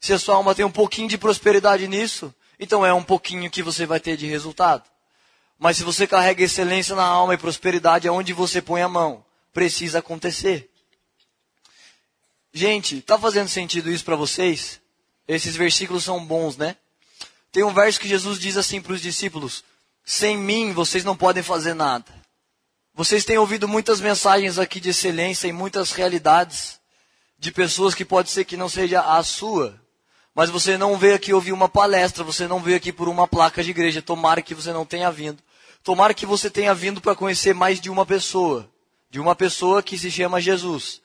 Se 0.00 0.12
a 0.12 0.18
sua 0.18 0.34
alma 0.34 0.54
tem 0.54 0.64
um 0.64 0.70
pouquinho 0.70 1.08
de 1.08 1.16
prosperidade 1.16 1.86
nisso, 1.88 2.34
então 2.58 2.84
é 2.84 2.92
um 2.92 3.02
pouquinho 3.02 3.50
que 3.50 3.62
você 3.62 3.86
vai 3.86 4.00
ter 4.00 4.16
de 4.16 4.26
resultado. 4.26 4.84
Mas 5.58 5.78
se 5.78 5.84
você 5.84 6.06
carrega 6.06 6.44
excelência 6.44 6.94
na 6.94 7.04
alma 7.04 7.34
e 7.34 7.38
prosperidade 7.38 8.06
aonde 8.06 8.32
você 8.32 8.60
põe 8.60 8.82
a 8.82 8.88
mão, 8.88 9.24
precisa 9.52 10.00
acontecer. 10.00 10.70
Gente, 12.56 13.02
tá 13.02 13.18
fazendo 13.18 13.50
sentido 13.50 13.90
isso 13.90 14.02
para 14.02 14.16
vocês? 14.16 14.80
Esses 15.28 15.54
versículos 15.54 16.04
são 16.04 16.24
bons, 16.24 16.56
né? 16.56 16.74
Tem 17.52 17.62
um 17.62 17.74
verso 17.74 18.00
que 18.00 18.08
Jesus 18.08 18.38
diz 18.38 18.56
assim 18.56 18.80
para 18.80 18.94
os 18.94 19.02
discípulos: 19.02 19.62
Sem 20.02 20.38
mim 20.38 20.72
vocês 20.72 21.04
não 21.04 21.14
podem 21.14 21.42
fazer 21.42 21.74
nada. 21.74 22.06
Vocês 22.94 23.26
têm 23.26 23.36
ouvido 23.36 23.68
muitas 23.68 24.00
mensagens 24.00 24.58
aqui 24.58 24.80
de 24.80 24.88
excelência 24.88 25.46
e 25.46 25.52
muitas 25.52 25.92
realidades 25.92 26.80
de 27.38 27.52
pessoas 27.52 27.94
que 27.94 28.06
pode 28.06 28.30
ser 28.30 28.46
que 28.46 28.56
não 28.56 28.70
seja 28.70 29.02
a 29.02 29.22
sua, 29.22 29.78
mas 30.34 30.48
você 30.48 30.78
não 30.78 30.96
veio 30.96 31.16
aqui 31.16 31.34
ouvir 31.34 31.52
uma 31.52 31.68
palestra, 31.68 32.24
você 32.24 32.48
não 32.48 32.58
veio 32.58 32.78
aqui 32.78 32.90
por 32.90 33.06
uma 33.06 33.28
placa 33.28 33.62
de 33.62 33.68
igreja. 33.68 34.00
Tomara 34.00 34.40
que 34.40 34.54
você 34.54 34.72
não 34.72 34.86
tenha 34.86 35.10
vindo. 35.10 35.42
Tomara 35.84 36.14
que 36.14 36.24
você 36.24 36.48
tenha 36.48 36.72
vindo 36.72 37.02
para 37.02 37.14
conhecer 37.14 37.54
mais 37.54 37.78
de 37.82 37.90
uma 37.90 38.06
pessoa, 38.06 38.66
de 39.10 39.20
uma 39.20 39.36
pessoa 39.36 39.82
que 39.82 39.98
se 39.98 40.10
chama 40.10 40.40
Jesus. 40.40 41.04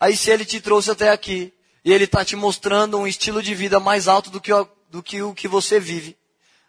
Aí 0.00 0.16
se 0.16 0.30
ele 0.30 0.46
te 0.46 0.60
trouxe 0.60 0.90
até 0.90 1.10
aqui 1.10 1.52
e 1.84 1.92
ele 1.92 2.04
está 2.04 2.24
te 2.24 2.34
mostrando 2.34 2.98
um 2.98 3.06
estilo 3.06 3.42
de 3.42 3.54
vida 3.54 3.78
mais 3.78 4.08
alto 4.08 4.30
do 4.30 4.40
que, 4.40 4.50
o, 4.50 4.66
do 4.88 5.02
que 5.02 5.20
o 5.20 5.34
que 5.34 5.46
você 5.46 5.78
vive, 5.78 6.16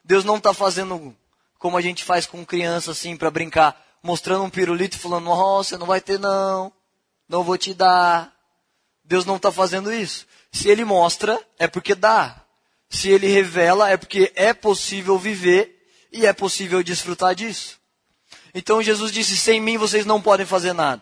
Deus 0.04 0.26
não 0.26 0.36
está 0.36 0.54
fazendo 0.54 1.16
como 1.58 1.78
a 1.78 1.82
gente 1.82 2.04
faz 2.04 2.26
com 2.26 2.46
criança 2.46 2.92
assim 2.92 3.16
para 3.16 3.32
brincar, 3.32 3.82
mostrando 4.04 4.44
um 4.44 4.50
pirulito 4.50 4.98
e 4.98 5.00
falando, 5.00 5.26
nossa, 5.26 5.78
não 5.78 5.88
vai 5.88 6.02
ter 6.02 6.20
não, 6.20 6.74
não 7.30 7.44
vou 7.44 7.58
te 7.58 7.74
dar. 7.74 8.36
Deus 9.06 9.26
não 9.26 9.38
está 9.38 9.52
fazendo 9.52 9.94
isso. 9.94 10.28
Se 10.52 10.68
ele 10.70 10.84
mostra, 10.84 11.40
é 11.58 11.68
porque 11.68 11.96
dá. 11.96 12.42
Se 12.90 13.10
ele 13.10 13.28
revela, 13.28 13.90
é 13.90 13.96
porque 13.96 14.32
é 14.36 14.54
possível 14.54 15.18
viver 15.18 15.88
e 16.12 16.26
é 16.26 16.34
possível 16.34 16.84
desfrutar 16.84 17.34
disso. 17.34 17.80
Então 18.54 18.82
Jesus 18.82 19.12
disse: 19.12 19.38
sem 19.38 19.62
mim 19.62 19.78
vocês 19.78 20.06
não 20.06 20.22
podem 20.22 20.46
fazer 20.46 20.74
nada. 20.74 21.02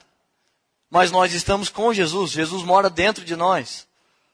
Mas 0.90 1.12
nós 1.12 1.34
estamos 1.34 1.70
com 1.70 1.94
Jesus, 1.94 2.32
Jesus 2.32 2.64
mora 2.64 2.90
dentro 2.90 3.24
de 3.24 3.36
nós. 3.36 3.88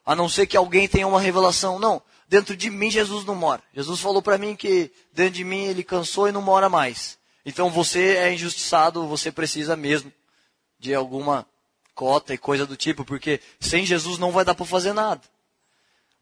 A 0.06 0.16
não 0.16 0.30
ser 0.30 0.46
que 0.46 0.56
alguém 0.56 0.88
tenha 0.88 1.08
uma 1.08 1.20
revelação. 1.20 1.80
Não, 1.80 2.02
dentro 2.28 2.56
de 2.56 2.70
mim 2.70 2.90
Jesus 2.90 3.26
não 3.26 3.36
mora. 3.36 3.62
Jesus 3.74 4.00
falou 4.00 4.22
para 4.22 4.38
mim 4.38 4.56
que 4.56 4.92
dentro 5.14 5.34
de 5.34 5.44
mim 5.44 5.66
ele 5.66 5.84
cansou 5.84 6.28
e 6.28 6.32
não 6.32 6.42
mora 6.42 6.70
mais. 6.70 7.18
Então 7.46 7.70
você 7.70 8.16
é 8.16 8.34
injustiçado, 8.34 9.08
você 9.08 9.32
precisa 9.32 9.76
mesmo 9.76 10.12
de 10.80 10.94
alguma 10.94 11.46
cota 11.94 12.34
e 12.34 12.38
coisa 12.38 12.66
do 12.66 12.76
tipo, 12.76 13.06
porque 13.06 13.40
sem 13.60 13.86
Jesus 13.86 14.18
não 14.18 14.32
vai 14.32 14.44
dar 14.44 14.54
para 14.56 14.66
fazer 14.66 14.94
nada. 14.94 15.22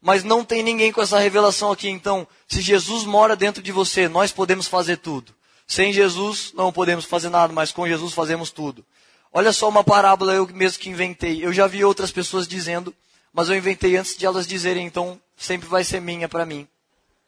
Mas 0.00 0.22
não 0.22 0.44
tem 0.44 0.62
ninguém 0.62 0.92
com 0.92 1.00
essa 1.00 1.18
revelação 1.18 1.72
aqui. 1.72 1.88
Então, 1.88 2.28
se 2.46 2.60
Jesus 2.60 3.04
mora 3.04 3.34
dentro 3.34 3.62
de 3.62 3.72
você, 3.72 4.06
nós 4.06 4.30
podemos 4.30 4.66
fazer 4.66 4.98
tudo. 4.98 5.34
Sem 5.66 5.94
Jesus, 5.94 6.52
não 6.54 6.70
podemos 6.70 7.06
fazer 7.06 7.30
nada, 7.30 7.52
mas 7.52 7.72
com 7.72 7.88
Jesus 7.88 8.12
fazemos 8.12 8.50
tudo. 8.50 8.84
Olha 9.36 9.52
só 9.52 9.68
uma 9.68 9.82
parábola 9.82 10.32
eu 10.32 10.46
mesmo 10.46 10.78
que 10.78 10.88
inventei. 10.88 11.44
Eu 11.44 11.52
já 11.52 11.66
vi 11.66 11.84
outras 11.84 12.12
pessoas 12.12 12.46
dizendo, 12.46 12.94
mas 13.32 13.48
eu 13.48 13.56
inventei 13.56 13.96
antes 13.96 14.16
de 14.16 14.24
elas 14.24 14.46
dizerem, 14.46 14.86
então 14.86 15.20
sempre 15.36 15.68
vai 15.68 15.82
ser 15.82 16.00
minha 16.00 16.28
para 16.28 16.46
mim. 16.46 16.68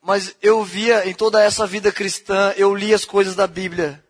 Mas 0.01 0.33
eu 0.41 0.63
via 0.63 1.09
em 1.09 1.13
toda 1.13 1.43
essa 1.43 1.67
vida 1.67 1.91
cristã, 1.91 2.55
eu 2.57 2.73
li 2.77 2.95
as 2.95 3.05
coisas 3.05 3.35
da 3.35 3.49
Bíblia. 3.49 4.05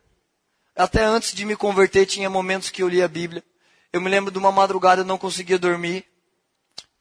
Até 0.76 1.02
antes 1.02 1.32
de 1.32 1.46
me 1.46 1.56
converter, 1.56 2.04
tinha 2.04 2.28
momentos 2.28 2.68
que 2.68 2.82
eu 2.82 2.88
lia 2.88 3.06
a 3.06 3.09
Bíblia. 3.09 3.42
Eu 3.90 4.02
me 4.02 4.11
lembro 4.11 4.30
de 4.30 4.37
uma 4.37 4.52
madrugada, 4.52 5.00
eu 5.00 5.06
não 5.06 5.16
conseguia 5.16 5.59
dormir. 5.59 6.04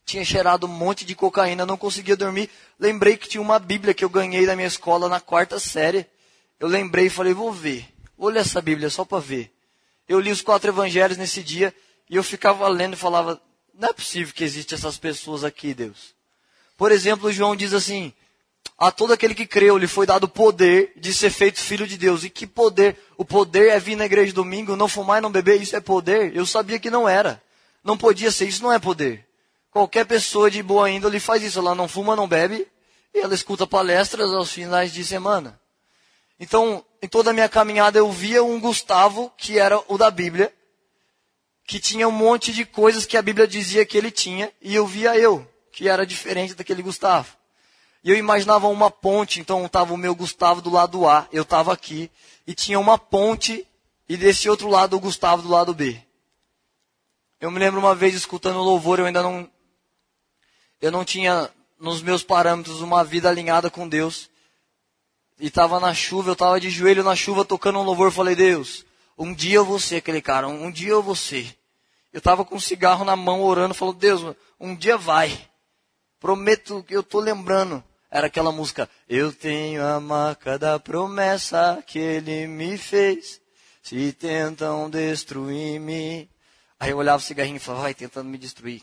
Tinha 0.05 0.23
cheirado 0.23 0.65
um 0.65 0.69
monte 0.69 1.03
de 1.03 1.13
cocaína, 1.13 1.65
não 1.65 1.75
conseguia 1.75 2.15
dormir. 2.15 2.49
Lembrei 2.79 3.17
que 3.17 3.27
tinha 3.27 3.41
uma 3.41 3.60
Bíblia 3.60 3.93
que 3.93 4.05
eu 4.05 4.10
ganhei 4.10 4.45
da 4.45 4.55
minha 4.55 4.67
escola 4.67 5.10
na 5.10 5.19
quarta 5.19 5.60
série. 5.60 6.05
Eu 6.58 6.69
lembrei 6.69 7.08
e 7.08 7.10
falei, 7.10 7.34
vou 7.34 7.51
ver. 7.51 7.86
Ler 8.17 8.39
essa 8.39 8.62
Bíblia 8.62 8.89
só 8.89 9.03
para 9.03 9.19
ver. 9.19 9.55
Eu 10.08 10.20
li 10.20 10.32
os 10.32 10.41
quatro 10.41 10.70
evangelhos 10.70 11.18
nesse 11.18 11.41
dia 11.41 11.74
e 12.10 12.15
eu 12.15 12.24
ficava 12.24 12.68
lendo 12.68 12.94
e 12.94 12.98
falava, 12.98 13.41
não 13.74 13.89
é 13.89 13.94
possível 13.94 14.34
que 14.34 14.44
existem 14.44 14.78
essas 14.78 14.98
pessoas 14.98 15.44
aqui, 15.44 15.74
Deus. 15.74 16.13
Por 16.78 16.91
exemplo, 16.91 17.32
João 17.32 17.56
diz 17.56 17.74
assim, 17.74 18.13
a 18.78 18.91
todo 18.91 19.13
aquele 19.13 19.34
que 19.34 19.46
creu 19.46 19.78
lhe 19.78 19.88
foi 19.88 20.06
dado 20.06 20.28
poder 20.28 20.91
de 20.98 21.13
ser 21.13 21.30
feito 21.30 21.60
filho 21.60 21.88
de 21.88 21.98
Deus. 21.98 22.24
E 22.24 22.30
que 22.30 22.46
poder? 22.46 22.98
O 23.18 23.24
poder 23.24 23.70
é 23.70 23.80
vir 23.80 23.96
na 23.96 24.06
igreja 24.06 24.34
domingo, 24.34 24.76
não 24.76 24.88
fumar 24.88 25.20
e 25.20 25.22
não 25.22 25.32
beber, 25.32 25.62
isso 25.62 25.76
é 25.76 25.80
poder? 25.80 26.36
Eu 26.36 26.46
sabia 26.46 26.80
que 26.80 26.89
não 26.89 27.08
era. 27.08 27.41
Não 27.84 27.98
podia 27.98 28.32
ser, 28.32 28.48
isso 28.48 28.63
não 28.63 28.74
é 28.74 28.80
poder. 28.80 29.26
Qualquer 29.72 30.06
pessoa 30.06 30.52
de 30.52 30.62
boa 30.62 30.89
índole 30.89 31.20
faz 31.20 31.44
isso. 31.44 31.60
Ela 31.60 31.76
não 31.76 31.88
fuma, 31.88 32.15
não 32.15 32.28
bebe, 32.28 32.68
e 33.13 33.20
ela 33.20 33.34
escuta 33.34 33.65
palestras 33.65 34.32
aos 34.34 34.52
finais 34.52 34.94
de 34.94 35.04
semana. 35.04 35.60
Então, 36.39 36.84
em 37.02 37.08
toda 37.08 37.30
a 37.30 37.34
minha 37.34 37.48
caminhada, 37.48 37.98
eu 37.98 38.12
via 38.12 38.43
um 38.43 38.60
Gustavo, 38.60 39.32
que 39.38 39.58
era 39.58 39.82
o 39.88 39.98
da 39.98 40.12
Bíblia, 40.12 40.54
que 41.65 41.80
tinha 41.80 42.08
um 42.08 42.12
monte 42.12 42.52
de 42.52 42.65
coisas 42.65 43.06
que 43.06 43.17
a 43.17 43.21
Bíblia 43.21 43.48
dizia 43.48 43.86
que 43.86 43.98
ele 43.98 44.12
tinha, 44.12 44.52
e 44.62 44.76
eu 44.76 44.86
via 44.86 45.17
eu, 45.17 45.50
que 45.71 45.88
era 45.89 46.06
diferente 46.06 46.54
daquele 46.54 46.82
Gustavo. 46.82 47.36
E 48.04 48.12
eu 48.12 48.17
imaginava 48.17 48.67
uma 48.67 48.91
ponte, 48.91 49.39
então 49.39 49.65
estava 49.65 49.93
o 49.93 49.98
meu 49.98 50.13
Gustavo 50.13 50.62
do 50.62 50.69
lado 50.69 51.08
A, 51.08 51.28
eu 51.32 51.41
estava 51.41 51.74
aqui, 51.74 52.12
e 52.45 52.54
tinha 52.54 52.80
uma 52.80 52.98
ponte, 53.00 53.65
e 54.08 54.15
desse 54.15 54.48
outro 54.48 54.69
lado 54.69 54.95
o 54.95 55.00
Gustavo 55.00 55.41
do 55.41 55.50
lado 55.50 55.74
B. 55.74 56.00
Eu 57.41 57.50
me 57.50 57.60
lembro 57.60 57.80
uma 57.80 57.95
vez 57.95 58.13
escutando 58.13 58.60
louvor, 58.60 59.00
eu 59.00 59.06
ainda 59.06 59.24
não. 59.24 59.50
Eu 60.82 60.91
não 60.91 61.04
tinha 61.04 61.50
nos 61.80 62.02
meus 62.02 62.24
parâmetros 62.24 62.82
uma 62.82 63.04
vida 63.04 63.30
alinhada 63.30 63.69
com 63.69 63.88
Deus. 63.88 64.30
E 65.39 65.48
estava 65.48 65.80
na 65.80 65.93
chuva, 65.93 66.30
eu 66.30 66.34
estava 66.34 66.60
de 66.60 66.69
joelho 66.69 67.04
na 67.04 67.15
chuva 67.15 67.43
tocando 67.43 67.80
um 67.80 67.84
louvor. 67.84 68.12
Falei, 68.12 68.36
Deus, 68.36 68.86
um 69.17 69.34
dia 69.34 69.58
eu 69.58 69.65
vou 69.65 69.80
ser 69.80 69.98
aquele 69.98 70.21
cara, 70.21 70.48
um 70.48 70.71
dia 70.71 70.91
eu 70.91 71.04
vou 71.04 71.15
ser. 71.15 71.58
Eu 72.13 72.19
estava 72.19 72.45
com 72.45 72.56
um 72.56 72.60
cigarro 72.60 73.04
na 73.04 73.15
mão 73.15 73.43
orando, 73.43 73.74
falou, 73.74 73.93
Deus, 73.93 74.36
um 74.60 74.74
dia 74.74 74.98
vai. 74.98 75.38
Prometo 76.19 76.84
que 76.88 76.95
eu 76.95 77.02
estou 77.02 77.19
lembrando. 77.19 77.84
Era 78.10 78.28
aquela 78.28 78.52
música, 78.52 78.89
eu 79.10 79.34
tenho 79.34 79.86
a 79.86 80.00
marca 80.00 80.58
da 80.58 80.80
promessa 80.80 81.84
que 81.86 82.00
ele 82.00 82.48
me 82.48 82.78
fez. 82.78 83.41
Se 83.84 84.13
tentam 84.13 84.89
destruir-me. 84.89 86.30
Aí 86.80 86.91
eu 86.91 86.98
olhava 86.98 87.17
o 87.17 87.26
cigarrinho 87.26 87.58
e 87.58 87.60
falava, 87.60 87.84
vai 87.84 87.93
tentando 87.93 88.30
me 88.30 88.38
destruir. 88.38 88.82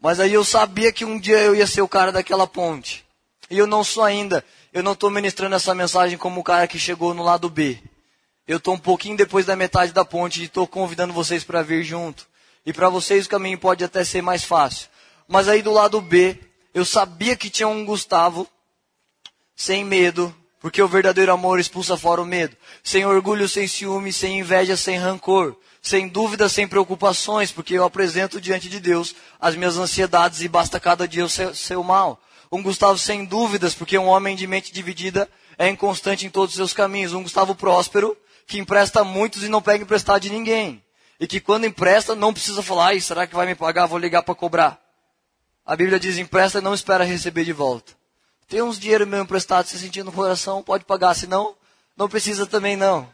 Mas 0.00 0.18
aí 0.18 0.32
eu 0.32 0.44
sabia 0.44 0.90
que 0.90 1.04
um 1.04 1.18
dia 1.18 1.38
eu 1.38 1.54
ia 1.54 1.66
ser 1.66 1.82
o 1.82 1.88
cara 1.88 2.10
daquela 2.10 2.46
ponte. 2.46 3.05
E 3.50 3.58
eu 3.58 3.66
não 3.66 3.84
sou 3.84 4.02
ainda. 4.02 4.44
Eu 4.72 4.82
não 4.82 4.92
estou 4.92 5.10
ministrando 5.10 5.54
essa 5.54 5.74
mensagem 5.74 6.18
como 6.18 6.40
o 6.40 6.44
cara 6.44 6.66
que 6.66 6.78
chegou 6.78 7.14
no 7.14 7.22
lado 7.22 7.48
B. 7.48 7.78
Eu 8.46 8.58
estou 8.58 8.74
um 8.74 8.78
pouquinho 8.78 9.16
depois 9.16 9.46
da 9.46 9.56
metade 9.56 9.92
da 9.92 10.04
ponte 10.04 10.40
e 10.40 10.44
estou 10.44 10.66
convidando 10.66 11.12
vocês 11.12 11.42
para 11.42 11.62
vir 11.62 11.82
junto. 11.82 12.26
E 12.64 12.72
para 12.72 12.88
vocês 12.88 13.26
o 13.26 13.28
caminho 13.28 13.58
pode 13.58 13.84
até 13.84 14.04
ser 14.04 14.22
mais 14.22 14.44
fácil. 14.44 14.88
Mas 15.26 15.48
aí 15.48 15.62
do 15.62 15.72
lado 15.72 16.00
B, 16.00 16.38
eu 16.74 16.84
sabia 16.84 17.36
que 17.36 17.50
tinha 17.50 17.68
um 17.68 17.84
Gustavo 17.84 18.46
sem 19.54 19.84
medo, 19.84 20.34
porque 20.60 20.82
o 20.82 20.88
verdadeiro 20.88 21.32
amor 21.32 21.58
expulsa 21.58 21.96
fora 21.96 22.20
o 22.20 22.26
medo. 22.26 22.56
Sem 22.82 23.06
orgulho, 23.06 23.48
sem 23.48 23.66
ciúme, 23.66 24.12
sem 24.12 24.40
inveja, 24.40 24.76
sem 24.76 24.96
rancor. 24.96 25.56
Sem 25.80 26.08
dúvida, 26.08 26.48
sem 26.48 26.66
preocupações, 26.66 27.52
porque 27.52 27.74
eu 27.74 27.84
apresento 27.84 28.40
diante 28.40 28.68
de 28.68 28.80
Deus 28.80 29.14
as 29.40 29.54
minhas 29.54 29.78
ansiedades 29.78 30.42
e 30.42 30.48
basta 30.48 30.80
cada 30.80 31.06
dia 31.06 31.24
o 31.24 31.28
seu, 31.28 31.54
seu 31.54 31.82
mal. 31.82 32.20
Um 32.50 32.62
Gustavo 32.62 32.98
sem 32.98 33.24
dúvidas, 33.24 33.74
porque 33.74 33.98
um 33.98 34.06
homem 34.06 34.36
de 34.36 34.46
mente 34.46 34.72
dividida 34.72 35.28
é 35.58 35.68
inconstante 35.68 36.26
em 36.26 36.30
todos 36.30 36.50
os 36.50 36.56
seus 36.56 36.72
caminhos. 36.72 37.12
Um 37.12 37.22
Gustavo 37.22 37.54
próspero, 37.54 38.16
que 38.46 38.58
empresta 38.58 39.02
muitos 39.02 39.42
e 39.42 39.48
não 39.48 39.60
pega 39.62 39.84
emprestado 39.84 40.20
de 40.20 40.30
ninguém. 40.30 40.82
E 41.18 41.26
que 41.26 41.40
quando 41.40 41.66
empresta, 41.66 42.14
não 42.14 42.32
precisa 42.32 42.62
falar, 42.62 43.00
será 43.00 43.26
que 43.26 43.34
vai 43.34 43.46
me 43.46 43.54
pagar? 43.54 43.86
Vou 43.86 43.98
ligar 43.98 44.22
para 44.22 44.34
cobrar. 44.34 44.80
A 45.64 45.74
Bíblia 45.74 45.98
diz: 45.98 46.18
empresta 46.18 46.58
e 46.58 46.62
não 46.62 46.74
espera 46.74 47.04
receber 47.04 47.44
de 47.44 47.52
volta. 47.52 47.92
Tem 48.48 48.62
uns 48.62 48.78
dinheiro 48.78 49.06
meu 49.06 49.22
emprestado, 49.22 49.66
se 49.66 49.78
sentindo 49.78 50.06
no 50.06 50.12
coração, 50.12 50.62
pode 50.62 50.84
pagar. 50.84 51.14
Se 51.14 51.26
não, 51.26 51.56
precisa 52.08 52.46
também 52.46 52.76
não. 52.76 53.08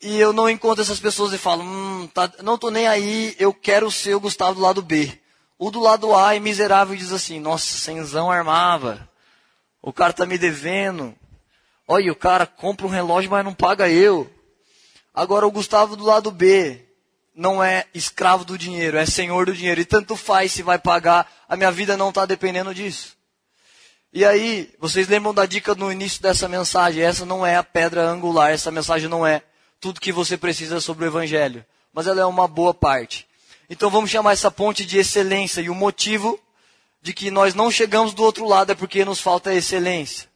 E 0.00 0.18
eu 0.18 0.32
não 0.32 0.48
encontro 0.48 0.82
essas 0.82 0.98
pessoas 0.98 1.32
e 1.32 1.38
falo, 1.38 1.62
hum, 1.62 2.08
tá, 2.12 2.32
não 2.42 2.56
estou 2.56 2.70
nem 2.70 2.88
aí, 2.88 3.36
eu 3.38 3.54
quero 3.54 3.88
ser 3.90 4.14
o 4.16 4.20
Gustavo 4.20 4.54
do 4.54 4.60
lado 4.60 4.82
B. 4.82 5.21
O 5.64 5.70
do 5.70 5.78
lado 5.78 6.12
A 6.12 6.34
é 6.34 6.40
miserável 6.40 6.92
e 6.92 6.98
diz 6.98 7.12
assim, 7.12 7.38
nossa, 7.38 7.78
cenzão 7.78 8.28
armava. 8.28 9.08
O 9.80 9.92
cara 9.92 10.10
está 10.10 10.26
me 10.26 10.36
devendo. 10.36 11.14
Olha, 11.86 12.10
o 12.10 12.16
cara 12.16 12.46
compra 12.46 12.84
um 12.84 12.90
relógio, 12.90 13.30
mas 13.30 13.44
não 13.44 13.54
paga 13.54 13.88
eu. 13.88 14.28
Agora 15.14 15.46
o 15.46 15.52
Gustavo 15.52 15.94
do 15.94 16.02
lado 16.02 16.32
B, 16.32 16.84
não 17.32 17.62
é 17.62 17.86
escravo 17.94 18.44
do 18.44 18.58
dinheiro, 18.58 18.96
é 18.96 19.06
senhor 19.06 19.46
do 19.46 19.54
dinheiro. 19.54 19.80
E 19.80 19.84
tanto 19.84 20.16
faz 20.16 20.50
se 20.50 20.64
vai 20.64 20.80
pagar, 20.80 21.30
a 21.48 21.56
minha 21.56 21.70
vida 21.70 21.96
não 21.96 22.08
está 22.08 22.26
dependendo 22.26 22.74
disso. 22.74 23.16
E 24.12 24.24
aí, 24.24 24.68
vocês 24.80 25.06
lembram 25.06 25.32
da 25.32 25.46
dica 25.46 25.76
no 25.76 25.92
início 25.92 26.20
dessa 26.20 26.48
mensagem? 26.48 27.04
Essa 27.04 27.24
não 27.24 27.46
é 27.46 27.54
a 27.54 27.62
pedra 27.62 28.02
angular, 28.02 28.50
essa 28.50 28.72
mensagem 28.72 29.08
não 29.08 29.24
é 29.24 29.40
tudo 29.80 30.00
que 30.00 30.10
você 30.10 30.36
precisa 30.36 30.80
sobre 30.80 31.04
o 31.04 31.06
Evangelho. 31.06 31.64
Mas 31.92 32.08
ela 32.08 32.20
é 32.20 32.26
uma 32.26 32.48
boa 32.48 32.74
parte. 32.74 33.30
Então 33.72 33.88
vamos 33.88 34.10
chamar 34.10 34.32
essa 34.32 34.50
ponte 34.50 34.84
de 34.84 34.98
excelência. 34.98 35.62
E 35.62 35.70
o 35.70 35.74
motivo 35.74 36.38
de 37.00 37.14
que 37.14 37.30
nós 37.30 37.54
não 37.54 37.70
chegamos 37.70 38.12
do 38.12 38.22
outro 38.22 38.46
lado 38.46 38.70
é 38.70 38.74
porque 38.74 39.02
nos 39.02 39.18
falta 39.18 39.54
excelência. 39.54 40.28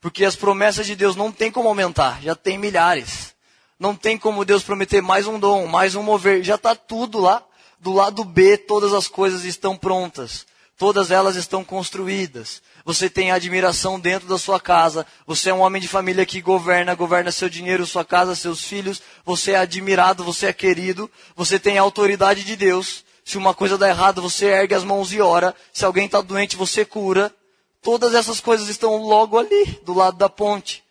Porque 0.00 0.24
as 0.24 0.34
promessas 0.34 0.84
de 0.84 0.96
Deus 0.96 1.14
não 1.14 1.30
tem 1.30 1.52
como 1.52 1.68
aumentar, 1.68 2.20
já 2.20 2.34
tem 2.34 2.58
milhares. 2.58 3.32
Não 3.78 3.94
tem 3.94 4.18
como 4.18 4.44
Deus 4.44 4.64
prometer 4.64 5.00
mais 5.00 5.28
um 5.28 5.38
dom, 5.38 5.68
mais 5.68 5.94
um 5.94 6.02
mover. 6.02 6.42
Já 6.42 6.56
está 6.56 6.74
tudo 6.74 7.20
lá. 7.20 7.44
Do 7.78 7.92
lado 7.92 8.24
B, 8.24 8.58
todas 8.58 8.92
as 8.92 9.06
coisas 9.06 9.44
estão 9.44 9.76
prontas. 9.76 10.44
Todas 10.76 11.10
elas 11.10 11.36
estão 11.36 11.64
construídas. 11.64 12.60
Você 12.84 13.08
tem 13.08 13.30
admiração 13.30 13.98
dentro 13.98 14.28
da 14.28 14.38
sua 14.38 14.58
casa. 14.58 15.06
Você 15.26 15.50
é 15.50 15.54
um 15.54 15.60
homem 15.60 15.80
de 15.80 15.88
família 15.88 16.26
que 16.26 16.40
governa, 16.40 16.94
governa 16.94 17.30
seu 17.30 17.48
dinheiro, 17.48 17.86
sua 17.86 18.04
casa, 18.04 18.34
seus 18.34 18.64
filhos. 18.64 19.00
Você 19.24 19.52
é 19.52 19.56
admirado, 19.56 20.24
você 20.24 20.46
é 20.46 20.52
querido. 20.52 21.10
Você 21.36 21.58
tem 21.58 21.78
a 21.78 21.82
autoridade 21.82 22.44
de 22.44 22.56
Deus. 22.56 23.04
Se 23.24 23.38
uma 23.38 23.54
coisa 23.54 23.78
dá 23.78 23.88
errado, 23.88 24.20
você 24.20 24.46
ergue 24.46 24.74
as 24.74 24.84
mãos 24.84 25.12
e 25.12 25.20
ora. 25.20 25.54
Se 25.72 25.84
alguém 25.84 26.06
está 26.06 26.20
doente, 26.20 26.56
você 26.56 26.84
cura. 26.84 27.34
Todas 27.82 28.14
essas 28.14 28.40
coisas 28.40 28.68
estão 28.68 28.96
logo 28.96 29.38
ali, 29.38 29.78
do 29.84 29.94
lado 29.94 30.16
da 30.16 30.28
ponte 30.28 30.84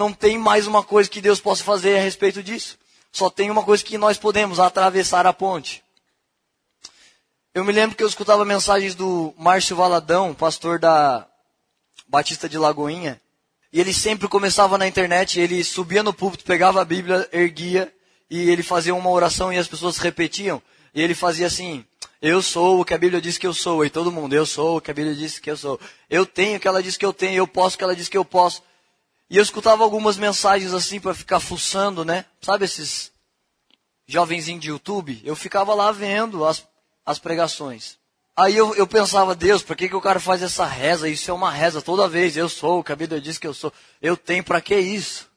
não 0.00 0.12
tem 0.12 0.38
mais 0.38 0.66
uma 0.66 0.82
coisa 0.82 1.10
que 1.10 1.20
Deus 1.20 1.40
possa 1.40 1.62
fazer 1.62 1.98
a 1.98 2.02
respeito 2.02 2.42
disso. 2.42 2.78
Só 3.12 3.28
tem 3.28 3.50
uma 3.50 3.62
coisa 3.62 3.84
que 3.84 3.98
nós 3.98 4.16
podemos, 4.16 4.58
atravessar 4.58 5.26
a 5.26 5.32
ponte. 5.32 5.82
Eu 7.52 7.64
me 7.64 7.72
lembro 7.72 7.96
que 7.96 8.02
eu 8.04 8.06
escutava 8.06 8.44
mensagens 8.44 8.94
do 8.94 9.34
Márcio 9.36 9.74
Valadão, 9.74 10.32
pastor 10.32 10.78
da 10.78 11.26
Batista 12.06 12.48
de 12.48 12.56
Lagoinha, 12.56 13.20
e 13.72 13.80
ele 13.80 13.92
sempre 13.92 14.28
começava 14.28 14.78
na 14.78 14.86
internet, 14.86 15.40
ele 15.40 15.64
subia 15.64 16.00
no 16.00 16.14
púlpito, 16.14 16.44
pegava 16.44 16.80
a 16.80 16.84
Bíblia, 16.84 17.28
erguia, 17.32 17.92
e 18.30 18.48
ele 18.48 18.62
fazia 18.62 18.94
uma 18.94 19.10
oração 19.10 19.52
e 19.52 19.58
as 19.58 19.66
pessoas 19.66 19.98
repetiam, 19.98 20.62
e 20.94 21.02
ele 21.02 21.12
fazia 21.12 21.48
assim, 21.48 21.84
eu 22.22 22.40
sou 22.40 22.80
o 22.80 22.84
que 22.84 22.94
a 22.94 22.98
Bíblia 22.98 23.20
diz 23.20 23.36
que 23.36 23.48
eu 23.48 23.52
sou, 23.52 23.84
e 23.84 23.90
todo 23.90 24.12
mundo, 24.12 24.32
eu 24.32 24.46
sou 24.46 24.76
o 24.76 24.80
que 24.80 24.92
a 24.92 24.94
Bíblia 24.94 25.16
diz 25.16 25.40
que 25.40 25.50
eu 25.50 25.56
sou. 25.56 25.80
Eu 26.08 26.24
tenho 26.24 26.56
o 26.56 26.60
que 26.60 26.68
ela 26.68 26.80
diz 26.80 26.96
que 26.96 27.04
eu 27.04 27.12
tenho, 27.12 27.34
eu 27.34 27.48
posso 27.48 27.74
o 27.74 27.78
que 27.78 27.84
ela 27.84 27.96
diz 27.96 28.08
que 28.08 28.16
eu 28.16 28.24
posso. 28.24 28.62
E 29.28 29.36
eu 29.36 29.42
escutava 29.42 29.82
algumas 29.82 30.16
mensagens 30.16 30.72
assim 30.72 31.00
para 31.00 31.14
ficar 31.14 31.40
fuçando, 31.40 32.04
né? 32.04 32.26
Sabe 32.40 32.64
esses 32.64 33.10
jovenzinhos 34.06 34.62
de 34.62 34.68
YouTube? 34.68 35.20
Eu 35.24 35.34
ficava 35.34 35.74
lá 35.74 35.90
vendo 35.90 36.44
as, 36.44 36.64
as 37.10 37.18
pregações. 37.18 37.98
Aí 38.36 38.56
eu, 38.56 38.74
eu 38.74 38.86
pensava, 38.86 39.34
Deus, 39.34 39.62
por 39.62 39.76
que, 39.76 39.88
que 39.88 39.96
o 39.96 40.00
cara 40.00 40.18
faz 40.18 40.42
essa 40.42 40.64
reza? 40.64 41.08
Isso 41.08 41.30
é 41.30 41.34
uma 41.34 41.50
reza 41.50 41.82
toda 41.82 42.08
vez. 42.08 42.36
Eu 42.36 42.48
sou, 42.48 42.80
o 42.80 42.96
Bíblia 42.96 43.20
diz 43.20 43.36
que 43.36 43.46
eu 43.46 43.52
sou. 43.52 43.72
Eu 44.00 44.16
tenho, 44.16 44.42
para 44.42 44.60
que 44.60 44.74
isso? 44.74 45.28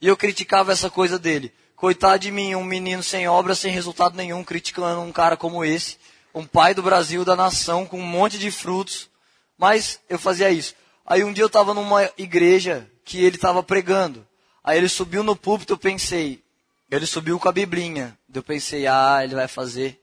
E 0.00 0.08
eu 0.08 0.16
criticava 0.16 0.72
essa 0.72 0.90
coisa 0.90 1.18
dele. 1.18 1.52
Coitado 1.76 2.18
de 2.18 2.32
mim, 2.32 2.54
um 2.54 2.64
menino 2.64 3.02
sem 3.02 3.28
obra, 3.28 3.54
sem 3.54 3.72
resultado 3.72 4.16
nenhum, 4.16 4.42
criticando 4.42 5.00
um 5.00 5.12
cara 5.12 5.36
como 5.36 5.64
esse. 5.64 5.98
um 6.34 6.44
pai 6.44 6.74
do 6.74 6.82
Brasil, 6.82 7.24
da 7.24 7.36
nação, 7.36 7.86
com 7.86 8.00
um 8.00 8.06
monte 8.06 8.38
de 8.38 8.50
frutos, 8.50 9.08
mas 9.56 10.00
eu 10.08 10.18
fazia 10.18 10.50
isso. 10.50 10.74
Aí 11.06 11.22
um 11.22 11.32
dia 11.32 11.44
eu 11.44 11.48
estava 11.48 11.74
numa 11.74 12.10
igreja 12.18 12.90
que 13.04 13.22
ele 13.22 13.36
estava 13.36 13.62
pregando. 13.62 14.26
Aí 14.64 14.78
ele 14.78 14.88
subiu 14.88 15.22
no 15.22 15.36
púlpito, 15.36 15.74
eu 15.74 15.78
pensei, 15.78 16.42
ele 16.90 17.06
subiu 17.06 17.38
com 17.38 17.48
a 17.48 17.52
biblinha. 17.52 18.18
Eu 18.34 18.42
pensei, 18.42 18.86
ah, 18.86 19.20
ele 19.22 19.34
vai 19.34 19.46
fazer. 19.46 20.01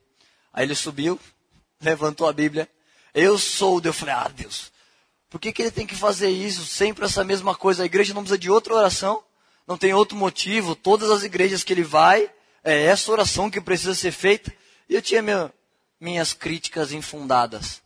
Aí 0.54 0.66
ele 0.66 0.76
subiu, 0.76 1.20
levantou 1.82 2.28
a 2.28 2.34
Bíblia. 2.34 2.70
Eu 3.14 3.38
sou, 3.38 3.82
eu 3.84 3.94
falei, 3.94 4.14
ah, 4.16 4.32
Deus, 4.36 4.72
por 5.30 5.40
que, 5.40 5.52
que 5.52 5.62
ele 5.62 5.72
tem 5.72 5.86
que 5.86 5.96
fazer 5.96 6.30
isso? 6.30 6.66
Sempre 6.66 7.06
essa 7.06 7.24
mesma 7.24 7.56
coisa. 7.56 7.84
A 7.84 7.86
igreja 7.86 8.14
não 8.14 8.24
precisa 8.24 8.38
de 8.38 8.50
outra 8.50 8.74
oração, 8.74 9.24
não 9.68 9.78
tem 9.78 9.94
outro 9.94 10.18
motivo. 10.18 10.76
Todas 10.76 11.12
as 11.12 11.24
igrejas 11.24 11.64
que 11.64 11.72
ele 11.72 11.84
vai, 11.84 12.30
é 12.64 12.86
essa 12.86 13.12
oração 13.12 13.50
que 13.50 13.62
precisa 13.62 13.94
ser 13.94 14.12
feita. 14.12 14.52
E 14.88 14.96
eu 14.96 15.02
tinha 15.02 15.22
meu, 15.22 15.52
minhas 16.00 16.34
críticas 16.34 16.92
infundadas. 16.92 17.82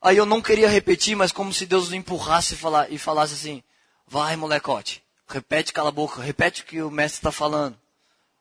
Aí 0.00 0.16
eu 0.16 0.26
não 0.26 0.42
queria 0.42 0.68
repetir, 0.68 1.16
mas 1.16 1.32
como 1.32 1.52
se 1.52 1.66
Deus 1.66 1.92
empurrasse 1.92 2.56
e 2.90 2.98
falasse 2.98 3.34
assim: 3.34 3.62
vai, 4.06 4.36
molecote, 4.36 5.02
repete, 5.26 5.72
cala 5.72 5.88
a 5.88 5.92
boca, 5.92 6.20
repete 6.20 6.62
o 6.62 6.64
que 6.64 6.82
o 6.82 6.90
mestre 6.90 7.18
está 7.18 7.32
falando. 7.32 7.78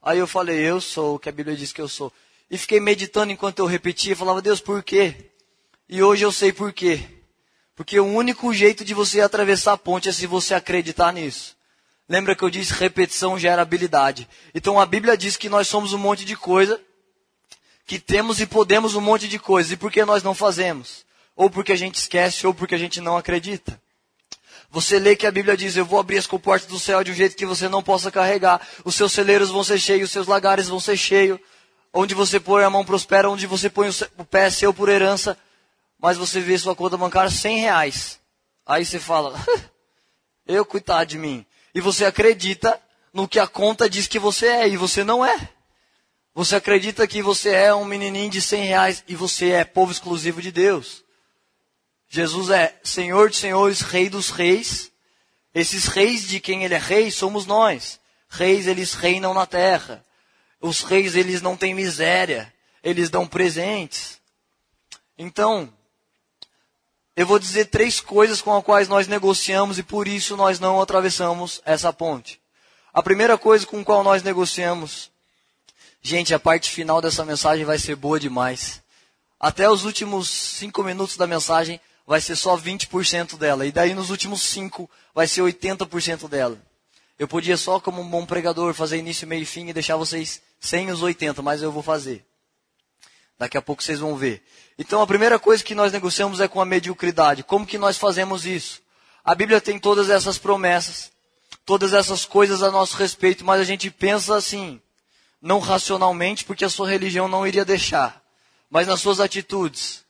Aí 0.01 0.19
eu 0.19 0.27
falei: 0.27 0.60
eu 0.60 0.79
sou 0.79 1.15
o 1.15 1.19
que 1.19 1.29
a 1.29 1.31
Bíblia 1.31 1.55
diz 1.55 1.71
que 1.71 1.81
eu 1.81 1.88
sou. 1.88 2.12
E 2.49 2.57
fiquei 2.57 2.79
meditando 2.79 3.31
enquanto 3.31 3.60
eu 3.60 3.65
repetia 3.65 4.15
falava: 4.15 4.41
Deus, 4.41 4.62
por 4.62 4.83
quê? 4.83 5.31
E 5.89 6.01
hoje 6.01 6.23
eu 6.23 6.31
sei 6.31 6.51
por 6.51 6.71
quê. 6.73 7.01
Porque 7.75 7.99
o 7.99 8.05
único 8.05 8.53
jeito 8.53 8.83
de 8.83 8.93
você 8.93 9.21
atravessar 9.21 9.73
a 9.73 9.77
ponte 9.77 10.10
é 10.10 10.12
se 10.12 10.25
você 10.25 10.53
acreditar 10.53 11.13
nisso. 11.13 11.55
Lembra 12.10 12.36
que 12.36 12.43
eu 12.43 12.49
disse 12.49 12.73
repetição 12.73 13.38
gera 13.38 13.62
habilidade. 13.62 14.27
Então 14.55 14.79
a 14.79 14.86
Bíblia 14.86 15.17
diz 15.17 15.36
que 15.36 15.49
nós 15.49 15.67
somos 15.67 15.93
um 15.93 15.97
monte 15.97 16.23
de 16.23 16.36
coisa, 16.36 16.81
que 17.86 17.99
temos 17.99 18.39
e 18.39 18.45
podemos 18.45 18.95
um 18.95 19.01
monte 19.01 19.27
de 19.27 19.38
coisas. 19.38 19.71
E 19.71 19.77
por 19.77 19.91
que 19.91 20.03
nós 20.05 20.23
não 20.23 20.33
fazemos? 20.33 21.05
Ou 21.36 21.49
porque 21.49 21.71
a 21.71 21.75
gente 21.75 21.95
esquece, 21.95 22.47
ou 22.47 22.53
porque 22.53 22.73
a 22.73 22.79
gente 22.79 22.99
não 22.99 23.17
acredita. 23.17 23.79
Você 24.71 24.99
lê 24.99 25.15
que 25.15 25.27
a 25.27 25.31
Bíblia 25.31 25.55
diz: 25.55 25.75
Eu 25.75 25.86
vou 25.86 25.99
abrir 25.99 26.17
as 26.17 26.27
comportas 26.27 26.67
do 26.67 26.79
céu 26.79 27.03
de 27.03 27.12
um 27.12 27.15
jeito 27.15 27.36
que 27.36 27.45
você 27.45 27.69
não 27.69 27.83
possa 27.83 28.10
carregar. 28.10 28.65
Os 28.83 28.95
seus 28.95 29.12
celeiros 29.12 29.49
vão 29.49 29.63
ser 29.63 29.77
cheios, 29.77 30.05
os 30.10 30.12
seus 30.12 30.27
lagares 30.27 30.67
vão 30.67 30.79
ser 30.79 30.97
cheios. 30.97 31.39
Onde 31.93 32.13
você 32.13 32.39
põe 32.39 32.63
a 32.63 32.69
mão 32.69 32.86
prospera, 32.86 33.30
onde 33.30 33.47
você 33.47 33.69
põe 33.69 33.89
o 34.17 34.26
pé 34.26 34.50
seu 34.50 34.73
por 34.73 34.89
herança. 34.89 35.38
Mas 36.00 36.17
você 36.17 36.39
vê 36.39 36.58
sua 36.58 36.76
conta 36.76 36.97
bancária 36.97 37.30
100 37.30 37.60
reais. 37.60 38.19
Aí 38.65 38.86
você 38.86 39.00
fala: 39.00 39.34
Eu, 40.45 40.65
coitado 40.65 41.10
de 41.10 41.17
mim. 41.17 41.45
E 41.73 41.82
você 41.82 42.06
acredita 42.06 42.80
no 43.13 43.28
que 43.28 43.39
a 43.39 43.47
conta 43.47 43.89
diz 43.89 44.08
que 44.08 44.19
você 44.19 44.47
é, 44.47 44.69
e 44.69 44.78
você 44.78 45.04
não 45.04 45.26
é. 45.26 45.50
Você 46.34 46.56
acredita 46.56 47.08
que 47.08 47.21
você 47.21 47.50
é 47.50 47.73
um 47.73 47.84
menininho 47.84 48.30
de 48.30 48.41
100 48.41 48.65
reais 48.65 49.04
e 49.08 49.15
você 49.15 49.50
é 49.52 49.63
povo 49.63 49.91
exclusivo 49.91 50.39
de 50.39 50.52
Deus. 50.52 51.04
Jesus 52.08 52.52
é 52.52 52.80
Senhor 52.84 53.30
de 53.30 53.38
senhores, 53.38 53.82
Rei 53.82 54.08
dos 54.08 54.30
reis. 54.30 54.91
Esses 55.54 55.88
reis 55.88 56.28
de 56.28 56.39
quem 56.39 56.63
ele 56.63 56.76
é 56.76 56.78
rei 56.78 57.10
somos 57.10 57.47
nós. 57.47 58.00
Reis, 58.30 58.67
eles 58.67 58.93
reinam 58.93 59.34
na 59.34 59.47
terra. 59.47 60.06
Os 60.60 60.82
reis, 60.82 61.15
eles 61.15 61.41
não 61.41 61.56
têm 61.56 61.74
miséria. 61.74 62.54
Eles 62.84 63.10
dão 63.10 63.28
presentes. 63.28 64.20
Então, 65.17 65.72
eu 67.15 67.26
vou 67.26 67.39
dizer 67.39 67.65
três 67.65 68.00
coisas 68.00 68.41
com 68.41 68.56
as 68.56 68.63
quais 68.63 68.88
nós 68.88 69.08
negociamos 69.08 69.78
e 69.80 69.84
por 69.84 70.08
isso 70.08 70.38
nós 70.38 70.60
não 70.60 70.80
atravessamos 70.82 71.62
essa 71.65 71.91
ponte. 71.91 72.39
A 72.93 73.02
primeira 73.02 73.38
coisa 73.38 73.65
com 73.65 73.82
a 73.82 73.84
qual 73.84 74.04
nós 74.04 74.24
negociamos, 74.24 75.12
gente, 76.02 76.34
a 76.34 76.39
parte 76.39 76.70
final 76.70 77.02
dessa 77.02 77.26
mensagem 77.26 77.65
vai 77.65 77.78
ser 77.78 77.96
boa 77.96 78.20
demais. 78.20 78.82
Até 79.39 79.70
os 79.70 79.86
últimos 79.86 80.30
cinco 80.30 80.84
minutos 80.84 81.17
da 81.17 81.28
mensagem 81.28 81.80
vai 82.08 82.22
ser 82.22 82.38
só 82.38 82.58
20% 82.58 83.38
dela. 83.38 83.65
E 83.65 83.72
daí 83.72 83.93
nos 83.93 84.10
últimos 84.10 84.41
5 84.41 84.89
vai 85.13 85.28
ser 85.28 85.41
80% 85.41 86.30
dela. 86.30 86.58
Eu 87.19 87.27
podia 87.27 87.58
só, 87.58 87.80
como 87.80 88.01
um 88.01 88.08
bom 88.08 88.25
pregador, 88.25 88.73
fazer 88.73 88.97
início, 88.97 89.27
meio 89.27 89.41
e 89.41 89.45
fim 89.45 89.67
e 89.67 89.73
deixar 89.73 89.95
vocês 89.95 90.41
sem 90.60 90.91
os 90.91 91.01
80, 91.01 91.41
mas 91.41 91.62
eu 91.62 91.71
vou 91.71 91.82
fazer. 91.82 92.25
Daqui 93.39 93.58
a 93.58 93.62
pouco 93.62 93.84
vocês 93.84 93.99
vão 93.99 94.15
ver. 94.15 94.43
Então 94.77 95.01
a 95.01 95.08
primeira 95.08 95.39
coisa 95.39 95.63
que 95.63 95.75
nós 95.75 95.91
negociamos 95.91 96.39
é 96.39 96.47
com 96.47 96.62
a 96.62 96.65
mediocridade. 96.65 97.43
Como 97.43 97.65
que 97.65 97.77
nós 97.77 97.97
fazemos 97.97 98.45
isso? 98.45 98.82
A 99.23 99.36
Bíblia 99.36 99.60
tem 99.60 99.77
todas 99.77 100.10
essas 100.10 100.38
promessas, 100.38 101.12
todas 101.65 101.93
essas 101.93 102.23
coisas 102.25 102.63
a 102.63 102.71
nosso 102.71 102.95
respeito, 102.97 103.43
mas 103.43 103.60
a 103.60 103.63
gente 103.63 103.91
pensa 103.91 104.36
assim, 104.36 104.80
não 105.41 105.60
racionalmente, 105.60 106.45
porque 106.45 106.63
a 106.63 106.69
sua 106.69 106.89
religião 106.89 107.27
não 107.27 107.45
iria 107.45 107.65
deixar, 107.65 108.23
mas 108.69 108.88
nas 108.88 109.01
suas 109.01 109.19
atitudes. 109.19 110.03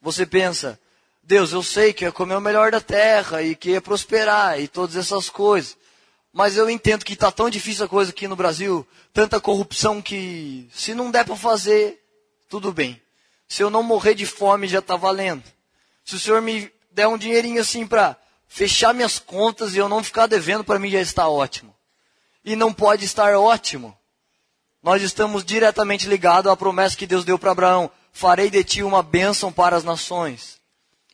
Você 0.00 0.24
pensa, 0.24 0.80
Deus, 1.22 1.52
eu 1.52 1.62
sei 1.62 1.92
que 1.92 2.04
é 2.04 2.10
comer 2.10 2.36
o 2.36 2.40
melhor 2.40 2.70
da 2.70 2.80
terra 2.80 3.42
e 3.42 3.54
que 3.54 3.74
é 3.74 3.80
prosperar 3.80 4.60
e 4.60 4.66
todas 4.66 4.96
essas 4.96 5.28
coisas. 5.28 5.76
Mas 6.32 6.56
eu 6.56 6.70
entendo 6.70 7.04
que 7.04 7.12
está 7.12 7.30
tão 7.30 7.50
difícil 7.50 7.84
a 7.84 7.88
coisa 7.88 8.10
aqui 8.10 8.26
no 8.28 8.36
Brasil, 8.36 8.86
tanta 9.12 9.40
corrupção 9.40 10.00
que 10.00 10.68
se 10.72 10.94
não 10.94 11.10
der 11.10 11.24
para 11.24 11.36
fazer, 11.36 12.00
tudo 12.48 12.72
bem. 12.72 13.00
Se 13.48 13.62
eu 13.62 13.70
não 13.70 13.82
morrer 13.82 14.14
de 14.14 14.26
fome, 14.26 14.68
já 14.68 14.78
está 14.78 14.96
valendo. 14.96 15.42
Se 16.04 16.14
o 16.14 16.20
Senhor 16.20 16.40
me 16.40 16.72
der 16.92 17.08
um 17.08 17.18
dinheirinho 17.18 17.60
assim 17.60 17.86
para 17.86 18.16
fechar 18.46 18.94
minhas 18.94 19.18
contas 19.18 19.74
e 19.74 19.78
eu 19.78 19.88
não 19.88 20.02
ficar 20.02 20.26
devendo, 20.26 20.64
para 20.64 20.78
mim 20.78 20.90
já 20.90 21.00
está 21.00 21.28
ótimo. 21.28 21.74
E 22.44 22.54
não 22.54 22.72
pode 22.72 23.04
estar 23.04 23.36
ótimo. 23.36 23.96
Nós 24.82 25.02
estamos 25.02 25.44
diretamente 25.44 26.08
ligados 26.08 26.50
à 26.50 26.56
promessa 26.56 26.96
que 26.96 27.06
Deus 27.06 27.24
deu 27.24 27.38
para 27.38 27.50
Abraão 27.50 27.90
farei 28.12 28.50
de 28.50 28.62
ti 28.64 28.82
uma 28.82 29.02
bênção 29.02 29.52
para 29.52 29.76
as 29.76 29.84
nações. 29.84 30.59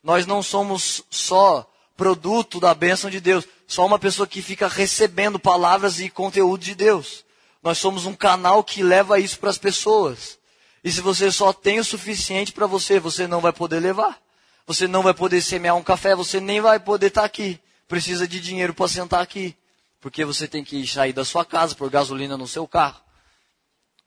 Nós 0.07 0.25
não 0.25 0.41
somos 0.41 1.03
só 1.11 1.69
produto 1.97 2.61
da 2.61 2.73
bênção 2.73 3.11
de 3.11 3.19
Deus, 3.19 3.45
só 3.67 3.85
uma 3.85 3.99
pessoa 3.99 4.25
que 4.25 4.41
fica 4.41 4.69
recebendo 4.69 5.37
palavras 5.37 5.99
e 5.99 6.09
conteúdo 6.09 6.63
de 6.63 6.77
Deus. 6.77 7.25
Nós 7.61 7.79
somos 7.79 8.07
um 8.07 8.15
canal 8.15 8.63
que 8.63 8.85
leva 8.85 9.19
isso 9.19 9.37
para 9.37 9.51
as 9.51 9.59
pessoas. 9.59 10.39
E 10.85 10.93
se 10.93 11.01
você 11.01 11.29
só 11.33 11.53
tem 11.53 11.81
o 11.81 11.85
suficiente 11.85 12.53
para 12.53 12.69
você, 12.69 13.01
você 13.01 13.27
não 13.27 13.41
vai 13.41 13.53
poder 13.53 13.81
levar. 13.81 14.17
Você 14.65 14.87
não 14.87 15.03
vai 15.03 15.13
poder 15.13 15.43
semear 15.43 15.75
um 15.75 15.83
café, 15.83 16.15
você 16.15 16.39
nem 16.39 16.61
vai 16.61 16.79
poder 16.79 17.09
estar 17.09 17.23
tá 17.23 17.27
aqui. 17.27 17.59
Precisa 17.89 18.29
de 18.29 18.39
dinheiro 18.39 18.73
para 18.73 18.87
sentar 18.87 19.21
aqui. 19.21 19.57
Porque 20.01 20.25
você 20.25 20.47
tem 20.47 20.63
que 20.63 20.87
sair 20.87 21.13
da 21.13 21.25
sua 21.25 21.45
casa 21.45 21.75
por 21.75 21.91
gasolina 21.91 22.37
no 22.37 22.47
seu 22.47 22.69
carro. 22.69 23.01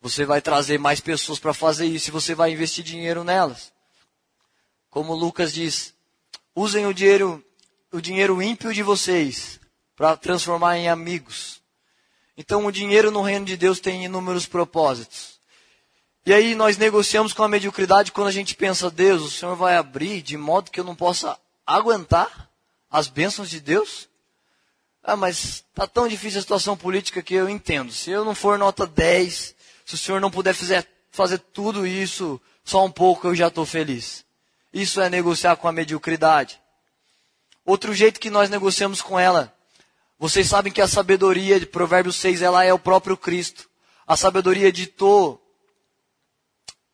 Você 0.02 0.24
vai 0.24 0.42
trazer 0.42 0.80
mais 0.80 1.02
pessoas 1.02 1.40
para 1.40 1.54
fazer 1.54 1.88
isso 1.88 2.10
e 2.10 2.14
você 2.14 2.34
vai 2.34 2.54
investir 2.54 2.86
dinheiro 2.86 3.22
nelas. 3.26 3.78
Como 4.90 5.14
Lucas 5.14 5.54
diz, 5.54 5.94
usem 6.56 6.86
o 6.86 6.94
dinheiro, 6.94 7.44
o 7.92 8.02
dinheiro 8.02 8.42
ímpio 8.42 8.74
de 8.74 8.82
vocês 8.82 9.60
para 9.96 10.18
transformar 10.18 10.78
em 10.78 10.90
amigos. 10.90 11.62
Então, 12.38 12.66
o 12.66 12.72
dinheiro 12.72 13.12
no 13.12 13.22
reino 13.22 13.46
de 13.46 13.58
Deus 13.58 13.80
tem 13.80 14.06
inúmeros 14.06 14.46
propósitos. 14.46 15.40
E 16.26 16.34
aí 16.34 16.56
nós 16.56 16.78
negociamos 16.78 17.34
com 17.34 17.44
a 17.44 17.48
mediocridade 17.48 18.12
quando 18.12 18.28
a 18.28 18.32
gente 18.32 18.56
pensa, 18.56 18.90
Deus, 18.90 19.22
o 19.22 19.32
Senhor 19.32 19.56
vai 19.56 19.76
abrir 19.76 20.22
de 20.22 20.38
modo 20.38 20.72
que 20.72 20.80
eu 20.80 20.84
não 20.84 20.96
possa 20.96 21.38
aguentar 21.66 22.50
as 22.90 23.08
bênçãos 23.08 23.50
de 23.50 23.60
Deus? 23.60 24.10
Ah, 25.04 25.16
mas 25.16 25.66
está 25.70 25.88
tão 25.88 26.08
difícil 26.08 26.40
a 26.40 26.42
situação 26.42 26.76
política 26.76 27.22
que 27.22 27.34
eu 27.34 27.50
entendo. 27.50 27.92
Se 27.92 28.10
eu 28.12 28.26
não 28.26 28.36
for 28.36 28.58
nota 28.58 28.86
10, 28.86 29.56
se 29.86 29.96
o 29.96 29.98
Senhor 29.98 30.20
não 30.20 30.32
puder 30.32 30.54
fazer, 30.54 30.88
fazer 31.12 31.40
tudo 31.40 31.86
isso 31.86 32.40
só 32.64 32.86
um 32.86 32.92
pouco, 32.92 33.28
eu 33.28 33.36
já 33.36 33.48
estou 33.48 33.66
feliz. 33.66 34.26
Isso 34.74 35.02
é 35.02 35.10
negociar 35.10 35.56
com 35.56 35.68
a 35.68 35.72
mediocridade. 35.72 36.62
Outro 37.66 37.94
jeito 37.94 38.20
que 38.20 38.30
nós 38.30 38.50
negociamos 38.50 39.02
com 39.02 39.20
ela. 39.20 39.54
Vocês 40.18 40.48
sabem 40.48 40.72
que 40.72 40.82
a 40.82 40.88
sabedoria 40.88 41.60
de 41.60 41.66
Provérbios 41.66 42.16
6, 42.18 42.42
ela 42.42 42.64
é 42.64 42.74
o 42.74 42.80
próprio 42.80 43.16
Cristo. 43.16 43.70
A 44.06 44.18
sabedoria 44.18 44.72
ditou 44.72 45.42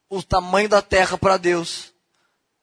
o 0.09 0.21
tamanho 0.21 0.69
da 0.69 0.81
terra 0.81 1.17
para 1.17 1.37
Deus. 1.37 1.93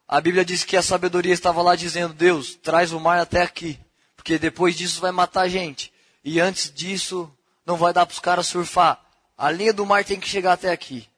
A 0.06 0.20
Bíblia 0.20 0.44
diz 0.44 0.62
que 0.62 0.76
a 0.76 0.82
sabedoria 0.82 1.32
estava 1.32 1.62
lá 1.62 1.74
dizendo: 1.74 2.14
Deus, 2.14 2.54
traz 2.54 2.92
o 2.92 3.00
mar 3.00 3.18
até 3.18 3.42
aqui, 3.42 3.78
porque 4.14 4.38
depois 4.38 4.76
disso 4.76 5.00
vai 5.00 5.10
matar 5.10 5.42
a 5.42 5.48
gente. 5.48 5.92
E 6.24 6.38
antes 6.38 6.72
disso, 6.72 7.32
não 7.66 7.76
vai 7.76 7.92
dar 7.92 8.06
para 8.06 8.12
os 8.12 8.20
caras 8.20 8.46
surfar. 8.46 9.00
A 9.36 9.50
linha 9.50 9.72
do 9.72 9.86
mar 9.86 10.04
tem 10.04 10.20
que 10.20 10.28
chegar 10.28 10.52
até 10.52 10.70
aqui. 10.70 11.08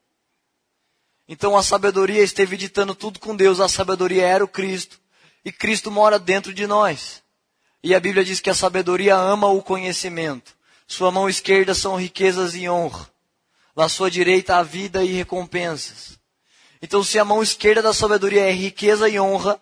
Então 1.29 1.57
a 1.57 1.63
sabedoria 1.63 2.23
esteve 2.23 2.57
ditando 2.57 2.95
tudo 2.95 3.19
com 3.19 3.35
Deus. 3.35 3.61
A 3.61 3.69
sabedoria 3.69 4.27
era 4.27 4.45
o 4.45 4.49
Cristo. 4.49 5.01
E 5.45 5.51
Cristo 5.53 5.91
mora 5.91 6.19
dentro 6.19 6.53
de 6.53 6.67
nós. 6.67 7.23
E 7.83 7.95
a 7.95 8.01
Bíblia 8.01 8.25
diz 8.25 8.41
que 8.41 8.51
a 8.51 8.55
sabedoria 8.55 9.17
ama 9.17 9.49
o 9.49 9.63
conhecimento. 9.63 10.55
Sua 10.87 11.11
mão 11.11 11.29
esquerda 11.29 11.75
são 11.75 11.97
riquezas 11.97 12.55
e 12.55 12.69
honra. 12.69 13.09
Na 13.75 13.89
sua 13.89 14.11
direita 14.11 14.57
a 14.57 14.63
vida 14.63 15.03
e 15.03 15.13
recompensas. 15.13 16.19
Então 16.81 17.03
se 17.03 17.19
a 17.19 17.25
mão 17.25 17.43
esquerda 17.43 17.83
da 17.83 17.93
sabedoria 17.93 18.43
é 18.43 18.53
riqueza 18.53 19.09
e 19.09 19.19
honra, 19.19 19.61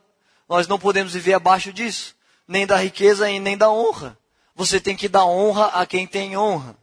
nós 0.49 0.67
não 0.67 0.79
podemos 0.79 1.15
viver 1.15 1.35
abaixo 1.35 1.73
disso. 1.73 2.15
Nem 2.47 2.67
da 2.67 2.77
riqueza 2.77 3.31
e 3.31 3.39
nem 3.39 3.57
da 3.57 3.71
honra. 3.71 4.19
Você 4.55 4.81
tem 4.81 4.97
que 4.97 5.09
dar 5.09 5.25
honra 5.25 5.67
a 5.67 5.87
quem 5.87 6.07
tem 6.07 6.37
honra. 6.37 6.77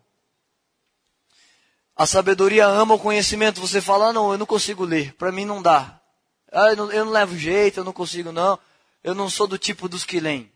A 1.99 2.05
sabedoria 2.05 2.65
ama 2.65 2.95
o 2.95 2.99
conhecimento. 2.99 3.59
Você 3.59 3.81
fala, 3.81 4.07
ah, 4.07 4.13
não, 4.13 4.31
eu 4.31 4.37
não 4.37 4.45
consigo 4.45 4.85
ler, 4.85 5.13
para 5.15 5.33
mim 5.33 5.43
não 5.43 5.61
dá. 5.61 5.99
Ah, 6.49 6.69
eu, 6.69 6.77
não, 6.77 6.91
eu 6.93 7.03
não 7.03 7.11
levo 7.11 7.37
jeito, 7.37 7.81
eu 7.81 7.83
não 7.83 7.91
consigo 7.91 8.31
não. 8.31 8.57
Eu 9.03 9.13
não 9.13 9.29
sou 9.29 9.45
do 9.45 9.57
tipo 9.57 9.89
dos 9.89 10.05
que 10.05 10.17
leem. 10.17 10.49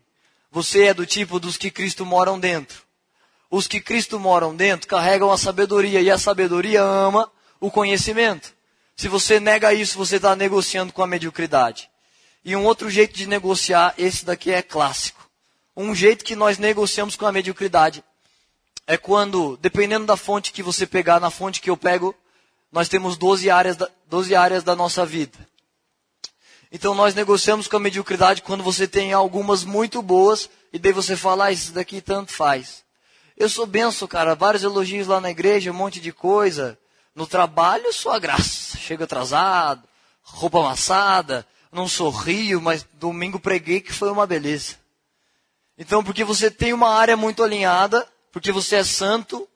Você 0.50 0.84
é 0.84 0.94
do 0.94 1.04
tipo 1.04 1.38
dos 1.38 1.58
que 1.58 1.70
Cristo 1.70 2.06
moram 2.06 2.40
dentro. 2.40 2.82
Os 3.50 3.66
que 3.66 3.78
Cristo 3.78 4.18
moram 4.18 4.56
dentro 4.56 4.88
carregam 4.88 5.30
a 5.30 5.36
sabedoria 5.36 6.00
e 6.00 6.10
a 6.10 6.16
sabedoria 6.16 6.80
ama 6.80 7.30
o 7.60 7.70
conhecimento. 7.70 8.54
Se 8.96 9.06
você 9.06 9.38
nega 9.38 9.74
isso, 9.74 9.98
você 9.98 10.16
está 10.16 10.34
negociando 10.34 10.94
com 10.94 11.02
a 11.02 11.06
mediocridade. 11.06 11.90
E 12.42 12.56
um 12.56 12.64
outro 12.64 12.88
jeito 12.88 13.12
de 13.12 13.26
negociar, 13.26 13.92
esse 13.98 14.24
daqui 14.24 14.50
é 14.50 14.62
clássico. 14.62 15.28
Um 15.76 15.94
jeito 15.94 16.24
que 16.24 16.34
nós 16.34 16.56
negociamos 16.56 17.16
com 17.16 17.26
a 17.26 17.32
mediocridade 17.32 18.02
é 18.86 18.96
quando, 18.96 19.56
dependendo 19.58 20.06
da 20.06 20.16
fonte 20.16 20.52
que 20.52 20.62
você 20.62 20.86
pegar, 20.86 21.20
na 21.20 21.30
fonte 21.30 21.60
que 21.60 21.70
eu 21.70 21.76
pego, 21.76 22.14
nós 22.70 22.88
temos 22.88 23.16
12 23.16 23.50
áreas 23.50 23.76
da, 23.76 23.88
12 24.08 24.34
áreas 24.34 24.62
da 24.62 24.74
nossa 24.74 25.06
vida. 25.06 25.38
Então 26.70 26.94
nós 26.94 27.14
negociamos 27.14 27.68
com 27.68 27.76
a 27.76 27.80
mediocridade 27.80 28.42
quando 28.42 28.64
você 28.64 28.88
tem 28.88 29.12
algumas 29.12 29.62
muito 29.62 30.02
boas 30.02 30.50
e 30.72 30.78
daí 30.78 30.92
você 30.92 31.16
fala, 31.16 31.46
ah, 31.46 31.52
isso 31.52 31.72
daqui 31.72 32.00
tanto 32.00 32.32
faz. 32.32 32.82
Eu 33.36 33.48
sou 33.48 33.66
benção, 33.66 34.08
cara, 34.08 34.34
vários 34.34 34.64
elogios 34.64 35.06
lá 35.06 35.20
na 35.20 35.30
igreja, 35.30 35.70
um 35.70 35.74
monte 35.74 36.00
de 36.00 36.12
coisa. 36.12 36.78
No 37.14 37.26
trabalho, 37.26 37.92
sua 37.92 38.18
graça. 38.18 38.76
Chego 38.76 39.04
atrasado, 39.04 39.82
roupa 40.22 40.58
amassada, 40.58 41.46
não 41.70 41.86
sorrio, 41.88 42.60
mas 42.60 42.86
domingo 42.94 43.38
preguei 43.38 43.80
que 43.80 43.92
foi 43.92 44.10
uma 44.10 44.26
beleza. 44.26 44.76
Então, 45.78 46.02
porque 46.04 46.24
você 46.24 46.50
tem 46.50 46.72
uma 46.72 46.90
área 46.90 47.16
muito 47.16 47.42
alinhada, 47.42 48.06
porque 48.34 48.50
você 48.50 48.74
é 48.74 48.84
santo, 48.84 49.48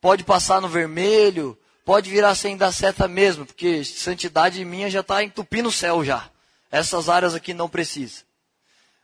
pode 0.00 0.24
passar 0.24 0.58
no 0.58 0.66
vermelho, 0.66 1.56
pode 1.84 2.08
virar 2.08 2.34
sem 2.34 2.56
dar 2.56 2.72
seta 2.72 3.06
mesmo, 3.06 3.44
porque 3.44 3.84
santidade 3.84 4.64
minha 4.64 4.88
já 4.88 5.00
está 5.00 5.22
entupindo 5.22 5.68
o 5.68 5.72
céu 5.72 6.02
já. 6.02 6.30
Essas 6.70 7.10
áreas 7.10 7.34
aqui 7.34 7.52
não 7.52 7.68
precisa. 7.68 8.22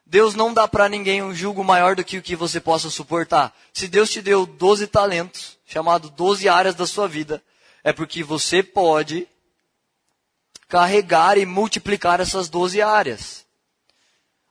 Deus 0.06 0.34
não 0.34 0.54
dá 0.54 0.66
para 0.66 0.88
ninguém 0.88 1.22
um 1.22 1.34
jugo 1.34 1.62
maior 1.62 1.94
do 1.94 2.02
que 2.02 2.16
o 2.16 2.22
que 2.22 2.34
você 2.34 2.58
possa 2.58 2.88
suportar. 2.88 3.54
Se 3.70 3.86
Deus 3.86 4.08
te 4.08 4.22
deu 4.22 4.46
12 4.46 4.86
talentos, 4.86 5.58
chamado 5.66 6.08
12 6.08 6.48
áreas 6.48 6.74
da 6.74 6.86
sua 6.86 7.06
vida, 7.06 7.42
é 7.84 7.92
porque 7.92 8.24
você 8.24 8.62
pode 8.62 9.28
carregar 10.66 11.36
e 11.36 11.44
multiplicar 11.44 12.18
essas 12.18 12.48
12 12.48 12.80
áreas. 12.80 13.44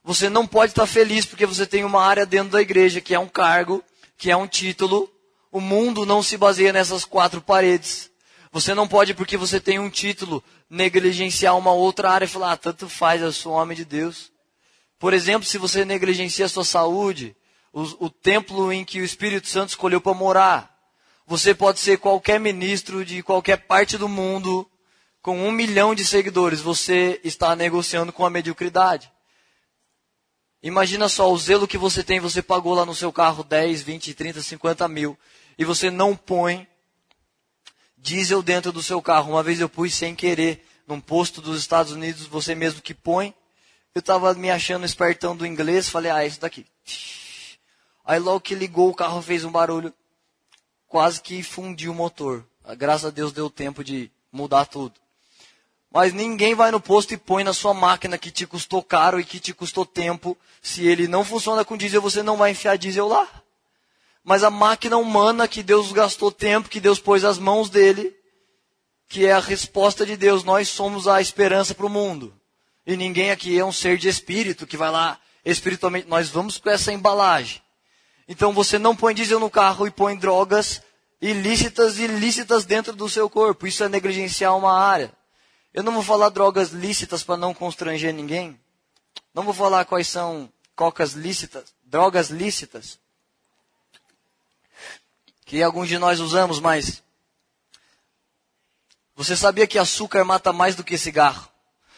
Você 0.04 0.30
não 0.30 0.46
pode 0.46 0.70
estar 0.70 0.86
feliz 0.86 1.26
porque 1.26 1.46
você 1.46 1.66
tem 1.66 1.82
uma 1.82 2.04
área 2.04 2.24
dentro 2.24 2.52
da 2.52 2.62
igreja 2.62 3.00
que 3.00 3.12
é 3.12 3.18
um 3.18 3.28
cargo, 3.28 3.82
que 4.18 4.30
é 4.30 4.36
um 4.36 4.46
título. 4.46 5.10
O 5.50 5.60
mundo 5.60 6.04
não 6.04 6.22
se 6.22 6.36
baseia 6.36 6.72
nessas 6.72 7.04
quatro 7.04 7.40
paredes. 7.40 8.10
Você 8.52 8.74
não 8.74 8.88
pode, 8.88 9.14
porque 9.14 9.36
você 9.36 9.60
tem 9.60 9.78
um 9.78 9.88
título, 9.88 10.42
negligenciar 10.68 11.56
uma 11.56 11.72
outra 11.72 12.10
área 12.10 12.24
e 12.24 12.28
falar, 12.28 12.52
ah, 12.52 12.56
tanto 12.56 12.88
faz, 12.88 13.22
eu 13.22 13.32
sou 13.32 13.52
homem 13.52 13.76
de 13.76 13.84
Deus. 13.84 14.32
Por 14.98 15.14
exemplo, 15.14 15.46
se 15.46 15.58
você 15.58 15.84
negligencia 15.84 16.46
a 16.46 16.48
sua 16.48 16.64
saúde, 16.64 17.36
o, 17.72 18.06
o 18.06 18.10
templo 18.10 18.72
em 18.72 18.84
que 18.84 19.00
o 19.00 19.04
Espírito 19.04 19.48
Santo 19.48 19.70
escolheu 19.70 20.00
para 20.00 20.14
morar, 20.14 20.76
você 21.26 21.54
pode 21.54 21.78
ser 21.78 21.98
qualquer 21.98 22.40
ministro 22.40 23.04
de 23.04 23.22
qualquer 23.22 23.58
parte 23.58 23.96
do 23.96 24.08
mundo, 24.08 24.68
com 25.20 25.46
um 25.46 25.52
milhão 25.52 25.94
de 25.94 26.04
seguidores, 26.04 26.60
você 26.60 27.20
está 27.22 27.54
negociando 27.54 28.12
com 28.12 28.24
a 28.24 28.30
mediocridade. 28.30 29.12
Imagina 30.62 31.08
só 31.08 31.32
o 31.32 31.38
zelo 31.38 31.68
que 31.68 31.78
você 31.78 32.02
tem, 32.02 32.18
você 32.18 32.42
pagou 32.42 32.74
lá 32.74 32.84
no 32.84 32.94
seu 32.94 33.12
carro 33.12 33.44
10, 33.44 33.82
20, 33.82 34.14
30, 34.14 34.42
50 34.42 34.88
mil, 34.88 35.16
e 35.56 35.64
você 35.64 35.90
não 35.90 36.16
põe 36.16 36.66
diesel 37.96 38.42
dentro 38.42 38.72
do 38.72 38.82
seu 38.82 39.00
carro. 39.00 39.32
Uma 39.32 39.42
vez 39.42 39.60
eu 39.60 39.68
pus 39.68 39.94
sem 39.94 40.14
querer, 40.14 40.66
num 40.86 41.00
posto 41.00 41.40
dos 41.40 41.60
Estados 41.60 41.92
Unidos, 41.92 42.26
você 42.26 42.54
mesmo 42.54 42.82
que 42.82 42.94
põe. 42.94 43.34
Eu 43.94 44.00
estava 44.00 44.34
me 44.34 44.50
achando 44.50 44.84
espertão 44.84 45.36
do 45.36 45.46
inglês, 45.46 45.88
falei, 45.88 46.10
ah, 46.10 46.22
é 46.22 46.26
isso 46.26 46.40
daqui. 46.40 46.66
Aí 48.04 48.18
logo 48.18 48.40
que 48.40 48.54
ligou, 48.54 48.88
o 48.90 48.94
carro 48.94 49.20
fez 49.20 49.44
um 49.44 49.50
barulho 49.50 49.92
quase 50.88 51.20
que 51.20 51.42
fundiu 51.42 51.92
o 51.92 51.94
motor. 51.94 52.44
Graças 52.76 53.06
a 53.06 53.10
Deus 53.10 53.32
deu 53.32 53.48
tempo 53.50 53.84
de 53.84 54.10
mudar 54.32 54.66
tudo. 54.66 54.94
Mas 55.90 56.12
ninguém 56.12 56.54
vai 56.54 56.70
no 56.70 56.80
posto 56.80 57.14
e 57.14 57.16
põe 57.16 57.42
na 57.42 57.54
sua 57.54 57.72
máquina 57.72 58.18
que 58.18 58.30
te 58.30 58.46
custou 58.46 58.82
caro 58.82 59.18
e 59.18 59.24
que 59.24 59.40
te 59.40 59.54
custou 59.54 59.86
tempo. 59.86 60.36
Se 60.60 60.86
ele 60.86 61.08
não 61.08 61.24
funciona 61.24 61.64
com 61.64 61.76
diesel, 61.76 62.02
você 62.02 62.22
não 62.22 62.36
vai 62.36 62.50
enfiar 62.50 62.76
diesel 62.76 63.08
lá. 63.08 63.26
Mas 64.22 64.44
a 64.44 64.50
máquina 64.50 64.98
humana 64.98 65.48
que 65.48 65.62
Deus 65.62 65.90
gastou 65.92 66.30
tempo, 66.30 66.68
que 66.68 66.80
Deus 66.80 67.00
pôs 67.00 67.24
as 67.24 67.38
mãos 67.38 67.70
dele, 67.70 68.14
que 69.08 69.24
é 69.24 69.32
a 69.32 69.40
resposta 69.40 70.04
de 70.04 70.16
Deus, 70.16 70.44
nós 70.44 70.68
somos 70.68 71.08
a 71.08 71.20
esperança 71.20 71.74
para 71.74 71.86
o 71.86 71.90
mundo. 71.90 72.34
E 72.86 72.96
ninguém 72.96 73.30
aqui 73.30 73.58
é 73.58 73.64
um 73.64 73.72
ser 73.72 73.96
de 73.96 74.08
espírito 74.08 74.66
que 74.66 74.76
vai 74.76 74.90
lá 74.90 75.18
espiritualmente. 75.44 76.08
Nós 76.08 76.28
vamos 76.28 76.58
com 76.58 76.68
essa 76.68 76.92
embalagem. 76.92 77.62
Então 78.28 78.52
você 78.52 78.78
não 78.78 78.94
põe 78.94 79.14
diesel 79.14 79.40
no 79.40 79.48
carro 79.48 79.86
e 79.86 79.90
põe 79.90 80.14
drogas 80.16 80.82
ilícitas 81.20 81.98
e 81.98 82.04
ilícitas 82.04 82.66
dentro 82.66 82.92
do 82.92 83.08
seu 83.08 83.30
corpo. 83.30 83.66
Isso 83.66 83.82
é 83.82 83.88
negligenciar 83.88 84.54
uma 84.54 84.78
área. 84.78 85.10
Eu 85.78 85.84
não 85.84 85.92
vou 85.92 86.02
falar 86.02 86.30
drogas 86.30 86.70
lícitas 86.70 87.22
para 87.22 87.36
não 87.36 87.54
constranger 87.54 88.12
ninguém. 88.12 88.58
Não 89.32 89.44
vou 89.44 89.54
falar 89.54 89.84
quais 89.84 90.08
são 90.08 90.52
cocas 90.74 91.12
lícitas, 91.12 91.72
drogas 91.84 92.30
lícitas. 92.30 92.98
Que 95.46 95.62
alguns 95.62 95.86
de 95.86 95.96
nós 95.96 96.18
usamos, 96.18 96.58
mas 96.58 97.00
você 99.14 99.36
sabia 99.36 99.68
que 99.68 99.78
açúcar 99.78 100.24
mata 100.24 100.52
mais 100.52 100.74
do 100.74 100.82
que 100.82 100.98
cigarro? 100.98 101.48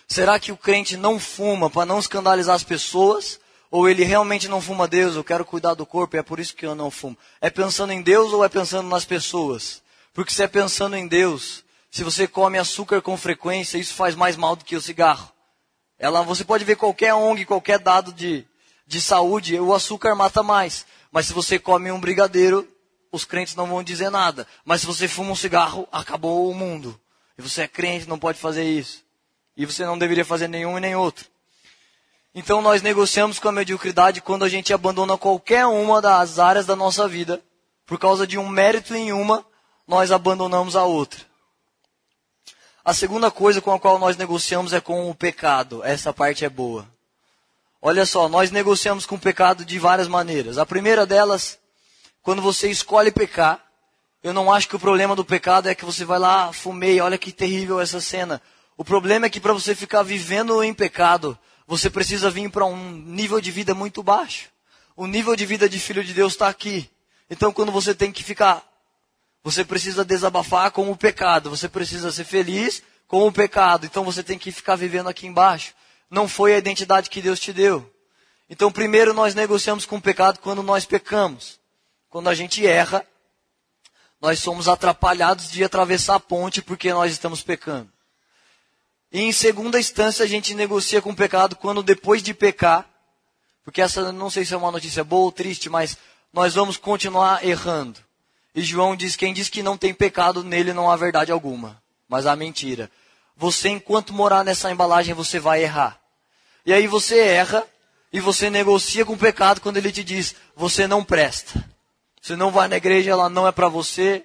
Será 0.07 0.39
que 0.39 0.53
o 0.53 0.59
crente 0.59 0.99
não 0.99 1.19
fuma 1.19 1.71
para 1.71 1.87
não 1.87 1.99
escandalizar 1.99 2.57
as 2.57 2.63
pessoas? 2.63 3.41
Ou 3.71 3.89
ele 3.89 4.05
realmente 4.05 4.47
não 4.47 4.61
fuma 4.61 4.87
Deus, 4.87 5.17
eu 5.17 5.25
quero 5.25 5.43
cuidar 5.43 5.73
do 5.73 5.87
corpo 5.87 6.17
e 6.17 6.19
é 6.19 6.23
por 6.23 6.39
isso 6.39 6.55
que 6.55 6.67
eu 6.67 6.75
não 6.75 6.91
fumo. 6.91 7.17
É 7.41 7.49
pensando 7.49 7.95
em 7.95 8.03
Deus 8.03 8.31
ou 8.35 8.45
é 8.45 8.49
pensando 8.51 8.91
nas 8.91 9.07
pessoas? 9.07 9.83
Porque 10.13 10.35
se 10.35 10.43
é 10.43 10.47
pensando 10.47 10.97
em 10.97 11.09
Deus, 11.09 11.65
se 11.91 12.05
você 12.05 12.29
come 12.29 12.57
açúcar 12.57 13.03
com 13.03 13.17
frequência, 13.17 13.77
isso 13.77 13.95
faz 13.95 14.15
mais 14.15 14.37
mal 14.37 14.55
do 14.55 14.65
que 14.65 14.77
o 14.77 14.81
cigarro. 14.81 15.31
Ela, 15.99 16.23
você 16.23 16.45
pode 16.45 16.65
ver 16.65 16.77
qualquer 16.77 17.13
ONG, 17.15 17.45
qualquer 17.45 17.79
dado 17.79 18.13
de, 18.13 18.47
de 18.87 19.01
saúde, 19.01 19.59
o 19.59 19.75
açúcar 19.75 20.15
mata 20.15 20.43
mais. 20.43 20.87
Mas 21.11 21.27
se 21.27 21.33
você 21.33 21.59
come 21.59 21.91
um 21.91 22.01
brigadeiro, 22.01 22.67
os 23.11 23.25
crentes 23.25 23.57
não 23.57 23.67
vão 23.67 23.83
dizer 23.83 24.09
nada. 24.09 24.47
Mas 24.65 24.81
se 24.81 24.87
você 24.87 25.09
fuma 25.09 25.33
um 25.33 25.37
cigarro, 25.37 25.87
acabou 25.91 26.49
o 26.49 26.55
mundo. 26.55 26.99
E 27.37 27.43
você 27.43 27.63
é 27.63 27.69
crente, 27.69 28.09
não 28.09 28.19
pode 28.19 28.39
fazer 28.39 28.65
isso. 28.65 29.05
E 29.57 29.67
você 29.67 29.85
não 29.85 29.99
deveria 29.99 30.25
fazer 30.25 30.49
nenhum 30.49 30.79
e 30.79 30.81
nem 30.81 30.95
outro. 30.95 31.27
Então 32.33 32.63
nós 32.63 32.81
negociamos 32.81 33.41
com 33.41 33.49
a 33.49 33.53
mediocridade 33.53 34.21
quando 34.21 34.45
a 34.45 34.49
gente 34.49 34.73
abandona 34.73 35.19
qualquer 35.19 35.67
uma 35.67 36.01
das 36.01 36.39
áreas 36.39 36.67
da 36.67 36.77
nossa 36.77 37.09
vida. 37.09 37.43
Por 37.85 37.99
causa 37.99 38.27
de 38.27 38.39
um 38.39 38.49
mérito 38.49 38.95
em 38.95 39.13
uma, 39.13 39.45
nós 39.87 40.13
abandonamos 40.13 40.77
a 40.77 40.85
outra. 40.85 41.30
A 42.91 42.93
segunda 42.93 43.31
coisa 43.31 43.61
com 43.61 43.73
a 43.73 43.79
qual 43.79 44.01
nós 44.01 44.17
negociamos 44.17 44.73
é 44.73 44.81
com 44.81 45.09
o 45.09 45.15
pecado. 45.15 45.81
Essa 45.85 46.13
parte 46.13 46.45
é 46.45 46.49
boa. 46.49 46.89
Olha 47.81 48.05
só, 48.05 48.29
nós 48.29 48.51
negociamos 48.51 49.07
com 49.07 49.15
o 49.15 49.21
pecado 49.21 49.65
de 49.65 49.79
várias 49.79 50.09
maneiras. 50.09 50.59
A 50.59 50.67
primeira 50.67 51.07
delas, 51.07 51.57
quando 52.21 52.43
você 52.43 52.69
escolhe 52.69 53.13
pecar, 53.13 53.65
eu 54.25 54.33
não 54.33 54.53
acho 54.53 54.69
que 54.69 54.75
o 54.75 54.81
problema 54.81 55.15
do 55.15 55.25
pecado 55.25 55.69
é 55.69 55.75
que 55.77 55.85
você 55.85 56.05
vai 56.05 56.19
lá, 56.19 56.53
fumei, 56.53 57.01
olha 57.01 57.17
que 57.17 57.31
terrível 57.31 57.79
essa 57.79 58.01
cena. 58.01 58.43
O 58.77 58.85
problema 58.85 59.27
é 59.27 59.31
que 59.31 59.39
para 59.39 59.53
você 59.53 59.73
ficar 59.73 60.03
vivendo 60.03 60.61
em 60.61 60.75
pecado, 60.75 61.39
você 61.69 61.89
precisa 61.89 62.29
vir 62.29 62.51
para 62.51 62.67
um 62.67 62.91
nível 62.91 63.41
de 63.41 63.53
vida 63.53 63.73
muito 63.73 64.03
baixo. 64.03 64.49
O 64.97 65.07
nível 65.07 65.37
de 65.37 65.47
vida 65.47 65.69
de 65.69 65.79
filho 65.79 66.03
de 66.03 66.13
Deus 66.13 66.33
está 66.33 66.49
aqui. 66.49 66.91
Então, 67.31 67.53
quando 67.53 67.71
você 67.71 67.95
tem 67.95 68.11
que 68.11 68.25
ficar, 68.25 68.69
você 69.43 69.65
precisa 69.65 70.05
desabafar 70.05 70.71
com 70.71 70.91
o 70.91 70.97
pecado. 70.97 71.51
Você 71.51 71.69
precisa 71.69 72.13
ser 72.13 72.25
feliz 72.25 72.83
com 73.07 73.27
o 73.27 73.33
pecado. 73.33 73.87
Então, 73.87 74.05
você 74.05 74.23
tem 74.23 74.39
que 74.39 74.53
ficar 74.53 74.77
vivendo 74.77 75.09
aqui 75.09 75.27
embaixo. 75.27 75.75
Não 76.11 76.29
foi 76.29 76.55
a 76.55 76.59
identidade 76.59 77.09
que 77.09 77.23
Deus 77.23 77.41
te 77.41 77.53
deu. 77.53 77.91
Então, 78.49 78.71
primeiro 78.71 79.15
nós 79.15 79.35
negociamos 79.35 79.87
com 79.87 79.97
o 79.97 80.03
pecado 80.03 80.41
quando 80.41 80.63
nós 80.63 80.85
pecamos. 80.85 81.59
Quando 82.09 82.29
a 82.29 82.35
gente 82.35 82.67
erra, 82.67 83.07
nós 84.21 84.41
somos 84.41 84.69
atrapalhados 84.69 85.51
de 85.51 85.65
atravessar 85.65 86.17
a 86.17 86.21
ponte 86.21 86.61
porque 86.61 86.93
nós 86.93 87.13
estamos 87.13 87.43
pecando. 87.43 87.91
E 89.13 89.23
em 89.23 89.33
segunda 89.33 89.79
instância 89.79 90.25
a 90.25 90.29
gente 90.29 90.55
negocia 90.55 91.01
com 91.01 91.11
o 91.11 91.17
pecado 91.17 91.57
quando 91.57 91.83
depois 91.83 92.23
de 92.23 92.35
pecar, 92.35 92.89
porque 93.65 93.81
essa 93.81 94.13
não 94.13 94.29
sei 94.29 94.45
se 94.45 94.53
é 94.53 94.57
uma 94.57 94.71
notícia 94.71 95.03
boa 95.03 95.25
ou 95.25 95.33
triste, 95.33 95.69
mas 95.69 95.97
nós 96.33 96.55
vamos 96.55 96.77
continuar 96.77 97.45
errando. 97.45 97.99
E 98.55 98.63
João 98.63 98.97
diz: 98.97 99.17
quem 99.17 99.33
diz 99.33 99.49
que 99.49 99.63
não 99.63 99.77
tem 99.77 99.95
pecado 99.95 100.43
nele 100.43 100.73
não 100.73 100.91
há 100.91 100.97
verdade 100.97 101.33
alguma, 101.33 101.83
mas 102.09 102.27
há 102.27 102.35
mentira. 102.35 102.91
Você, 103.37 103.69
enquanto 103.69 104.13
morar 104.13 104.45
nessa 104.45 104.71
embalagem, 104.71 105.15
você 105.15 105.39
vai 105.39 105.63
errar. 105.63 105.99
E 106.67 106.73
aí 106.73 106.87
você 106.87 107.19
erra 107.19 107.67
e 108.13 108.21
você 108.21 108.51
negocia 108.51 109.05
com 109.05 109.15
o 109.15 109.19
pecado 109.19 109.61
quando 109.61 109.77
ele 109.77 109.93
te 109.93 110.05
diz: 110.05 110.35
você 110.55 110.87
não 110.87 111.05
presta. 111.05 111.65
Você 112.21 112.37
não 112.37 112.51
vai 112.51 112.69
na 112.69 112.77
igreja, 112.77 113.11
ela 113.11 113.31
não 113.31 113.47
é 113.49 113.53
para 113.53 113.69
você. 113.69 114.25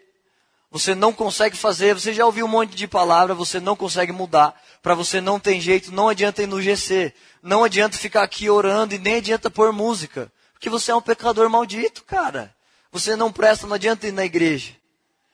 Você 0.69 0.93
não 0.93 1.13
consegue 1.13 1.55
fazer, 1.55 1.93
você 1.93 2.13
já 2.13 2.25
ouviu 2.25 2.45
um 2.45 2.49
monte 2.49 2.75
de 2.75 2.85
palavra, 2.85 3.33
você 3.33 3.61
não 3.61 3.77
consegue 3.77 4.11
mudar. 4.11 4.53
Para 4.83 4.93
você 4.93 5.21
não 5.21 5.39
tem 5.39 5.61
jeito, 5.61 5.93
não 5.93 6.09
adianta 6.09 6.43
ir 6.43 6.47
no 6.47 6.61
GC. 6.61 7.13
Não 7.41 7.63
adianta 7.63 7.97
ficar 7.97 8.23
aqui 8.23 8.49
orando 8.49 8.93
e 8.93 8.99
nem 8.99 9.15
adianta 9.15 9.49
pôr 9.49 9.71
música. 9.71 10.29
Porque 10.51 10.69
você 10.69 10.91
é 10.91 10.95
um 10.95 11.01
pecador 11.01 11.49
maldito, 11.49 12.03
cara. 12.03 12.53
Você 12.95 13.13
não 13.17 13.29
presta, 13.29 13.67
não 13.67 13.75
adianta 13.75 14.07
ir 14.07 14.13
na 14.13 14.23
igreja. 14.23 14.73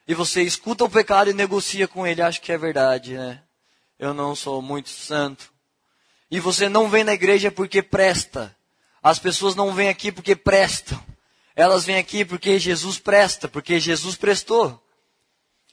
E 0.08 0.16
você 0.16 0.42
escuta 0.42 0.84
o 0.84 0.90
pecado 0.90 1.30
e 1.30 1.34
negocia 1.34 1.88
com 1.88 2.08
ele, 2.08 2.20
acho 2.20 2.42
que 2.42 2.52
é 2.52 2.58
verdade, 2.58 3.14
né? 3.14 3.40
Eu 4.00 4.16
não 4.16 4.36
sou 4.36 4.64
muito 4.64 4.90
santo. 4.90 5.54
E 6.32 6.40
você 6.40 6.68
não 6.68 6.90
vem 6.90 7.04
na 7.04 7.14
igreja 7.14 7.52
porque 7.52 7.84
presta. 7.84 8.58
As 9.04 9.20
pessoas 9.20 9.54
não 9.54 9.76
vêm 9.76 9.90
aqui 9.90 10.12
porque 10.12 10.36
prestam. 10.36 11.00
Elas 11.56 11.86
vêm 11.86 11.98
aqui 11.98 12.26
porque 12.26 12.58
Jesus 12.58 12.98
presta, 12.98 13.48
porque 13.48 13.80
Jesus 13.80 14.16
prestou. 14.16 14.84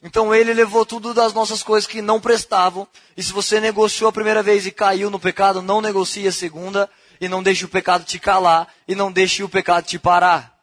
Então 0.03 0.33
ele 0.35 0.53
levou 0.53 0.85
tudo 0.85 1.11
das 1.11 1.33
nossas 1.33 1.63
coisas 1.63 1.89
que 1.89 2.03
não 2.03 2.21
prestavam. 2.21 2.87
E 3.17 3.23
se 3.23 3.33
você 3.33 3.59
negociou 3.59 4.09
a 4.09 4.13
primeira 4.13 4.43
vez 4.43 4.67
e 4.67 4.71
caiu 4.71 5.09
no 5.09 5.19
pecado, 5.19 5.59
não 5.59 5.81
negocie 5.81 6.27
a 6.27 6.31
segunda. 6.31 6.87
E 7.19 7.27
não 7.27 7.41
deixe 7.41 7.65
o 7.65 7.67
pecado 7.67 8.05
te 8.05 8.19
calar. 8.19 8.71
E 8.87 8.93
não 8.93 9.11
deixe 9.11 9.41
o 9.41 9.49
pecado 9.49 9.85
te 9.85 9.97
parar. 9.97 10.58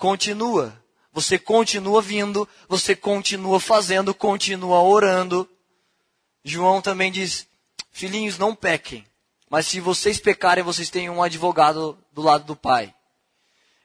Continua. 0.00 0.76
Você 1.12 1.38
continua 1.38 2.02
vindo. 2.02 2.48
Você 2.68 2.96
continua 2.96 3.60
fazendo. 3.60 4.12
Continua 4.12 4.80
orando. 4.80 5.48
João 6.42 6.82
também 6.82 7.12
diz: 7.12 7.46
Filhinhos, 7.92 8.36
não 8.36 8.52
pequem. 8.52 9.06
Mas 9.48 9.68
se 9.68 9.78
vocês 9.78 10.18
pecarem, 10.18 10.64
vocês 10.64 10.90
têm 10.90 11.08
um 11.08 11.22
advogado 11.22 11.96
do 12.12 12.22
lado 12.22 12.44
do 12.44 12.56
Pai. 12.56 12.92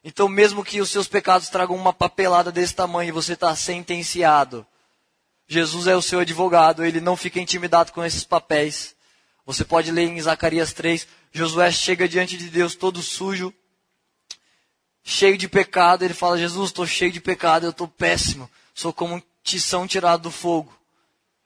Então, 0.03 0.28
mesmo 0.28 0.63
que 0.63 0.82
os 0.82 0.89
seus 0.89 1.07
pecados 1.07 1.49
tragam 1.49 1.76
uma 1.76 1.93
papelada 1.93 2.51
desse 2.51 2.74
tamanho 2.74 3.09
e 3.09 3.11
você 3.11 3.34
está 3.34 3.55
sentenciado 3.55 4.66
Jesus 5.47 5.86
é 5.86 5.95
o 5.95 6.01
seu 6.01 6.20
advogado, 6.20 6.84
ele 6.84 6.99
não 6.99 7.16
fica 7.16 7.39
intimidado 7.39 7.91
com 7.91 8.03
esses 8.03 8.24
papéis. 8.24 8.95
Você 9.45 9.63
pode 9.63 9.91
ler 9.91 10.07
em 10.07 10.20
Zacarias 10.20 10.74
3, 10.74 11.07
Josué 11.32 11.72
chega 11.72 12.07
diante 12.07 12.36
de 12.36 12.49
Deus 12.49 12.74
todo 12.74 13.01
sujo, 13.01 13.53
cheio 15.08 15.38
de 15.38 15.47
pecado, 15.47 16.03
ele 16.03 16.16
fala, 16.16 16.36
Jesus, 16.36 16.72
estou 16.72 16.88
cheio 16.88 17.12
de 17.12 17.22
pecado, 17.22 17.68
eu 17.68 17.70
estou 17.70 17.88
péssimo, 17.88 18.49
sou 18.74 18.91
como 18.91 19.16
um 19.16 19.22
tição 19.43 19.86
tirado 19.86 20.24
do 20.24 20.32
fogo. 20.32 20.76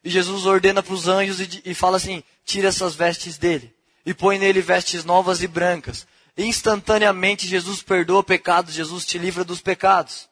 E 0.02 0.10
Jesus 0.10 0.46
ordena 0.46 0.82
para 0.82 0.94
os 0.94 1.10
anjos 1.10 1.42
e, 1.42 1.62
e 1.66 1.76
fala 1.76 1.98
assim, 1.98 2.24
tira 2.46 2.70
essas 2.70 2.96
vestes 2.96 3.38
dele, 3.38 3.76
e 4.06 4.14
põe 4.14 4.40
nele 4.40 4.62
vestes 4.62 5.04
novas 5.04 5.44
e 5.44 5.48
brancas. 5.48 6.08
Instantaneamente 6.38 7.46
Jesus 7.46 7.84
perdoa 7.84 8.24
pecados, 8.24 8.74
Jesus 8.74 9.06
te 9.06 9.18
livra 9.18 9.44
dos 9.44 9.60
pecados. 9.60 10.30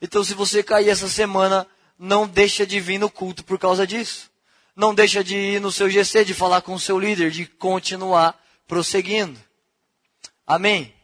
Então 0.00 0.22
se 0.22 0.32
você 0.32 0.62
cair 0.62 0.90
essa 0.90 1.08
semana 1.08 1.66
não 1.98 2.26
deixa 2.26 2.64
de 2.64 2.78
vir 2.78 2.98
no 2.98 3.10
culto 3.10 3.42
por 3.44 3.58
causa 3.58 3.84
disso. 3.84 4.30
Não 4.76 4.94
deixa 4.94 5.24
de 5.24 5.36
ir 5.36 5.60
no 5.60 5.72
seu 5.72 5.90
GC, 5.90 6.24
de 6.24 6.32
falar 6.32 6.62
com 6.62 6.72
o 6.72 6.80
seu 6.80 6.98
líder, 6.98 7.32
de 7.32 7.46
continuar 7.46 8.40
prosseguindo. 8.66 9.38
Amém? 10.46 10.94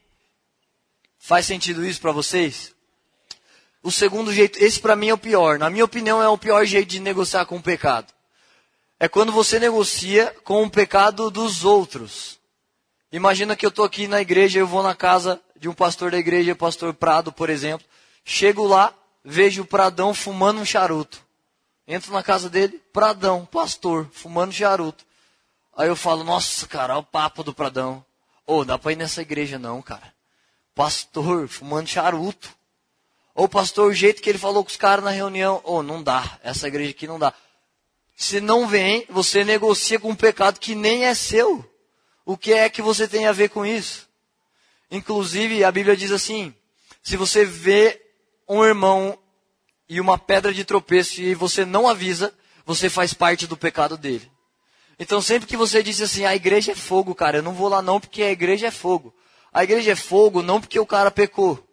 Faz 1.27 1.45
sentido 1.45 1.85
isso 1.85 2.01
para 2.01 2.13
vocês? 2.13 2.73
O 3.83 3.91
segundo 3.91 4.33
jeito, 4.33 4.63
esse 4.63 4.79
para 4.79 4.95
mim 4.95 5.09
é 5.09 5.13
o 5.13 5.19
pior. 5.19 5.59
Na 5.59 5.69
minha 5.69 5.85
opinião, 5.85 6.23
é 6.23 6.29
o 6.29 6.39
pior 6.39 6.65
jeito 6.65 6.89
de 6.89 7.01
negociar 7.01 7.45
com 7.47 7.57
o 7.57 7.61
pecado. 7.61 8.15
É 9.01 9.09
quando 9.09 9.33
você 9.33 9.59
negocia 9.59 10.33
com 10.45 10.63
o 10.63 10.71
pecado 10.71 11.29
dos 11.29 11.65
outros. 11.65 12.39
Imagina 13.11 13.57
que 13.57 13.67
eu 13.67 13.71
estou 13.71 13.85
aqui 13.85 14.07
na 14.07 14.21
igreja, 14.21 14.61
eu 14.61 14.69
vou 14.69 14.85
na 14.85 14.95
casa 14.95 15.43
de 15.57 15.69
um 15.69 15.75
pastor 15.75 16.13
da 16.13 16.17
igreja, 16.17 16.55
pastor 16.55 16.95
Prado, 16.95 17.33
por 17.33 17.51
exemplo. 17.51 17.85
Chego 18.25 18.65
lá, 18.65 18.95
vejo 19.25 19.63
o 19.63 19.67
Pradão 19.67 20.15
fumando 20.15 20.61
um 20.61 20.65
charuto. 20.65 21.21
Entro 21.89 22.13
na 22.13 22.23
casa 22.23 22.49
dele, 22.49 22.81
Pradão, 22.93 23.45
pastor, 23.45 24.09
fumando 24.13 24.53
charuto. 24.53 25.05
Aí 25.77 25.89
eu 25.89 25.97
falo, 25.97 26.23
nossa, 26.23 26.69
cara, 26.69 26.93
olha 26.93 27.01
o 27.01 27.05
papo 27.05 27.43
do 27.43 27.53
Pradão. 27.53 28.05
Ô, 28.47 28.59
oh, 28.59 28.65
dá 28.65 28.79
pra 28.79 28.93
ir 28.93 28.97
nessa 28.97 29.23
igreja 29.23 29.59
não, 29.59 29.83
cara. 29.83 30.15
Pastor, 30.77 31.49
fumando 31.49 31.89
charuto. 31.89 32.55
Ô, 33.35 33.49
pastor, 33.49 33.91
o 33.91 33.95
jeito 33.95 34.21
que 34.21 34.29
ele 34.29 34.39
falou 34.39 34.63
com 34.63 34.69
os 34.69 34.77
caras 34.77 35.03
na 35.03 35.11
reunião. 35.11 35.63
Ô, 35.65 35.77
oh, 35.77 35.83
não 35.83 36.03
dá. 36.03 36.39
Essa 36.45 36.69
igreja 36.69 36.91
aqui 36.91 37.07
não 37.07 37.19
dá. 37.19 37.33
Se 38.15 38.43
não 38.43 38.69
vem, 38.69 39.07
você 39.09 39.43
negocia 39.43 39.99
com 39.99 40.11
um 40.11 40.15
pecado 40.15 40.61
que 40.61 40.75
nem 40.75 41.07
é 41.07 41.15
seu. 41.15 41.65
O 42.27 42.37
que 42.37 42.53
é 42.53 42.69
que 42.69 42.83
você 42.83 43.09
tem 43.09 43.27
a 43.27 43.33
ver 43.33 43.49
com 43.49 43.65
isso? 43.65 44.07
Inclusive, 44.91 45.65
a 45.65 45.73
Bíblia 45.73 45.97
diz 45.97 46.13
assim: 46.13 46.55
se 47.03 47.17
você 47.17 47.43
vê 47.43 47.99
um 48.47 48.63
irmão 48.63 49.19
e 49.89 49.99
uma 49.99 50.19
pedra 50.19 50.53
de 50.53 50.63
tropeço 50.63 51.23
e 51.23 51.35
você 51.35 51.65
não 51.65 51.89
avisa, 51.89 52.35
você 52.67 52.91
faz 52.91 53.15
parte 53.15 53.47
do 53.47 53.57
pecado 53.57 53.97
dele. 53.97 54.31
Então 54.99 55.23
sempre 55.23 55.49
que 55.49 55.57
você 55.57 55.83
diz 55.83 56.03
assim, 56.03 56.27
a 56.27 56.37
igreja 56.37 56.73
é 56.73 56.75
fogo, 56.75 57.15
cara, 57.15 57.39
eu 57.39 57.43
não 57.43 57.55
vou 57.55 57.69
lá 57.69 57.81
não 57.81 57.99
porque 57.99 58.23
a 58.23 58.31
igreja 58.31 58.67
é 58.67 58.71
fogo. 58.71 59.15
A 59.57 59.65
igreja 59.65 59.93
é 59.93 59.97
fogo 59.97 60.43
não 60.43 60.61
porque 60.61 60.79
o 60.79 60.85
cara 60.85 61.11
pecou, 61.11 61.67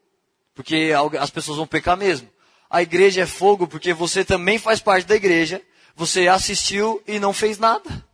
porque 0.56 0.92
as 1.20 1.30
pessoas 1.30 1.58
vão 1.58 1.68
pecar 1.68 1.98
mesmo. 1.98 2.30
A 2.70 2.82
igreja 2.82 3.24
é 3.24 3.26
fogo 3.26 3.68
porque 3.68 3.94
você 3.94 4.24
também 4.24 4.58
faz 4.58 4.80
parte 4.80 5.06
da 5.06 5.18
igreja, 5.18 5.62
você 5.94 6.30
assistiu 6.30 7.04
e 7.06 7.20
não 7.20 7.34
fez 7.34 7.58
nada. 7.58 8.08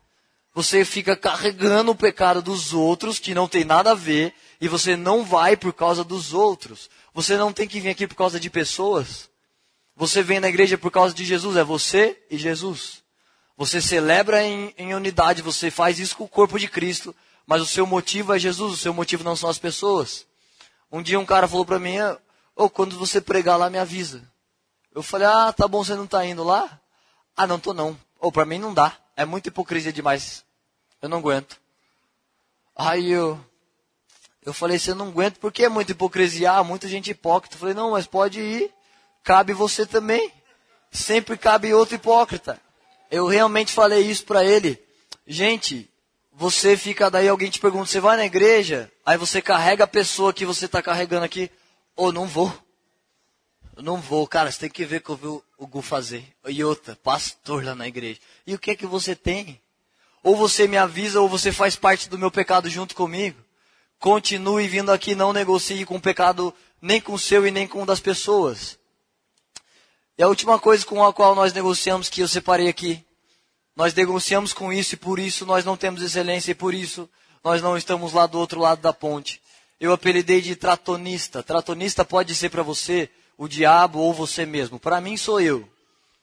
Você 0.56 0.84
fica 0.84 1.16
carregando 1.16 1.92
o 1.92 1.96
pecado 1.96 2.42
dos 2.42 2.74
outros 2.74 3.20
que 3.20 3.36
não 3.36 3.48
tem 3.48 3.64
nada 3.64 3.92
a 3.92 3.94
ver 3.94 4.34
e 4.60 4.68
você 4.68 4.96
não 4.96 5.24
vai 5.24 5.56
por 5.56 5.72
causa 5.72 6.04
dos 6.04 6.34
outros. 6.34 6.90
Você 7.14 7.38
não 7.38 7.54
tem 7.54 7.68
que 7.68 7.80
vir 7.80 7.90
aqui 7.90 8.08
por 8.08 8.16
causa 8.16 8.40
de 8.40 8.50
pessoas. 8.50 9.30
Você 9.96 10.24
vem 10.24 10.40
na 10.40 10.50
igreja 10.50 10.80
por 10.80 10.90
causa 10.90 11.14
de 11.14 11.24
Jesus. 11.24 11.56
É 11.56 11.64
você 11.64 12.18
e 12.28 12.40
Jesus. 12.40 13.04
Você 13.56 13.80
celebra 13.80 14.44
em, 14.44 14.74
em 14.80 14.96
unidade. 14.96 15.44
Você 15.44 15.70
faz 15.70 16.00
isso 16.00 16.18
com 16.18 16.24
o 16.24 16.28
corpo 16.28 16.58
de 16.58 16.68
Cristo. 16.68 17.16
Mas 17.50 17.64
o 17.64 17.66
seu 17.66 17.88
motivo 17.88 18.32
é 18.32 18.38
Jesus. 18.38 18.74
O 18.74 18.78
seu 18.78 18.93
motivo 18.93 19.24
não 19.24 19.36
são 19.36 19.50
as 19.50 19.58
pessoas. 19.58 20.28
Um 20.91 21.02
dia 21.02 21.20
um 21.20 21.26
cara 21.26 21.47
falou 21.47 21.66
para 21.66 21.80
mim: 21.80 21.95
oh, 22.56 22.70
quando 22.70 22.95
você 22.95 23.20
pregar 23.20 23.58
lá, 23.58 23.72
me 23.72 23.80
avisa. 23.80 24.22
Eu 24.93 25.02
falei: 25.02 25.26
Ah, 25.26 25.52
tá 25.52 25.68
bom, 25.68 25.84
você 25.84 25.95
não 25.95 26.06
tá 26.06 26.24
indo 26.24 26.43
lá? 26.43 26.80
Ah, 27.36 27.47
não 27.47 27.60
tô 27.60 27.74
não. 27.74 28.00
Ou 28.20 28.30
oh, 28.30 28.32
para 28.32 28.45
mim 28.45 28.60
não 28.60 28.72
dá. 28.72 28.95
É 29.18 29.26
muita 29.26 29.47
hipocrisia 29.47 29.91
demais. 29.91 30.45
Eu 31.02 31.10
não 31.10 31.18
aguento. 31.18 31.60
Aí 32.76 33.10
eu, 33.10 33.43
eu 34.45 34.54
falei, 34.54 34.78
você 34.78 34.93
não 34.93 35.08
aguenta 35.08 35.39
porque 35.39 35.66
é 35.66 35.70
muita 35.70 35.93
hipocrisia, 35.93 36.52
ah, 36.52 36.64
muita 36.64 36.88
gente 36.88 37.10
hipócrita. 37.10 37.56
Eu 37.56 37.60
falei, 37.60 37.74
não, 37.74 37.91
mas 37.91 38.06
pode 38.06 38.39
ir, 38.39 38.72
cabe 39.24 39.54
você 39.54 39.88
também. 39.88 40.32
Sempre 40.91 41.36
cabe 41.36 41.74
outro 41.74 41.95
hipócrita. 41.95 42.62
Eu 43.10 43.26
realmente 43.26 43.74
falei 43.74 44.02
isso 44.02 44.24
para 44.24 44.45
ele. 44.45 44.80
Gente, 45.26 45.89
você 46.40 46.78
fica 46.78 47.12
daí, 47.12 47.28
alguém 47.28 47.50
te 47.50 47.60
pergunta, 47.60 47.88
você 47.88 48.00
vai 48.00 48.16
na 48.16 48.26
igreja? 48.26 48.90
Aí 49.06 49.18
você 49.18 49.42
carrega 49.42 49.84
a 49.84 49.88
pessoa 49.88 50.32
que 50.32 50.46
você 50.46 50.68
está 50.68 50.82
carregando 50.82 51.26
aqui. 51.26 51.52
Ou 51.98 52.08
oh, 52.08 52.12
não 52.14 52.26
vou. 52.26 52.50
Eu 53.76 53.84
não 53.84 54.00
vou, 54.00 54.26
cara, 54.26 54.50
você 54.50 54.58
tem 54.58 54.70
que 54.70 54.86
ver 54.86 54.98
o 54.98 55.02
que 55.02 55.10
eu 55.10 55.18
vi 55.18 55.28
o 55.58 55.68
Gu 55.68 55.82
fazer. 55.82 56.24
E 56.48 56.64
outra, 56.64 56.96
pastor 56.96 57.66
lá 57.66 57.76
na 57.76 57.90
igreja. 57.90 58.22
E 58.48 58.56
o 58.56 58.58
que 58.58 58.72
é 58.72 58.76
que 58.76 58.88
você 58.88 59.18
tem? 59.18 59.60
Ou 60.24 60.34
você 60.34 60.66
me 60.66 60.78
avisa, 60.78 61.20
ou 61.20 61.28
você 61.28 61.52
faz 61.52 61.76
parte 61.76 62.08
do 62.08 62.18
meu 62.18 62.32
pecado 62.32 62.70
junto 62.70 62.96
comigo. 62.96 63.38
Continue 64.00 64.66
vindo 64.66 64.94
aqui, 64.94 65.16
não 65.16 65.34
negocie 65.34 65.86
com 65.86 65.98
o 65.98 66.02
pecado 66.02 66.56
nem 66.82 67.02
com 67.02 67.16
o 67.16 67.20
seu 67.20 67.46
e 67.46 67.52
nem 67.52 67.68
com 67.68 67.84
o 67.84 67.86
das 67.86 68.00
pessoas. 68.00 68.80
E 70.18 70.24
a 70.24 70.28
última 70.30 70.58
coisa 70.58 70.86
com 70.86 71.04
a 71.04 71.12
qual 71.12 71.36
nós 71.36 71.52
negociamos, 71.52 72.08
que 72.08 72.22
eu 72.22 72.30
separei 72.30 72.70
aqui, 72.70 73.06
nós 73.80 73.94
negociamos 73.94 74.52
com 74.52 74.74
isso 74.74 74.96
e 74.96 74.98
por 74.98 75.20
isso 75.20 75.46
nós 75.46 75.64
não 75.64 75.78
temos 75.78 76.02
excelência 76.02 76.52
e 76.52 76.54
por 76.54 76.74
isso 76.74 77.10
nós 77.42 77.62
não 77.62 77.78
estamos 77.78 78.12
lá 78.12 78.28
do 78.28 78.38
outro 78.38 78.60
lado 78.60 78.82
da 78.82 78.92
ponte. 78.92 79.42
Eu 79.80 79.94
apelidei 79.94 80.42
de 80.42 80.54
tratonista. 80.54 81.42
Tratonista 81.42 82.04
pode 82.04 82.36
ser 82.36 82.50
para 82.50 82.62
você 82.62 83.10
o 83.38 83.48
diabo 83.48 84.00
ou 84.00 84.14
você 84.14 84.46
mesmo. 84.46 84.78
Para 84.78 85.00
mim 85.00 85.16
sou 85.16 85.40
eu. 85.40 85.66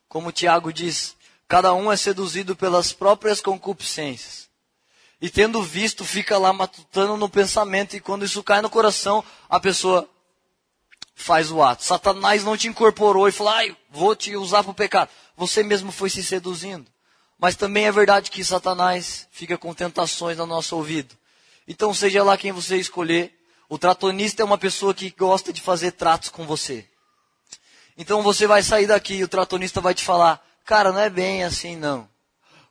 Como 0.06 0.30
Tiago 0.30 0.70
diz, 0.70 1.16
cada 1.48 1.72
um 1.72 1.90
é 1.90 1.96
seduzido 1.96 2.54
pelas 2.54 2.92
próprias 2.92 3.40
concupiscências. 3.40 4.50
E 5.18 5.30
tendo 5.30 5.62
visto, 5.62 6.04
fica 6.04 6.36
lá 6.36 6.52
matutando 6.52 7.16
no 7.16 7.26
pensamento, 7.26 7.96
e 7.96 8.00
quando 8.00 8.26
isso 8.26 8.42
cai 8.42 8.60
no 8.60 8.68
coração, 8.68 9.24
a 9.48 9.58
pessoa 9.58 10.06
faz 11.14 11.50
o 11.50 11.62
ato. 11.62 11.82
Satanás 11.82 12.44
não 12.44 12.54
te 12.54 12.68
incorporou 12.68 13.26
e 13.26 13.32
falou, 13.32 13.54
ai, 13.54 13.74
vou 13.88 14.14
te 14.14 14.36
usar 14.36 14.62
para 14.62 14.72
o 14.72 14.74
pecado. 14.74 15.08
Você 15.38 15.62
mesmo 15.62 15.90
foi 15.90 16.10
se 16.10 16.22
seduzindo. 16.22 16.94
Mas 17.38 17.56
também 17.56 17.86
é 17.86 17.92
verdade 17.92 18.30
que 18.30 18.44
Satanás 18.44 19.28
fica 19.30 19.58
com 19.58 19.74
tentações 19.74 20.38
no 20.38 20.46
nosso 20.46 20.76
ouvido. 20.76 21.14
Então, 21.68 21.92
seja 21.92 22.22
lá 22.22 22.36
quem 22.36 22.52
você 22.52 22.76
escolher, 22.76 23.36
o 23.68 23.76
tratonista 23.76 24.42
é 24.42 24.44
uma 24.44 24.56
pessoa 24.56 24.94
que 24.94 25.10
gosta 25.10 25.52
de 25.52 25.60
fazer 25.60 25.92
tratos 25.92 26.28
com 26.28 26.46
você. 26.46 26.88
Então 27.96 28.22
você 28.22 28.46
vai 28.46 28.62
sair 28.62 28.86
daqui 28.86 29.14
e 29.14 29.24
o 29.24 29.28
tratonista 29.28 29.80
vai 29.80 29.94
te 29.94 30.04
falar, 30.04 30.44
cara, 30.64 30.92
não 30.92 31.00
é 31.00 31.08
bem 31.08 31.42
assim 31.44 31.76
não. 31.76 32.08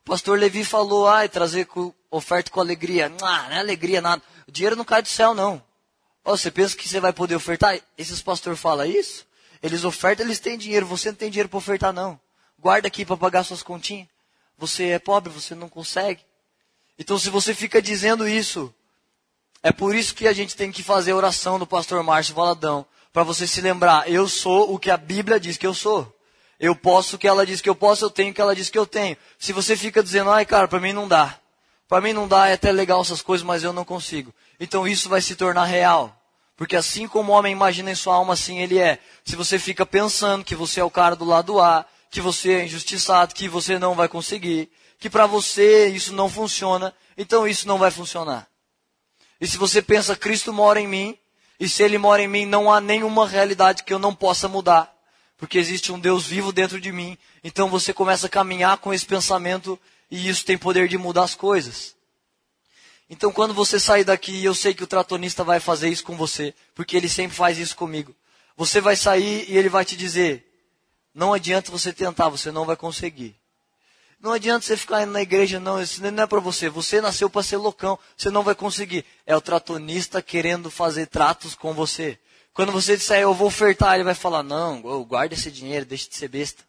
O 0.01 0.05
pastor 0.05 0.37
Levi 0.37 0.63
falou, 0.63 1.07
ai, 1.07 1.27
trazer 1.27 1.67
oferta 2.11 2.51
com 2.51 2.59
alegria. 2.59 3.11
Ah, 3.21 3.47
não 3.49 3.55
é 3.55 3.59
alegria 3.59 4.01
nada. 4.01 4.21
O 4.47 4.51
dinheiro 4.51 4.75
não 4.75 4.85
cai 4.85 5.01
do 5.01 5.07
céu, 5.07 5.33
não. 5.33 5.63
Oh, 6.23 6.37
você 6.37 6.51
pensa 6.51 6.75
que 6.75 6.87
você 6.87 6.99
vai 6.99 7.11
poder 7.11 7.35
ofertar? 7.35 7.79
Esses 7.97 8.21
pastores 8.21 8.59
falam 8.59 8.85
isso? 8.85 9.25
Eles 9.63 9.83
ofertam, 9.83 10.25
eles 10.25 10.39
têm 10.39 10.57
dinheiro. 10.57 10.85
Você 10.85 11.09
não 11.09 11.15
tem 11.15 11.31
dinheiro 11.31 11.49
para 11.49 11.57
ofertar, 11.57 11.91
não. 11.91 12.19
guarda 12.59 12.87
aqui 12.87 13.03
para 13.03 13.17
pagar 13.17 13.43
suas 13.43 13.63
continhas. 13.63 14.07
Você 14.57 14.89
é 14.89 14.99
pobre, 14.99 15.31
você 15.31 15.53
não 15.53 15.69
consegue. 15.69 16.21
Então, 16.97 17.19
se 17.19 17.29
você 17.29 17.53
fica 17.53 17.81
dizendo 17.81 18.27
isso, 18.27 18.73
é 19.61 19.71
por 19.71 19.95
isso 19.95 20.15
que 20.15 20.27
a 20.27 20.33
gente 20.33 20.55
tem 20.55 20.71
que 20.71 20.83
fazer 20.83 21.11
a 21.11 21.15
oração 21.15 21.59
do 21.59 21.67
pastor 21.67 22.01
Márcio 22.03 22.35
Valadão. 22.35 22.85
Para 23.11 23.23
você 23.23 23.47
se 23.47 23.61
lembrar, 23.61 24.09
eu 24.09 24.27
sou 24.27 24.73
o 24.73 24.79
que 24.79 24.91
a 24.91 24.97
Bíblia 24.97 25.39
diz 25.39 25.57
que 25.57 25.65
eu 25.65 25.73
sou. 25.73 26.13
Eu 26.59 26.75
posso 26.75 27.15
o 27.15 27.19
que 27.19 27.27
ela 27.27 27.45
diz 27.45 27.61
que 27.61 27.69
eu 27.69 27.75
posso, 27.75 28.05
eu 28.05 28.09
tenho 28.09 28.31
o 28.31 28.33
que 28.33 28.41
ela 28.41 28.55
diz 28.55 28.69
que 28.69 28.77
eu 28.77 28.85
tenho. 28.85 29.17
Se 29.37 29.51
você 29.51 29.75
fica 29.75 30.01
dizendo, 30.01 30.29
ai 30.29 30.45
cara, 30.45 30.67
para 30.67 30.79
mim 30.79 30.93
não 30.93 31.07
dá. 31.07 31.37
Para 31.87 32.01
mim 32.01 32.13
não 32.13 32.27
dá, 32.27 32.47
é 32.47 32.53
até 32.53 32.71
legal 32.71 33.01
essas 33.01 33.21
coisas, 33.21 33.45
mas 33.45 33.63
eu 33.63 33.73
não 33.73 33.83
consigo. 33.83 34.33
Então 34.59 34.87
isso 34.87 35.09
vai 35.09 35.21
se 35.21 35.35
tornar 35.35 35.65
real. 35.65 36.15
Porque 36.55 36.75
assim 36.75 37.07
como 37.07 37.31
o 37.33 37.35
homem 37.35 37.51
imagina 37.51 37.91
em 37.91 37.95
sua 37.95 38.15
alma, 38.15 38.33
assim 38.33 38.59
ele 38.59 38.79
é. 38.79 38.99
Se 39.25 39.35
você 39.35 39.59
fica 39.59 39.85
pensando 39.85 40.45
que 40.45 40.55
você 40.55 40.79
é 40.79 40.83
o 40.83 40.89
cara 40.89 41.15
do 41.15 41.25
lado 41.25 41.59
A, 41.59 41.85
que 42.15 42.21
você 42.21 42.53
é 42.53 42.63
injustiçado, 42.63 43.35
que 43.35 43.49
você 43.49 43.77
não 43.77 43.93
vai 43.93 44.07
conseguir, 44.07 44.69
que 44.97 45.09
para 45.09 45.25
você 45.25 45.89
isso 45.89 46.13
não 46.13 46.29
funciona, 46.29 46.95
então 47.17 47.45
isso 47.45 47.67
não 47.67 47.77
vai 47.77 47.91
funcionar. 47.91 48.47
E 49.41 49.45
se 49.45 49.57
você 49.57 49.81
pensa, 49.81 50.15
Cristo 50.15 50.53
mora 50.53 50.79
em 50.79 50.87
mim, 50.87 51.17
e 51.59 51.67
se 51.67 51.83
Ele 51.83 51.97
mora 51.97 52.21
em 52.21 52.27
mim, 52.29 52.45
não 52.45 52.71
há 52.71 52.79
nenhuma 52.79 53.27
realidade 53.27 53.83
que 53.83 53.93
eu 53.93 53.99
não 53.99 54.15
possa 54.15 54.47
mudar, 54.47 54.95
porque 55.35 55.57
existe 55.57 55.91
um 55.91 55.99
Deus 55.99 56.25
vivo 56.25 56.53
dentro 56.53 56.79
de 56.79 56.89
mim, 56.89 57.17
então 57.43 57.67
você 57.67 57.93
começa 57.93 58.27
a 58.27 58.29
caminhar 58.29 58.77
com 58.77 58.93
esse 58.93 59.05
pensamento, 59.05 59.77
e 60.09 60.29
isso 60.29 60.45
tem 60.45 60.57
poder 60.57 60.87
de 60.87 60.97
mudar 60.97 61.23
as 61.23 61.35
coisas. 61.35 61.97
Então, 63.09 63.29
quando 63.29 63.53
você 63.53 63.77
sair 63.77 64.05
daqui, 64.05 64.41
eu 64.41 64.55
sei 64.55 64.73
que 64.73 64.85
o 64.85 64.87
tratonista 64.87 65.43
vai 65.43 65.59
fazer 65.59 65.89
isso 65.89 66.05
com 66.05 66.15
você, 66.15 66.53
porque 66.73 66.95
ele 66.95 67.09
sempre 67.09 67.35
faz 67.35 67.57
isso 67.57 67.75
comigo. 67.75 68.15
Você 68.55 68.79
vai 68.79 68.95
sair 68.95 69.43
e 69.49 69.57
ele 69.57 69.67
vai 69.67 69.83
te 69.83 69.97
dizer: 69.97 70.45
não 71.15 71.33
adianta 71.33 71.71
você 71.71 71.91
tentar, 71.91 72.29
você 72.29 72.51
não 72.51 72.65
vai 72.65 72.75
conseguir. 72.75 73.35
Não 74.19 74.33
adianta 74.33 74.65
você 74.65 74.77
ficar 74.77 75.01
indo 75.01 75.11
na 75.11 75.21
igreja, 75.21 75.59
não, 75.59 75.81
isso 75.81 76.01
não 76.03 76.23
é 76.23 76.27
para 76.27 76.39
você. 76.39 76.69
Você 76.69 77.01
nasceu 77.01 77.29
para 77.29 77.41
ser 77.41 77.57
loucão, 77.57 77.97
você 78.15 78.29
não 78.29 78.43
vai 78.43 78.53
conseguir. 78.53 79.05
É 79.25 79.35
o 79.35 79.41
tratonista 79.41 80.21
querendo 80.21 80.69
fazer 80.69 81.07
tratos 81.07 81.55
com 81.55 81.73
você. 81.73 82.19
Quando 82.53 82.71
você 82.71 82.95
disser, 82.95 83.21
eu 83.21 83.33
vou 83.33 83.47
ofertar, 83.47 83.95
ele 83.95 84.03
vai 84.03 84.13
falar, 84.13 84.43
não, 84.43 84.81
guarda 85.03 85.33
esse 85.33 85.49
dinheiro, 85.49 85.85
deixe 85.85 86.09
de 86.09 86.15
ser 86.15 86.27
besta. 86.27 86.63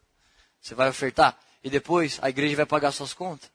Você 0.62 0.74
vai 0.74 0.88
ofertar. 0.88 1.38
E 1.62 1.68
depois 1.68 2.18
a 2.22 2.30
igreja 2.30 2.57
vai 2.57 2.66
pagar 2.66 2.92
suas 2.92 3.12
contas 3.12 3.51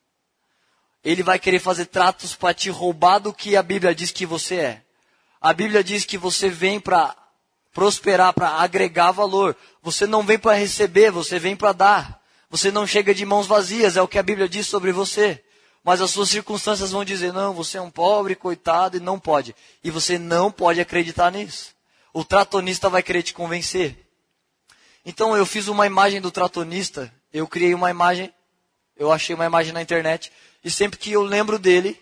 ele 1.04 1.24
vai 1.24 1.40
querer 1.40 1.60
fazer 1.60 1.86
tratos 1.86 2.36
para 2.36 2.54
te 2.54 2.70
roubar 2.70 3.20
do 3.20 3.34
que 3.34 3.56
a 3.56 3.64
Bíblia 3.64 3.94
diz 3.94 4.12
que 4.12 4.26
você 4.26 4.56
é. 4.56 4.82
A 5.40 5.54
Bíblia 5.54 5.84
diz 5.84 6.06
que 6.06 6.18
você 6.18 6.50
vem 6.50 6.80
para 6.80 7.16
prosperar, 7.74 8.34
para 8.34 8.50
agregar 8.50 9.12
valor. 9.12 9.56
Você 9.82 10.06
não 10.06 10.24
vem 10.24 10.38
para 10.38 10.58
receber, 10.58 11.12
você 11.12 11.40
vem 11.40 11.56
para 11.56 11.72
dar. 11.72 12.22
Você 12.50 12.72
não 12.72 12.86
chega 12.86 13.14
de 13.14 13.26
mãos 13.26 13.48
vazias, 13.48 13.96
é 13.96 14.02
o 14.02 14.08
que 14.08 14.20
a 14.20 14.24
Bíblia 14.24 14.50
diz 14.50 14.68
sobre 14.68 14.92
você. 14.92 15.42
Mas 15.84 16.02
as 16.02 16.12
suas 16.12 16.30
circunstâncias 16.30 16.92
vão 16.92 17.04
dizer: 17.04 17.34
não, 17.34 17.54
você 17.54 17.78
é 17.78 17.82
um 17.82 17.90
pobre, 17.90 18.36
coitado, 18.36 18.98
e 18.98 19.00
não 19.00 19.20
pode. 19.20 19.56
E 19.84 19.90
você 19.90 20.18
não 20.20 20.52
pode 20.52 20.80
acreditar 20.80 21.32
nisso. 21.32 21.74
O 22.14 22.24
tratonista 22.24 22.90
vai 22.90 23.02
querer 23.02 23.24
te 23.24 23.34
convencer. 23.34 23.98
Então 25.06 25.36
eu 25.36 25.46
fiz 25.46 25.68
uma 25.68 25.88
imagem 25.88 26.22
do 26.22 26.30
tratonista, 26.30 27.12
eu 27.34 27.48
criei 27.48 27.74
uma 27.74 27.90
imagem, 27.90 28.32
eu 28.96 29.12
achei 29.12 29.34
uma 29.34 29.46
imagem 29.46 29.74
na 29.74 29.82
internet, 29.82 30.32
e 30.64 30.70
sempre 30.70 31.00
que 31.00 31.12
eu 31.12 31.24
lembro 31.24 31.58
dele, 31.58 32.00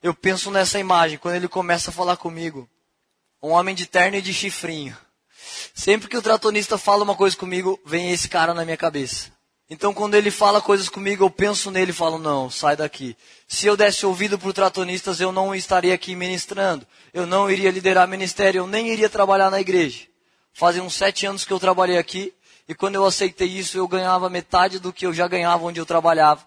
eu 0.00 0.14
penso 0.14 0.50
nessa 0.50 0.78
imagem, 0.78 1.18
quando 1.18 1.34
ele 1.34 1.48
começa 1.48 1.90
a 1.90 1.92
falar 1.92 2.16
comigo. 2.16 2.68
Um 3.42 3.50
homem 3.50 3.74
de 3.74 3.86
terno 3.86 4.16
e 4.16 4.22
de 4.22 4.32
chifrinho. 4.32 4.96
Sempre 5.74 6.08
que 6.08 6.16
o 6.16 6.22
tratonista 6.22 6.78
fala 6.78 7.04
uma 7.04 7.14
coisa 7.14 7.36
comigo, 7.36 7.80
vem 7.84 8.10
esse 8.10 8.28
cara 8.28 8.54
na 8.54 8.64
minha 8.64 8.76
cabeça. 8.76 9.30
Então, 9.68 9.92
quando 9.92 10.14
ele 10.14 10.30
fala 10.30 10.60
coisas 10.60 10.88
comigo, 10.88 11.24
eu 11.24 11.30
penso 11.30 11.70
nele 11.70 11.90
e 11.90 11.94
falo: 11.94 12.18
não, 12.18 12.48
sai 12.48 12.76
daqui. 12.76 13.16
Se 13.48 13.66
eu 13.66 13.76
desse 13.76 14.06
ouvido 14.06 14.38
para 14.38 14.52
tratonistas, 14.52 15.20
eu 15.20 15.32
não 15.32 15.54
estaria 15.54 15.92
aqui 15.92 16.14
ministrando. 16.14 16.86
Eu 17.12 17.26
não 17.26 17.50
iria 17.50 17.70
liderar 17.70 18.06
ministério, 18.06 18.60
eu 18.60 18.66
nem 18.66 18.88
iria 18.88 19.10
trabalhar 19.10 19.50
na 19.50 19.60
igreja. 19.60 20.06
Fazem 20.52 20.80
uns 20.80 20.94
sete 20.94 21.26
anos 21.26 21.44
que 21.44 21.52
eu 21.52 21.58
trabalhei 21.58 21.98
aqui, 21.98 22.32
e 22.68 22.74
quando 22.74 22.94
eu 22.94 23.04
aceitei 23.04 23.48
isso, 23.48 23.76
eu 23.76 23.88
ganhava 23.88 24.30
metade 24.30 24.78
do 24.78 24.92
que 24.92 25.04
eu 25.04 25.12
já 25.12 25.26
ganhava 25.26 25.64
onde 25.64 25.80
eu 25.80 25.86
trabalhava. 25.86 26.46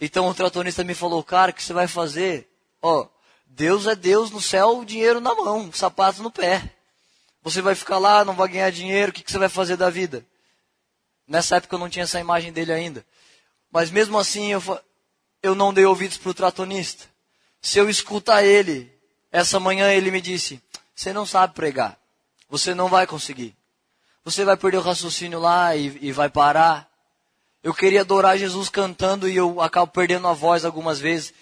Então 0.00 0.28
o 0.28 0.34
tratorista 0.34 0.84
me 0.84 0.94
falou, 0.94 1.22
cara, 1.22 1.50
o 1.50 1.54
que 1.54 1.62
você 1.62 1.72
vai 1.72 1.86
fazer? 1.86 2.48
Ó, 2.80 3.06
Deus 3.46 3.86
é 3.86 3.94
Deus 3.94 4.30
no 4.30 4.40
céu, 4.40 4.84
dinheiro 4.84 5.20
na 5.20 5.34
mão, 5.34 5.70
sapato 5.72 6.22
no 6.22 6.30
pé. 6.30 6.76
Você 7.42 7.62
vai 7.62 7.74
ficar 7.74 7.98
lá, 7.98 8.24
não 8.24 8.34
vai 8.34 8.48
ganhar 8.48 8.70
dinheiro, 8.70 9.10
o 9.10 9.14
que, 9.14 9.22
que 9.22 9.30
você 9.30 9.38
vai 9.38 9.48
fazer 9.48 9.76
da 9.76 9.88
vida? 9.88 10.24
Nessa 11.26 11.56
época 11.56 11.74
eu 11.74 11.78
não 11.78 11.88
tinha 11.88 12.02
essa 12.02 12.20
imagem 12.20 12.52
dele 12.52 12.72
ainda. 12.72 13.04
Mas 13.70 13.90
mesmo 13.90 14.18
assim 14.18 14.52
eu, 14.52 14.80
eu 15.42 15.54
não 15.54 15.72
dei 15.72 15.84
ouvidos 15.84 16.18
para 16.18 16.30
o 16.30 16.34
tratonista. 16.34 17.06
Se 17.62 17.78
eu 17.78 17.88
escutar 17.88 18.42
ele, 18.42 18.92
essa 19.30 19.60
manhã 19.60 19.92
ele 19.92 20.10
me 20.10 20.20
disse, 20.20 20.60
você 20.94 21.12
não 21.12 21.24
sabe 21.24 21.54
pregar. 21.54 21.98
Você 22.48 22.74
não 22.74 22.88
vai 22.88 23.06
conseguir. 23.06 23.56
Você 24.24 24.44
vai 24.44 24.56
perder 24.56 24.78
o 24.78 24.82
raciocínio 24.82 25.38
lá 25.38 25.74
e, 25.76 25.98
e 26.02 26.12
vai 26.12 26.28
parar. 26.28 26.90
Eu 27.62 27.72
queria 27.72 28.00
adorar 28.00 28.38
Jesus 28.38 28.68
cantando 28.68 29.28
e 29.28 29.36
eu 29.36 29.60
acabo 29.60 29.92
perdendo 29.92 30.26
a 30.26 30.32
voz 30.32 30.64
algumas 30.64 30.98
vezes. 30.98 31.32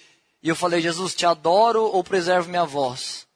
E 0.42 0.48
eu 0.48 0.56
falei, 0.56 0.80
Jesus, 0.80 1.14
te 1.14 1.26
adoro 1.26 1.82
ou 1.82 2.04
preservo 2.04 2.48
minha 2.48 2.64
voz? 2.64 3.27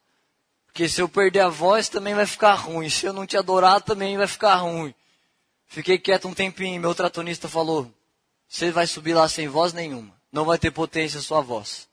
Porque 0.73 0.89
se 0.89 1.03
eu 1.03 1.09
perder 1.09 1.41
a 1.41 1.49
voz 1.51 1.91
também 1.91 2.14
vai 2.14 2.25
ficar 2.25 2.55
ruim. 2.55 2.89
Se 2.89 3.05
eu 3.05 3.12
não 3.12 3.27
te 3.27 3.37
adorar 3.37 3.83
também 3.83 4.16
vai 4.16 4.27
ficar 4.27 4.55
ruim. 4.57 4.95
Fiquei 5.66 5.99
quieto 5.99 6.27
um 6.27 6.35
tempinho. 6.35 6.81
Meu 6.81 6.95
tratonista 6.95 7.47
falou: 7.47 7.93
Você 8.49 8.70
vai 8.70 8.87
subir 8.87 9.12
lá 9.12 9.29
sem 9.29 9.49
voz 9.49 9.75
nenhuma. 9.75 10.14
Não 10.33 10.47
vai 10.47 10.59
ter 10.59 10.70
potência 10.70 11.20
a 11.20 11.23
sua 11.23 11.43
voz. 11.43 11.87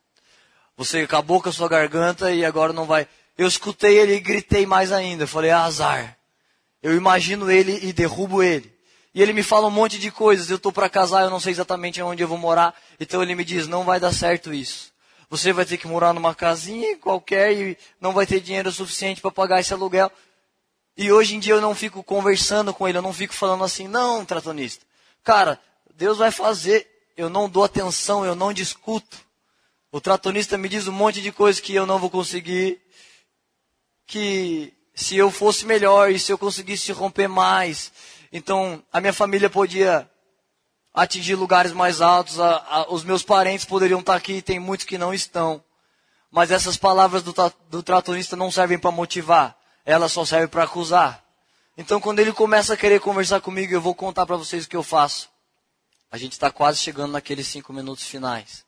Você 0.77 0.99
acabou 0.99 1.41
com 1.41 1.49
a 1.49 1.51
sua 1.51 1.67
garganta 1.67 2.31
e 2.31 2.45
agora 2.45 2.71
não 2.71 2.85
vai. 2.85 3.05
Eu 3.37 3.47
escutei 3.47 3.97
ele 3.97 4.13
e 4.15 4.19
gritei 4.21 4.65
mais 4.65 4.93
ainda. 4.93 5.23
Eu 5.23 5.27
falei: 5.27 5.51
ah, 5.51 5.65
Azar. 5.65 6.17
Eu 6.81 6.95
imagino 6.95 7.51
ele 7.51 7.85
e 7.85 7.91
derrubo 7.91 8.41
ele. 8.41 8.73
E 9.13 9.21
ele 9.21 9.33
me 9.33 9.43
fala 9.43 9.67
um 9.67 9.71
monte 9.71 9.99
de 9.99 10.09
coisas. 10.09 10.49
Eu 10.49 10.55
estou 10.55 10.71
para 10.71 10.87
casar, 10.87 11.23
eu 11.23 11.29
não 11.29 11.41
sei 11.41 11.51
exatamente 11.51 12.01
onde 12.01 12.23
eu 12.23 12.27
vou 12.29 12.37
morar. 12.37 12.73
Então 12.97 13.21
ele 13.21 13.35
me 13.35 13.43
diz: 13.43 13.67
não 13.67 13.83
vai 13.83 13.99
dar 13.99 14.13
certo 14.13 14.53
isso. 14.53 14.93
Você 15.29 15.53
vai 15.53 15.65
ter 15.65 15.77
que 15.77 15.87
morar 15.87 16.13
numa 16.13 16.33
casinha 16.33 16.97
qualquer 16.97 17.53
e 17.53 17.77
não 18.01 18.13
vai 18.13 18.25
ter 18.25 18.39
dinheiro 18.39 18.71
suficiente 18.71 19.21
para 19.21 19.31
pagar 19.31 19.59
esse 19.59 19.73
aluguel. 19.73 20.11
E 20.97 21.11
hoje 21.11 21.35
em 21.35 21.39
dia 21.39 21.53
eu 21.53 21.61
não 21.61 21.75
fico 21.75 22.03
conversando 22.03 22.73
com 22.73 22.87
ele, 22.87 22.97
eu 22.97 23.01
não 23.01 23.13
fico 23.13 23.33
falando 23.33 23.63
assim, 23.63 23.87
não, 23.87 24.25
tratonista. 24.25 24.85
Cara, 25.23 25.61
Deus 25.95 26.17
vai 26.17 26.31
fazer. 26.31 26.87
Eu 27.15 27.29
não 27.29 27.49
dou 27.49 27.63
atenção, 27.63 28.25
eu 28.25 28.33
não 28.33 28.51
discuto. 28.51 29.17
O 29.91 30.01
tratonista 30.01 30.57
me 30.57 30.69
diz 30.69 30.87
um 30.87 30.91
monte 30.91 31.21
de 31.21 31.31
coisas 31.31 31.61
que 31.61 31.75
eu 31.75 31.85
não 31.85 31.99
vou 31.99 32.09
conseguir. 32.09 32.81
Que 34.07 34.73
se 34.95 35.15
eu 35.15 35.29
fosse 35.29 35.65
melhor 35.65 36.11
e 36.11 36.19
se 36.19 36.31
eu 36.31 36.37
conseguisse 36.37 36.91
romper 36.91 37.27
mais, 37.27 37.91
então, 38.31 38.83
a 38.91 39.01
minha 39.01 39.13
família 39.13 39.49
podia 39.49 40.08
atingir 40.93 41.35
lugares 41.35 41.71
mais 41.71 42.01
altos, 42.01 42.39
a, 42.39 42.57
a, 42.57 42.93
os 42.93 43.03
meus 43.03 43.23
parentes 43.23 43.65
poderiam 43.65 43.99
estar 43.99 44.15
aqui, 44.15 44.41
tem 44.41 44.59
muitos 44.59 44.85
que 44.85 44.97
não 44.97 45.13
estão. 45.13 45.63
Mas 46.31 46.51
essas 46.51 46.77
palavras 46.77 47.23
do, 47.23 47.33
do 47.69 47.81
tratorista 47.81 48.35
não 48.35 48.51
servem 48.51 48.77
para 48.77 48.91
motivar, 48.91 49.57
elas 49.85 50.11
só 50.11 50.25
servem 50.25 50.47
para 50.47 50.63
acusar. 50.63 51.23
Então, 51.77 51.99
quando 51.99 52.19
ele 52.19 52.33
começa 52.33 52.73
a 52.73 52.77
querer 52.77 52.99
conversar 52.99 53.39
comigo, 53.39 53.73
eu 53.73 53.81
vou 53.81 53.95
contar 53.95 54.25
para 54.25 54.35
vocês 54.35 54.65
o 54.65 54.69
que 54.69 54.75
eu 54.75 54.83
faço. 54.83 55.29
A 56.11 56.17
gente 56.17 56.33
está 56.33 56.51
quase 56.51 56.79
chegando 56.79 57.13
naqueles 57.13 57.47
cinco 57.47 57.71
minutos 57.71 58.03
finais. 58.03 58.65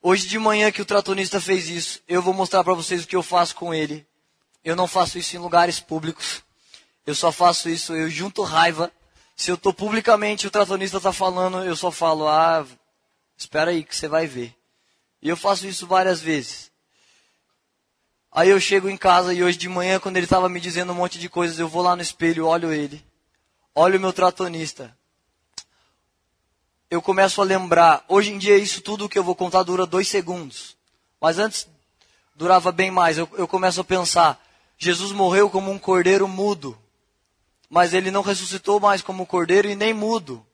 Hoje 0.00 0.28
de 0.28 0.38
manhã 0.38 0.70
que 0.70 0.80
o 0.80 0.84
tratorista 0.84 1.40
fez 1.40 1.68
isso, 1.68 2.00
eu 2.06 2.22
vou 2.22 2.32
mostrar 2.32 2.62
para 2.62 2.74
vocês 2.74 3.02
o 3.02 3.08
que 3.08 3.16
eu 3.16 3.22
faço 3.22 3.56
com 3.56 3.74
ele. 3.74 4.06
Eu 4.64 4.76
não 4.76 4.86
faço 4.86 5.18
isso 5.18 5.34
em 5.34 5.40
lugares 5.40 5.80
públicos. 5.80 6.42
Eu 7.04 7.14
só 7.14 7.32
faço 7.32 7.68
isso, 7.68 7.94
eu 7.94 8.08
junto 8.08 8.42
raiva. 8.42 8.92
Se 9.38 9.52
eu 9.52 9.54
estou 9.54 9.72
publicamente, 9.72 10.48
o 10.48 10.50
tratonista 10.50 10.96
está 10.96 11.12
falando, 11.12 11.62
eu 11.62 11.76
só 11.76 11.92
falo, 11.92 12.26
ah, 12.26 12.66
espera 13.36 13.70
aí 13.70 13.84
que 13.84 13.94
você 13.94 14.08
vai 14.08 14.26
ver. 14.26 14.52
E 15.22 15.28
eu 15.28 15.36
faço 15.36 15.64
isso 15.64 15.86
várias 15.86 16.20
vezes. 16.20 16.72
Aí 18.32 18.48
eu 18.48 18.60
chego 18.60 18.90
em 18.90 18.96
casa 18.96 19.32
e 19.32 19.44
hoje 19.44 19.56
de 19.56 19.68
manhã, 19.68 20.00
quando 20.00 20.16
ele 20.16 20.26
estava 20.26 20.48
me 20.48 20.58
dizendo 20.58 20.90
um 20.90 20.96
monte 20.96 21.20
de 21.20 21.28
coisas, 21.28 21.56
eu 21.56 21.68
vou 21.68 21.82
lá 21.82 21.94
no 21.94 22.02
espelho, 22.02 22.46
olho 22.48 22.72
ele, 22.72 23.02
olho 23.76 23.96
o 23.96 24.00
meu 24.00 24.12
tratonista. 24.12 24.94
Eu 26.90 27.00
começo 27.00 27.40
a 27.40 27.44
lembrar, 27.44 28.04
hoje 28.08 28.32
em 28.32 28.38
dia 28.38 28.58
isso 28.58 28.80
tudo 28.80 29.08
que 29.08 29.18
eu 29.18 29.24
vou 29.24 29.36
contar 29.36 29.62
dura 29.62 29.86
dois 29.86 30.08
segundos. 30.08 30.76
Mas 31.20 31.38
antes 31.38 31.68
durava 32.34 32.72
bem 32.72 32.90
mais. 32.90 33.16
Eu, 33.16 33.28
eu 33.34 33.46
começo 33.46 33.80
a 33.80 33.84
pensar, 33.84 34.44
Jesus 34.76 35.12
morreu 35.12 35.48
como 35.48 35.70
um 35.70 35.78
cordeiro 35.78 36.26
mudo 36.26 36.76
mas 37.68 37.92
ele 37.92 38.10
não 38.10 38.22
ressuscitou 38.22 38.80
mais 38.80 39.02
como 39.02 39.26
cordeiro 39.26 39.68
e 39.68 39.76
nem 39.76 39.92
mudo. 39.92 40.44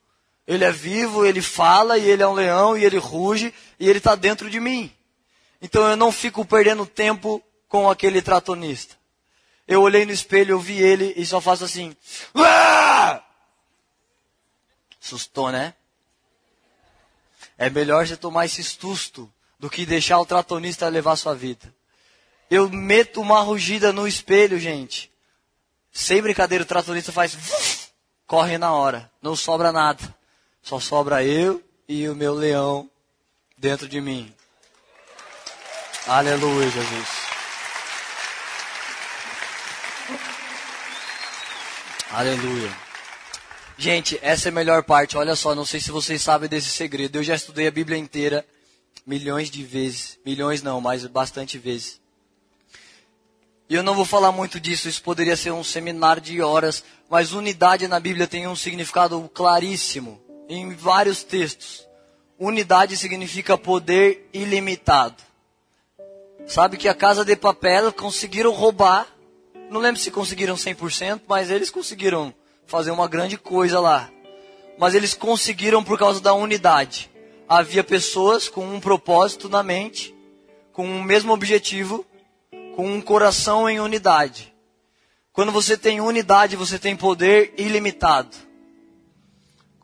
Ele 0.46 0.64
é 0.64 0.70
vivo, 0.72 1.24
ele 1.24 1.40
fala 1.40 1.96
e 1.96 2.08
ele 2.08 2.22
é 2.22 2.28
um 2.28 2.34
leão 2.34 2.76
e 2.76 2.84
ele 2.84 2.98
ruge 2.98 3.54
e 3.78 3.88
ele 3.88 3.98
está 3.98 4.14
dentro 4.14 4.50
de 4.50 4.60
mim. 4.60 4.92
Então 5.62 5.88
eu 5.88 5.96
não 5.96 6.12
fico 6.12 6.44
perdendo 6.44 6.84
tempo 6.84 7.42
com 7.68 7.88
aquele 7.88 8.20
tratonista. 8.20 8.96
Eu 9.66 9.80
olhei 9.80 10.04
no 10.04 10.12
espelho, 10.12 10.52
eu 10.52 10.60
vi 10.60 10.78
ele 10.78 11.14
e 11.16 11.24
só 11.24 11.40
faço 11.40 11.64
assim. 11.64 11.96
Aaah! 12.34 13.22
Sustou, 15.00 15.50
né? 15.50 15.74
É 17.56 17.70
melhor 17.70 18.06
você 18.06 18.16
tomar 18.16 18.44
esse 18.44 18.62
susto 18.62 19.32
do 19.58 19.70
que 19.70 19.86
deixar 19.86 20.18
o 20.18 20.26
tratonista 20.26 20.88
levar 20.88 21.16
sua 21.16 21.34
vida. 21.34 21.74
Eu 22.50 22.68
meto 22.68 23.20
uma 23.20 23.40
rugida 23.40 23.92
no 23.92 24.06
espelho, 24.06 24.58
gente. 24.58 25.10
Sem 25.94 26.20
brincadeira, 26.20 26.64
o 26.64 26.66
tratorista 26.66 27.12
faz. 27.12 27.92
Corre 28.26 28.58
na 28.58 28.72
hora. 28.72 29.08
Não 29.22 29.36
sobra 29.36 29.70
nada. 29.70 30.02
Só 30.60 30.80
sobra 30.80 31.22
eu 31.22 31.62
e 31.88 32.08
o 32.08 32.16
meu 32.16 32.34
leão 32.34 32.90
dentro 33.56 33.88
de 33.88 34.00
mim. 34.00 34.34
Aleluia, 36.08 36.68
Jesus. 36.68 37.08
Aleluia. 42.10 42.76
Gente, 43.78 44.18
essa 44.20 44.48
é 44.48 44.50
a 44.50 44.52
melhor 44.52 44.82
parte. 44.82 45.16
Olha 45.16 45.36
só, 45.36 45.54
não 45.54 45.64
sei 45.64 45.80
se 45.80 45.90
vocês 45.90 46.20
sabem 46.20 46.48
desse 46.48 46.70
segredo. 46.70 47.16
Eu 47.16 47.22
já 47.22 47.36
estudei 47.36 47.68
a 47.68 47.70
Bíblia 47.70 47.96
inteira 47.96 48.44
milhões 49.06 49.48
de 49.48 49.62
vezes. 49.62 50.18
Milhões 50.26 50.62
não, 50.62 50.80
mas 50.80 51.06
bastante 51.06 51.56
vezes. 51.56 52.00
E 53.68 53.74
eu 53.74 53.82
não 53.82 53.94
vou 53.94 54.04
falar 54.04 54.30
muito 54.30 54.60
disso, 54.60 54.88
isso 54.88 55.02
poderia 55.02 55.36
ser 55.36 55.50
um 55.50 55.64
seminário 55.64 56.20
de 56.20 56.42
horas, 56.42 56.84
mas 57.08 57.32
unidade 57.32 57.88
na 57.88 57.98
Bíblia 57.98 58.26
tem 58.26 58.46
um 58.46 58.54
significado 58.54 59.30
claríssimo 59.32 60.20
em 60.48 60.74
vários 60.74 61.22
textos. 61.22 61.86
Unidade 62.38 62.96
significa 62.96 63.56
poder 63.56 64.28
ilimitado. 64.34 65.22
Sabe 66.46 66.76
que 66.76 66.88
a 66.88 66.94
Casa 66.94 67.24
de 67.24 67.34
Papel 67.34 67.90
conseguiram 67.90 68.52
roubar, 68.52 69.06
não 69.70 69.80
lembro 69.80 70.00
se 70.00 70.10
conseguiram 70.10 70.56
100%, 70.56 71.22
mas 71.26 71.50
eles 71.50 71.70
conseguiram 71.70 72.34
fazer 72.66 72.90
uma 72.90 73.08
grande 73.08 73.38
coisa 73.38 73.80
lá. 73.80 74.10
Mas 74.78 74.94
eles 74.94 75.14
conseguiram 75.14 75.82
por 75.82 75.98
causa 75.98 76.20
da 76.20 76.34
unidade. 76.34 77.10
Havia 77.48 77.82
pessoas 77.82 78.46
com 78.46 78.66
um 78.66 78.80
propósito 78.80 79.48
na 79.48 79.62
mente, 79.62 80.14
com 80.72 80.86
o 80.86 80.90
um 80.90 81.02
mesmo 81.02 81.32
objetivo, 81.32 82.04
com 82.74 82.86
um 82.86 83.00
coração 83.00 83.68
em 83.68 83.80
unidade. 83.80 84.52
Quando 85.32 85.50
você 85.50 85.76
tem 85.76 86.00
unidade, 86.00 86.56
você 86.56 86.78
tem 86.78 86.96
poder 86.96 87.54
ilimitado. 87.56 88.36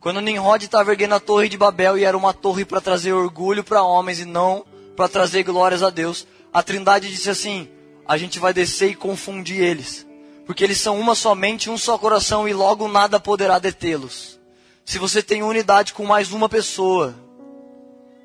Quando 0.00 0.20
Nimrod 0.20 0.64
estava 0.64 0.90
erguendo 0.90 1.14
a 1.14 1.20
torre 1.20 1.48
de 1.48 1.56
Babel 1.56 1.98
e 1.98 2.04
era 2.04 2.16
uma 2.16 2.32
torre 2.32 2.64
para 2.64 2.80
trazer 2.80 3.12
orgulho 3.12 3.62
para 3.62 3.82
homens 3.82 4.20
e 4.20 4.24
não 4.24 4.64
para 4.96 5.08
trazer 5.08 5.42
glórias 5.42 5.82
a 5.82 5.90
Deus, 5.90 6.26
a 6.52 6.62
Trindade 6.62 7.08
disse 7.08 7.30
assim: 7.30 7.68
a 8.06 8.16
gente 8.16 8.38
vai 8.38 8.52
descer 8.52 8.90
e 8.90 8.94
confundir 8.94 9.60
eles, 9.60 10.06
porque 10.46 10.64
eles 10.64 10.78
são 10.78 10.98
uma 10.98 11.14
somente, 11.14 11.70
um 11.70 11.78
só 11.78 11.98
coração 11.98 12.48
e 12.48 12.52
logo 12.52 12.88
nada 12.88 13.20
poderá 13.20 13.58
detê-los. 13.58 14.38
Se 14.84 14.98
você 14.98 15.22
tem 15.22 15.42
unidade 15.42 15.92
com 15.92 16.04
mais 16.06 16.32
uma 16.32 16.48
pessoa, 16.48 17.14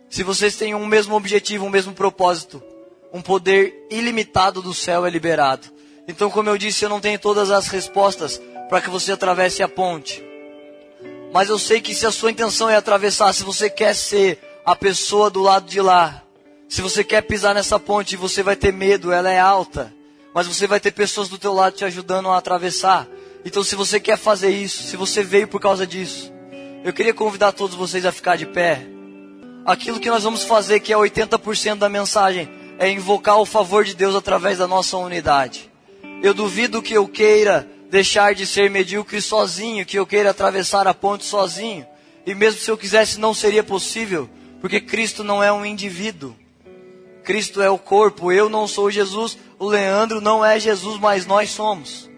se 0.09 0.23
vocês 0.23 0.55
têm 0.55 0.73
um 0.73 0.85
mesmo 0.85 1.15
objetivo, 1.15 1.65
um 1.65 1.69
mesmo 1.69 1.93
propósito, 1.93 2.63
um 3.15 3.21
poder 3.21 3.87
ilimitado 3.89 4.61
do 4.61 4.73
céu 4.73 5.05
é 5.05 5.09
liberado. 5.09 5.69
Então, 6.05 6.29
como 6.29 6.49
eu 6.49 6.57
disse, 6.57 6.83
eu 6.83 6.89
não 6.89 6.99
tenho 6.99 7.17
todas 7.17 7.49
as 7.49 7.69
respostas 7.69 8.41
para 8.67 8.81
que 8.81 8.89
você 8.89 9.13
atravesse 9.13 9.63
a 9.63 9.69
ponte. 9.69 10.21
Mas 11.33 11.47
eu 11.47 11.57
sei 11.57 11.79
que 11.79 11.95
se 11.95 12.05
a 12.05 12.11
sua 12.11 12.29
intenção 12.29 12.69
é 12.69 12.75
atravessar, 12.75 13.31
se 13.31 13.41
você 13.41 13.69
quer 13.69 13.95
ser 13.95 14.37
a 14.65 14.75
pessoa 14.75 15.29
do 15.29 15.41
lado 15.41 15.65
de 15.65 15.79
lá, 15.79 16.23
se 16.67 16.81
você 16.81 17.05
quer 17.05 17.21
pisar 17.21 17.55
nessa 17.55 17.79
ponte, 17.79 18.17
você 18.17 18.43
vai 18.43 18.57
ter 18.57 18.73
medo, 18.73 19.13
ela 19.13 19.31
é 19.31 19.39
alta, 19.39 19.93
mas 20.33 20.45
você 20.45 20.67
vai 20.67 20.81
ter 20.81 20.91
pessoas 20.91 21.29
do 21.29 21.37
teu 21.37 21.53
lado 21.53 21.77
te 21.77 21.85
ajudando 21.85 22.27
a 22.27 22.37
atravessar. 22.37 23.07
Então, 23.45 23.63
se 23.63 23.77
você 23.77 23.97
quer 23.97 24.17
fazer 24.17 24.49
isso, 24.49 24.83
se 24.83 24.97
você 24.97 25.23
veio 25.23 25.47
por 25.47 25.61
causa 25.61 25.87
disso, 25.87 26.33
eu 26.83 26.91
queria 26.91 27.13
convidar 27.13 27.53
todos 27.53 27.77
vocês 27.77 28.05
a 28.05 28.11
ficar 28.11 28.35
de 28.35 28.45
pé. 28.45 28.85
Aquilo 29.65 30.01
que 30.01 30.09
nós 30.09 30.23
vamos 30.23 30.43
fazer, 30.43 30.81
que 30.81 30.91
é 30.91 30.97
80% 30.97 31.75
da 31.75 31.87
mensagem, 31.87 32.64
é 32.77 32.89
invocar 32.89 33.39
o 33.39 33.45
favor 33.45 33.83
de 33.83 33.95
Deus 33.95 34.15
através 34.15 34.57
da 34.57 34.67
nossa 34.67 34.97
unidade. 34.97 35.71
Eu 36.21 36.33
duvido 36.33 36.81
que 36.81 36.93
eu 36.93 37.07
queira 37.07 37.67
deixar 37.89 38.33
de 38.33 38.45
ser 38.45 38.69
medíocre 38.69 39.21
sozinho, 39.21 39.85
que 39.85 39.97
eu 39.97 40.05
queira 40.05 40.31
atravessar 40.31 40.87
a 40.87 40.93
ponte 40.93 41.25
sozinho. 41.25 41.85
E 42.25 42.33
mesmo 42.33 42.59
se 42.59 42.69
eu 42.69 42.77
quisesse, 42.77 43.19
não 43.19 43.33
seria 43.33 43.63
possível, 43.63 44.29
porque 44.59 44.81
Cristo 44.81 45.23
não 45.23 45.43
é 45.43 45.51
um 45.51 45.65
indivíduo. 45.65 46.35
Cristo 47.23 47.61
é 47.61 47.69
o 47.69 47.77
corpo. 47.77 48.31
Eu 48.31 48.49
não 48.49 48.67
sou 48.67 48.89
Jesus, 48.91 49.37
o 49.59 49.67
Leandro 49.67 50.21
não 50.21 50.43
é 50.43 50.59
Jesus, 50.59 50.99
mas 50.99 51.25
nós 51.25 51.49
somos. 51.49 52.09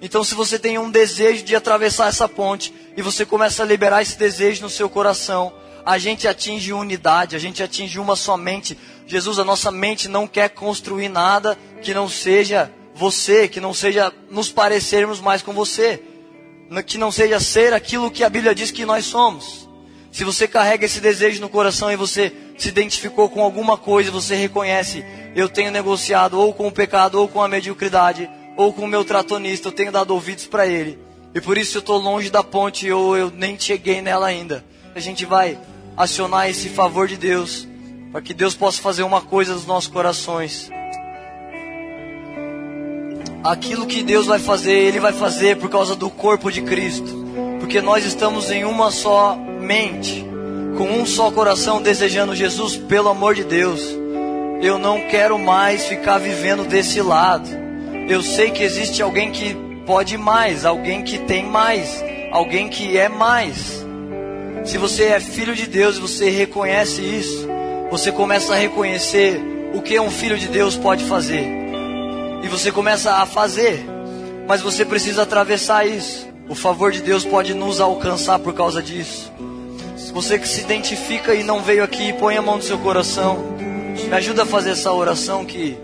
Então, 0.00 0.22
se 0.22 0.34
você 0.34 0.58
tem 0.58 0.78
um 0.78 0.90
desejo 0.90 1.42
de 1.42 1.56
atravessar 1.56 2.08
essa 2.08 2.28
ponte 2.28 2.72
e 2.96 3.02
você 3.02 3.24
começa 3.24 3.62
a 3.62 3.66
liberar 3.66 4.02
esse 4.02 4.18
desejo 4.18 4.62
no 4.62 4.70
seu 4.70 4.90
coração, 4.90 5.52
a 5.84 5.98
gente 5.98 6.26
atinge 6.28 6.72
unidade, 6.72 7.36
a 7.36 7.38
gente 7.38 7.62
atinge 7.62 7.98
uma 7.98 8.16
só 8.16 8.36
mente, 8.36 8.76
Jesus, 9.06 9.38
a 9.38 9.44
nossa 9.44 9.70
mente 9.70 10.08
não 10.08 10.26
quer 10.26 10.50
construir 10.50 11.08
nada 11.08 11.56
que 11.80 11.94
não 11.94 12.08
seja 12.08 12.70
você, 12.94 13.46
que 13.46 13.60
não 13.60 13.72
seja 13.72 14.12
nos 14.30 14.50
parecermos 14.50 15.20
mais 15.20 15.42
com 15.42 15.52
você, 15.52 16.02
que 16.84 16.98
não 16.98 17.12
seja 17.12 17.38
ser 17.38 17.72
aquilo 17.72 18.10
que 18.10 18.24
a 18.24 18.30
Bíblia 18.30 18.54
diz 18.54 18.70
que 18.70 18.84
nós 18.84 19.04
somos. 19.04 19.68
Se 20.10 20.24
você 20.24 20.48
carrega 20.48 20.86
esse 20.86 20.98
desejo 20.98 21.40
no 21.40 21.48
coração 21.48 21.92
e 21.92 21.96
você 21.96 22.32
se 22.56 22.68
identificou 22.68 23.28
com 23.28 23.42
alguma 23.42 23.76
coisa, 23.76 24.10
você 24.10 24.34
reconhece, 24.34 25.04
eu 25.34 25.48
tenho 25.48 25.70
negociado 25.70 26.40
ou 26.40 26.54
com 26.54 26.66
o 26.66 26.72
pecado, 26.72 27.20
ou 27.20 27.28
com 27.28 27.42
a 27.42 27.48
mediocridade, 27.48 28.28
ou 28.56 28.72
com 28.72 28.82
o 28.82 28.88
meu 28.88 29.04
tratonista, 29.04 29.68
eu 29.68 29.72
tenho 29.72 29.92
dado 29.92 30.12
ouvidos 30.12 30.46
para 30.46 30.66
ele. 30.66 30.98
E 31.34 31.40
por 31.40 31.58
isso 31.58 31.76
eu 31.76 31.80
estou 31.80 31.98
longe 31.98 32.30
da 32.30 32.42
ponte 32.42 32.90
ou 32.90 33.14
eu 33.14 33.30
nem 33.30 33.60
cheguei 33.60 34.00
nela 34.00 34.26
ainda. 34.26 34.64
A 34.94 35.00
gente 35.00 35.26
vai 35.26 35.58
acionar 35.94 36.48
esse 36.48 36.70
favor 36.70 37.06
de 37.06 37.18
Deus 37.18 37.68
para 38.16 38.22
que 38.22 38.32
Deus 38.32 38.54
possa 38.54 38.80
fazer 38.80 39.02
uma 39.02 39.20
coisa 39.20 39.52
nos 39.52 39.66
nossos 39.66 39.90
corações. 39.90 40.70
Aquilo 43.44 43.84
que 43.84 44.02
Deus 44.02 44.24
vai 44.24 44.38
fazer, 44.38 44.72
Ele 44.72 44.98
vai 44.98 45.12
fazer 45.12 45.58
por 45.58 45.68
causa 45.68 45.94
do 45.94 46.08
corpo 46.08 46.50
de 46.50 46.62
Cristo, 46.62 47.14
porque 47.60 47.82
nós 47.82 48.06
estamos 48.06 48.50
em 48.50 48.64
uma 48.64 48.90
só 48.90 49.36
mente, 49.36 50.24
com 50.78 50.84
um 50.98 51.04
só 51.04 51.30
coração 51.30 51.82
desejando 51.82 52.34
Jesus, 52.34 52.78
pelo 52.78 53.10
amor 53.10 53.34
de 53.34 53.44
Deus. 53.44 53.82
Eu 54.62 54.78
não 54.78 54.98
quero 55.10 55.38
mais 55.38 55.84
ficar 55.84 56.16
vivendo 56.16 56.66
desse 56.66 57.02
lado. 57.02 57.46
Eu 58.08 58.22
sei 58.22 58.50
que 58.50 58.62
existe 58.62 59.02
alguém 59.02 59.30
que 59.30 59.54
pode 59.84 60.16
mais, 60.16 60.64
alguém 60.64 61.04
que 61.04 61.18
tem 61.18 61.44
mais, 61.44 62.02
alguém 62.32 62.70
que 62.70 62.96
é 62.96 63.10
mais. 63.10 63.84
Se 64.64 64.78
você 64.78 65.04
é 65.04 65.20
filho 65.20 65.54
de 65.54 65.66
Deus 65.66 65.98
e 65.98 66.00
você 66.00 66.30
reconhece 66.30 67.02
isso, 67.02 67.55
você 67.90 68.10
começa 68.10 68.54
a 68.54 68.56
reconhecer 68.56 69.40
o 69.74 69.80
que 69.80 69.98
um 69.98 70.10
filho 70.10 70.38
de 70.38 70.48
Deus 70.48 70.76
pode 70.76 71.04
fazer. 71.04 71.46
E 72.42 72.48
você 72.48 72.70
começa 72.72 73.14
a 73.14 73.26
fazer. 73.26 73.84
Mas 74.48 74.60
você 74.60 74.84
precisa 74.84 75.22
atravessar 75.22 75.86
isso. 75.86 76.26
O 76.48 76.54
favor 76.54 76.92
de 76.92 77.02
Deus 77.02 77.24
pode 77.24 77.54
nos 77.54 77.80
alcançar 77.80 78.38
por 78.38 78.54
causa 78.54 78.82
disso. 78.82 79.32
Você 80.12 80.38
que 80.38 80.48
se 80.48 80.62
identifica 80.62 81.34
e 81.34 81.42
não 81.42 81.60
veio 81.60 81.84
aqui, 81.84 82.12
põe 82.14 82.36
a 82.36 82.42
mão 82.42 82.56
no 82.56 82.62
seu 82.62 82.78
coração. 82.78 83.56
Me 83.58 84.14
ajuda 84.14 84.44
a 84.44 84.46
fazer 84.46 84.70
essa 84.70 84.92
oração 84.92 85.44
que 85.44 85.76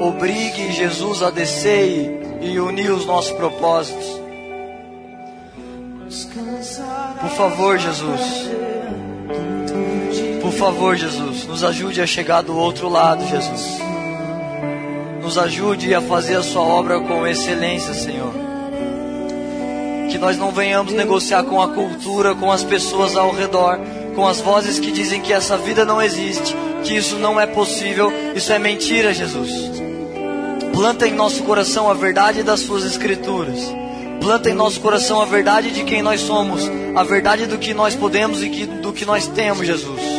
obrigue 0.00 0.70
Jesus 0.72 1.22
a 1.22 1.30
descer 1.30 2.30
e, 2.40 2.52
e 2.52 2.60
unir 2.60 2.92
os 2.92 3.04
nossos 3.06 3.32
propósitos. 3.32 4.20
Por 7.20 7.30
favor, 7.30 7.78
Jesus. 7.78 8.50
Por 10.52 10.58
favor, 10.58 10.96
Jesus, 10.96 11.46
nos 11.46 11.64
ajude 11.64 12.00
a 12.00 12.06
chegar 12.06 12.42
do 12.42 12.56
outro 12.56 12.88
lado, 12.88 13.26
Jesus. 13.26 13.78
Nos 15.20 15.38
ajude 15.38 15.94
a 15.94 16.00
fazer 16.00 16.36
a 16.36 16.42
sua 16.42 16.62
obra 16.62 17.00
com 17.00 17.26
excelência, 17.26 17.94
Senhor. 17.94 18.32
Que 20.10 20.18
nós 20.18 20.36
não 20.36 20.52
venhamos 20.52 20.92
negociar 20.92 21.42
com 21.44 21.60
a 21.60 21.68
cultura, 21.68 22.34
com 22.34 22.52
as 22.52 22.62
pessoas 22.62 23.16
ao 23.16 23.32
redor, 23.32 23.80
com 24.14 24.28
as 24.28 24.40
vozes 24.40 24.78
que 24.78 24.92
dizem 24.92 25.22
que 25.22 25.32
essa 25.32 25.56
vida 25.56 25.84
não 25.84 26.00
existe, 26.00 26.54
que 26.84 26.94
isso 26.94 27.16
não 27.16 27.40
é 27.40 27.46
possível, 27.46 28.12
isso 28.36 28.52
é 28.52 28.58
mentira, 28.58 29.12
Jesus. 29.12 29.50
Planta 30.72 31.08
em 31.08 31.14
nosso 31.14 31.42
coração 31.44 31.90
a 31.90 31.94
verdade 31.94 32.42
das 32.42 32.60
suas 32.60 32.84
escrituras. 32.84 33.58
Planta 34.20 34.50
em 34.50 34.54
nosso 34.54 34.80
coração 34.80 35.20
a 35.20 35.24
verdade 35.24 35.70
de 35.70 35.82
quem 35.82 36.02
nós 36.02 36.20
somos, 36.20 36.70
a 36.94 37.02
verdade 37.02 37.46
do 37.46 37.58
que 37.58 37.74
nós 37.74 37.96
podemos 37.96 38.42
e 38.42 38.66
do 38.66 38.92
que 38.92 39.04
nós 39.04 39.26
temos, 39.26 39.66
Jesus. 39.66 40.11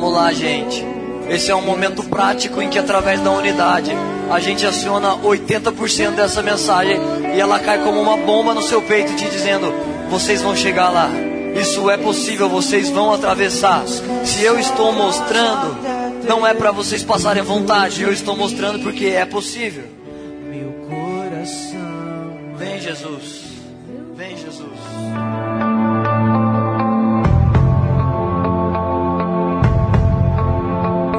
Vamos 0.00 0.14
lá, 0.14 0.32
gente. 0.32 0.82
Esse 1.28 1.50
é 1.50 1.54
um 1.54 1.60
momento 1.60 2.02
prático 2.04 2.62
em 2.62 2.70
que, 2.70 2.78
através 2.78 3.20
da 3.20 3.30
unidade, 3.32 3.90
a 4.30 4.40
gente 4.40 4.64
aciona 4.64 5.14
80% 5.18 6.12
dessa 6.12 6.42
mensagem 6.42 6.96
e 7.34 7.38
ela 7.38 7.58
cai 7.58 7.84
como 7.84 8.00
uma 8.00 8.16
bomba 8.16 8.54
no 8.54 8.62
seu 8.62 8.80
peito, 8.80 9.14
te 9.14 9.28
dizendo: 9.28 9.70
vocês 10.08 10.40
vão 10.40 10.56
chegar 10.56 10.88
lá. 10.88 11.10
Isso 11.54 11.90
é 11.90 11.98
possível, 11.98 12.48
vocês 12.48 12.88
vão 12.88 13.12
atravessar. 13.12 13.84
Se 14.24 14.42
eu 14.42 14.58
estou 14.58 14.90
mostrando, 14.90 15.76
não 16.26 16.46
é 16.46 16.54
para 16.54 16.72
vocês 16.72 17.02
passarem 17.02 17.42
vontade, 17.42 18.02
eu 18.02 18.10
estou 18.10 18.34
mostrando 18.34 18.82
porque 18.82 19.04
é 19.04 19.26
possível. 19.26 19.84
Vem, 22.56 22.80
Jesus. 22.80 23.42
Vem, 24.16 24.34
Jesus. 24.34 25.59